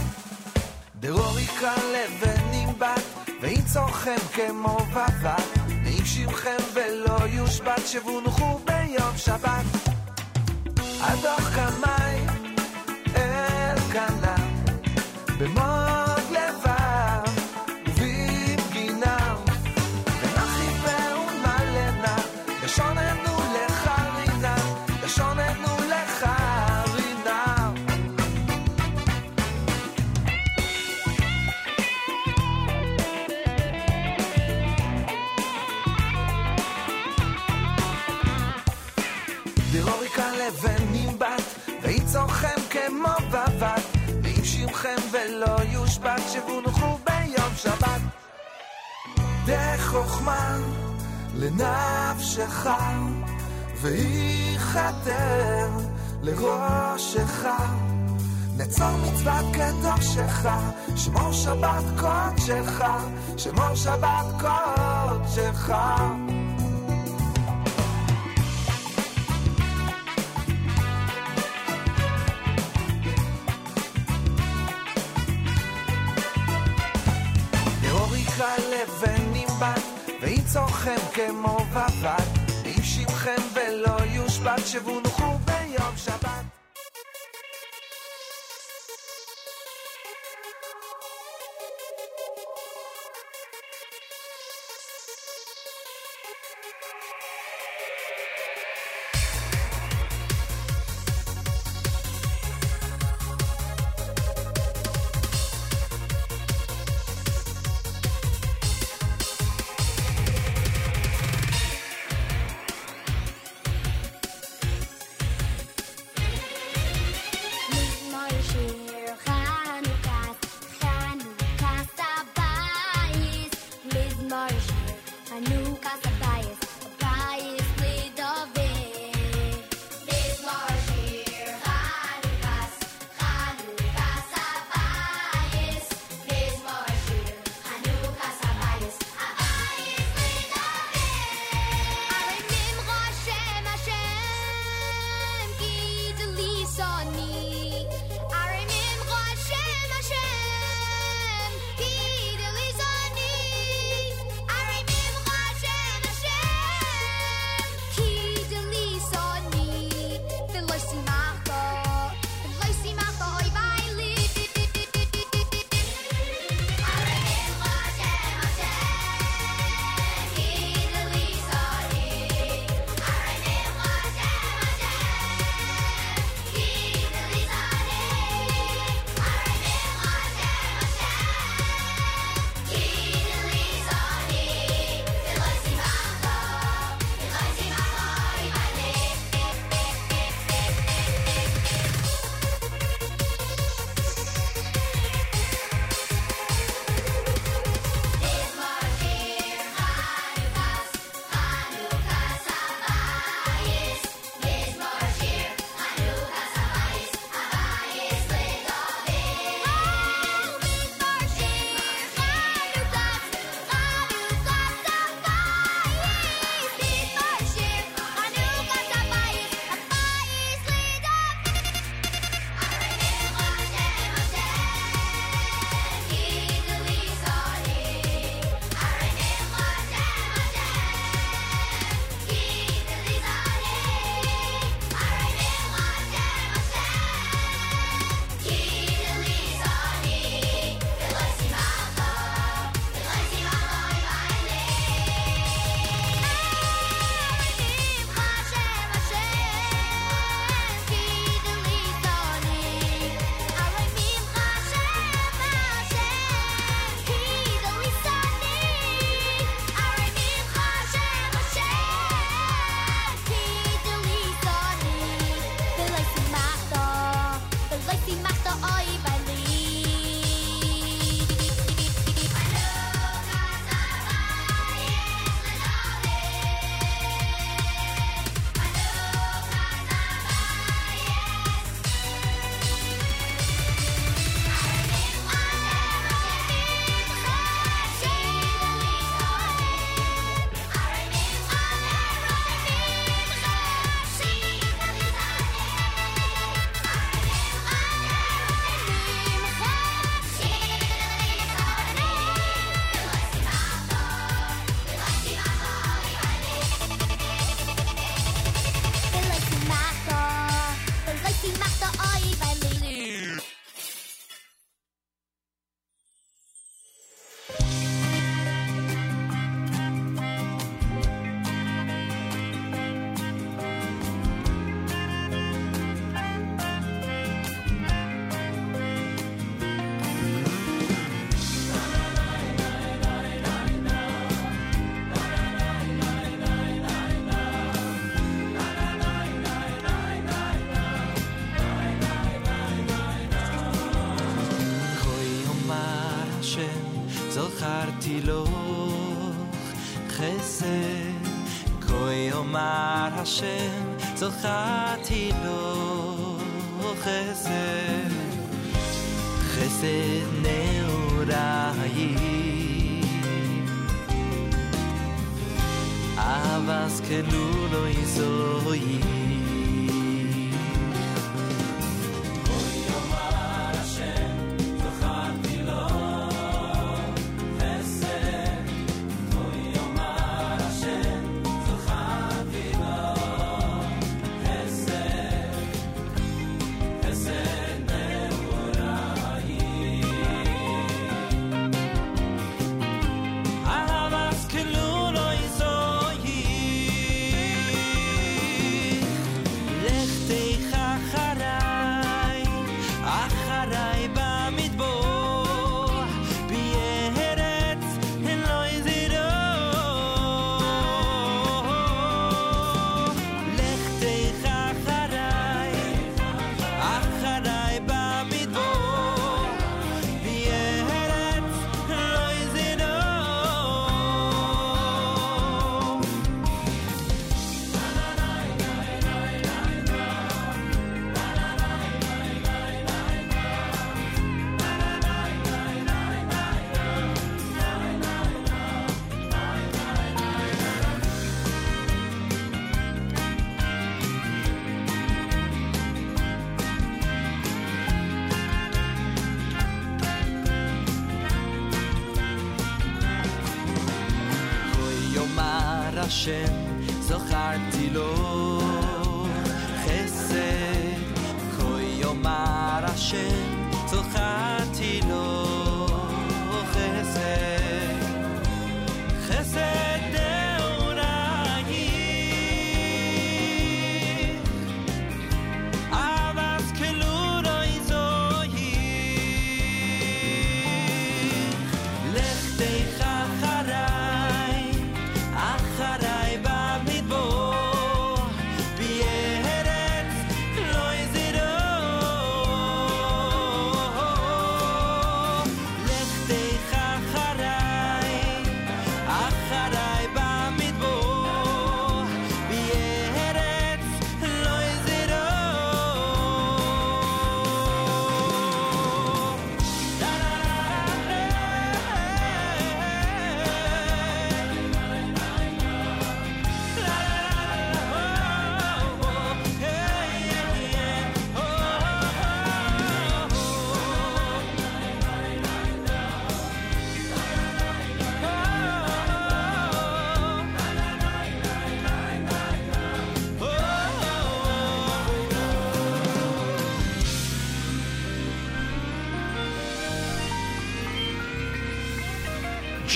[1.00, 3.02] דרור יקרא לבן נמבט
[3.40, 9.64] ויצורכם כמו בבת ואם שמכם ולא יושבת שבונחו ביום שבת.
[11.00, 12.26] הדוח קמאי
[13.16, 14.36] אל קנה
[15.38, 15.95] במוד
[44.86, 48.00] שמכם ולא יושבת שבונחו ביום שבת.
[49.46, 50.56] דחוכמה
[51.34, 52.68] לנפשך
[53.80, 55.68] ויחתר
[56.22, 57.46] לראשך.
[58.56, 60.48] נצור מצוות קדושך
[60.96, 62.84] שמור שבת קודשך
[63.36, 65.72] שמור שבת קודשך
[78.82, 79.82] לבנים בת,
[80.22, 86.55] ויצורכם כמו בבת, איש עמכם ולא יושבת, שבו נוחו ביום שבת.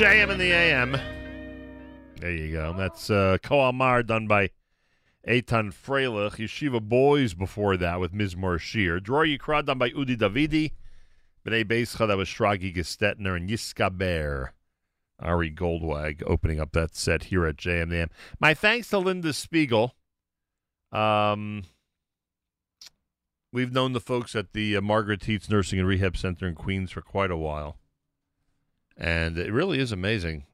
[0.01, 0.99] JM in the AM.
[2.23, 2.73] There you go.
[2.73, 4.49] That's uh, Koamar done by
[5.29, 6.37] Eitan Freilich.
[6.37, 8.99] Yeshiva Boys before that with Mizmor Shir.
[8.99, 10.73] Dror Yikra done by Udi Davidi.
[11.45, 14.55] B'nai Beischa, that was Shragee Gestetner and Yiska Bear.
[15.19, 18.11] Ari Goldwag opening up that set here at JM the AM.
[18.41, 19.97] My thanks to Linda Spiegel.
[20.93, 21.65] Um,
[23.53, 26.91] we've known the folks at the uh, Margaret Tietz Nursing and Rehab Center in Queens
[26.91, 27.77] for quite a while.
[29.01, 30.45] And it really is amazing.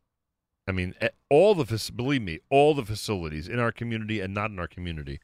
[0.68, 0.94] I mean,
[1.28, 5.20] all the believe me, all the facilities in our community and not in our community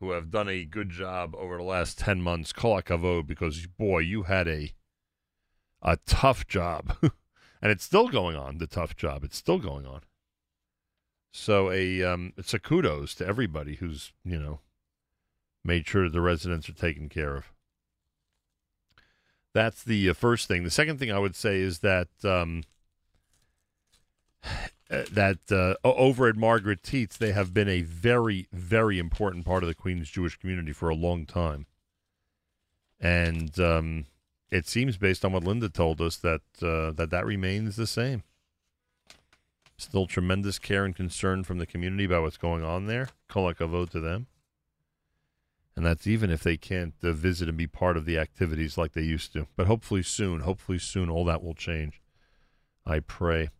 [0.00, 4.00] who have done a good job over the last 10 months, kol hakavod, because boy,
[4.00, 4.74] you had a
[5.82, 6.96] a tough job.
[7.62, 9.24] and it's still going on, the tough job.
[9.24, 10.02] It's still going on.
[11.32, 14.60] So a um it's a kudos to everybody who's, you know,
[15.64, 17.52] made sure the residents are taken care of.
[19.56, 20.64] That's the uh, first thing.
[20.64, 22.64] The second thing I would say is that um,
[24.90, 29.68] that uh, over at Margaret Tietz, they have been a very, very important part of
[29.68, 31.64] the Queens Jewish community for a long time,
[33.00, 34.04] and um,
[34.50, 38.24] it seems, based on what Linda told us, that uh, that that remains the same.
[39.78, 43.08] Still tremendous care and concern from the community about what's going on there.
[43.30, 44.26] Hakavod to them.
[45.76, 48.92] And that's even if they can't uh, visit and be part of the activities like
[48.92, 49.46] they used to.
[49.56, 52.00] But hopefully soon, hopefully soon, all that will change.
[52.86, 53.50] I pray.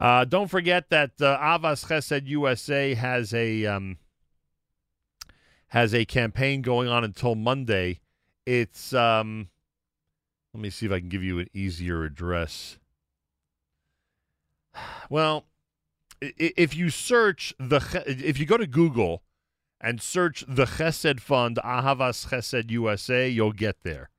[0.00, 3.98] Uh, don't forget that uh, Ahavas Chesed USA has a um,
[5.68, 8.00] has a campaign going on until Monday.
[8.46, 9.48] It's um,
[10.54, 12.78] let me see if I can give you an easier address.
[15.10, 15.46] Well,
[16.20, 19.22] if you search the if you go to Google
[19.80, 24.10] and search the Chesed Fund Ahavas Chesed USA, you'll get there.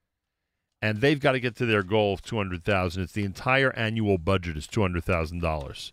[0.82, 3.04] And they've got to get to their goal of two hundred thousand.
[3.04, 5.92] It's the entire annual budget is two hundred thousand dollars.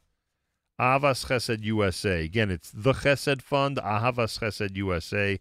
[0.81, 2.25] Ahavas Chesed USA.
[2.25, 5.41] Again, it's the Chesed Fund Ahavas Chesed USA.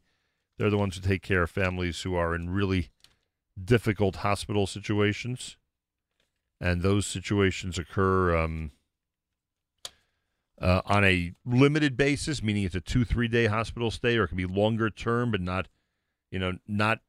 [0.58, 2.90] They're the ones who take care of families who are in really
[3.62, 5.58] difficult hospital situations,
[6.60, 8.36] and those situations occur.
[8.36, 8.72] Um,
[10.62, 14.30] uh, on a limited basis, meaning it's a two, three day hospital stay, or it
[14.30, 15.68] can be longer term, but not,
[16.32, 17.00] you know, not.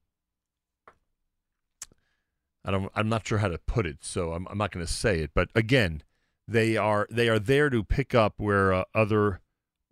[2.65, 2.91] I don't.
[2.95, 5.31] I'm not sure how to put it, so I'm, I'm not going to say it.
[5.35, 6.03] But again,
[6.49, 9.41] they are they are there to pick up where uh, other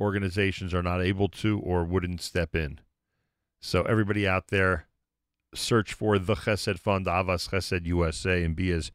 [0.00, 2.80] organizations are not able to or wouldn't step in.
[3.60, 4.88] So everybody out there,
[5.54, 8.90] search for the Chesed Fund, Ahavas Chesed USA, and be as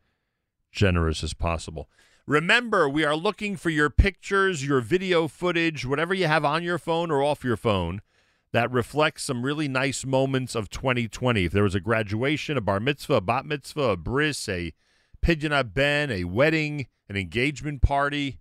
[0.71, 1.89] generous as possible.
[2.29, 6.77] Remember, we are looking for your pictures, your video footage, whatever you have on your
[6.77, 8.01] phone or off your phone
[8.53, 11.45] that reflects some really nice moments of 2020.
[11.45, 14.73] If there was a graduation, a bar mitzvah, a bat mitzvah, a bris, a
[15.25, 18.37] pidyon ben, a wedding, an engagement party,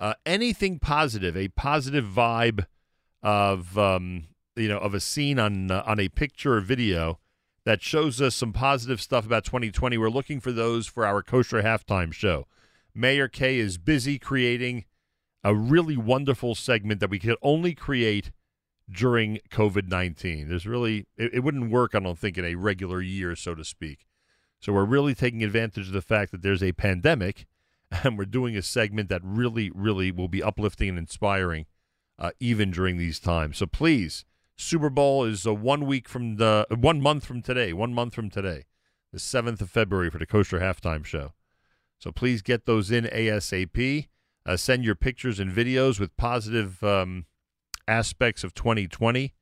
[0.00, 2.66] uh, anything positive, a positive vibe
[3.22, 4.24] of um,
[4.56, 7.20] you know of a scene on uh, on a picture or video
[7.64, 9.96] that shows us some positive stuff about 2020.
[9.98, 12.48] We're looking for those for our kosher halftime show.
[12.94, 14.84] Meir Kay is busy creating
[15.42, 18.30] a really wonderful segment that we could only create
[18.90, 20.48] during COVID 19.
[20.48, 23.64] There's really, it, it wouldn't work, I don't think, in a regular year, so to
[23.64, 24.06] speak.
[24.58, 27.46] So we're really taking advantage of the fact that there's a pandemic
[28.04, 31.66] and we're doing a segment that really, really will be uplifting and inspiring
[32.18, 33.58] uh, even during these times.
[33.58, 34.24] So please,
[34.56, 38.28] Super Bowl is uh, one week from the, one month from today, one month from
[38.28, 38.66] today,
[39.10, 41.32] the 7th of February for the Kosher Halftime Show.
[42.00, 44.08] So please get those in ASAP.
[44.46, 47.26] Uh, send your pictures and videos with positive um,
[47.86, 49.34] aspects of 2020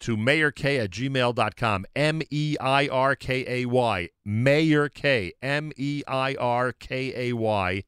[0.00, 1.86] to meirkay at gmail.com.
[1.96, 4.08] M E I R K A Y.
[4.24, 5.32] Meir Kay.
[5.42, 7.82] M E I R K A Y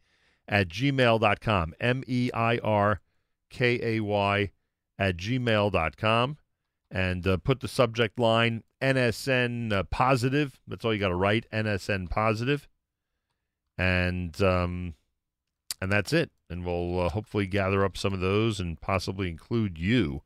[0.48, 1.74] at gmail.com.
[1.80, 3.00] M E I R
[3.48, 4.50] K A Y
[4.98, 6.36] at gmail.com.
[6.90, 10.58] And uh, put the subject line NSN uh, positive.
[10.66, 11.47] That's all you got to write.
[11.52, 12.66] NSN positive
[13.81, 14.94] and um,
[15.81, 16.31] and that's it.
[16.50, 20.23] And we'll uh, hopefully gather up some of those and possibly include you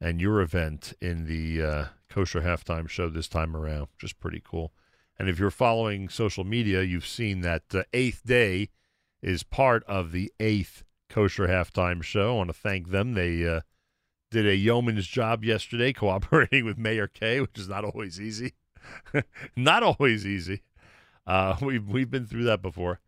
[0.00, 4.42] and your event in the uh, kosher halftime show this time around, which is pretty
[4.42, 4.72] cool.
[5.18, 8.70] And if you're following social media, you've seen that uh, Eighth Day
[9.22, 12.34] is part of the eighth kosher halftime show.
[12.34, 13.12] I want to thank them.
[13.12, 13.60] They uh,
[14.30, 18.54] did a yeoman's job yesterday, cooperating with Meir Kay, which is not always easy.
[19.56, 20.62] not always easy.
[21.26, 23.00] Uh, we've we've been through that before,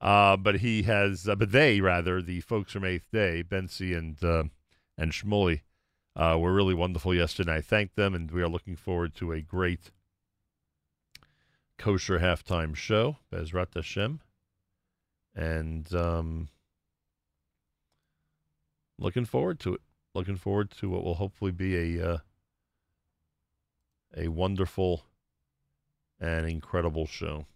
[0.00, 4.22] uh, but he has, uh, but they rather the folks from Eighth Day, Bentzi and
[4.22, 4.44] uh,
[4.98, 5.60] and Shmuley,
[6.16, 7.56] uh, were really wonderful yesterday.
[7.56, 9.90] I thank them, and we are looking forward to a great
[11.78, 14.20] kosher halftime show, Bezrat Hashem,
[15.34, 16.48] and um,
[18.98, 19.80] looking forward to it.
[20.14, 22.18] Looking forward to what will hopefully be a uh,
[24.14, 25.04] a wonderful
[26.20, 27.46] and incredible show.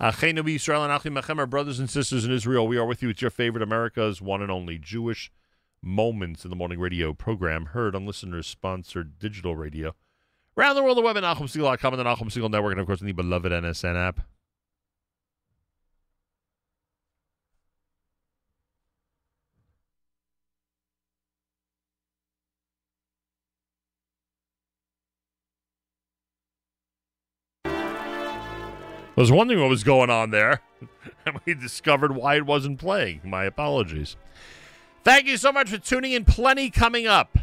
[0.00, 3.08] Achenu Yisrael and Achim Machem, our brothers and sisters in Israel, we are with you.
[3.08, 5.32] It's your favorite America's one and only Jewish
[5.82, 9.96] Moments in the Morning radio program, heard on listeners-sponsored digital radio.
[10.56, 13.00] Around the world, the web at NachumSegal.com and the Nachum Segal Network, and of course,
[13.00, 14.20] in the beloved NSN app.
[29.18, 30.60] Was wondering what was going on there,
[31.26, 33.20] and we discovered why it wasn't playing.
[33.24, 34.14] My apologies.
[35.02, 36.24] Thank you so much for tuning in.
[36.24, 37.36] Plenty coming up.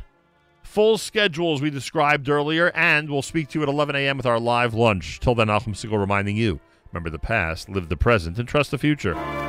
[0.64, 4.16] Full schedule as we described earlier, and we'll speak to you at 11 a.m.
[4.16, 5.20] with our live lunch.
[5.20, 6.62] Till then, Nachum Segal reminding you
[6.94, 9.44] remember the past, live the present, and trust the future.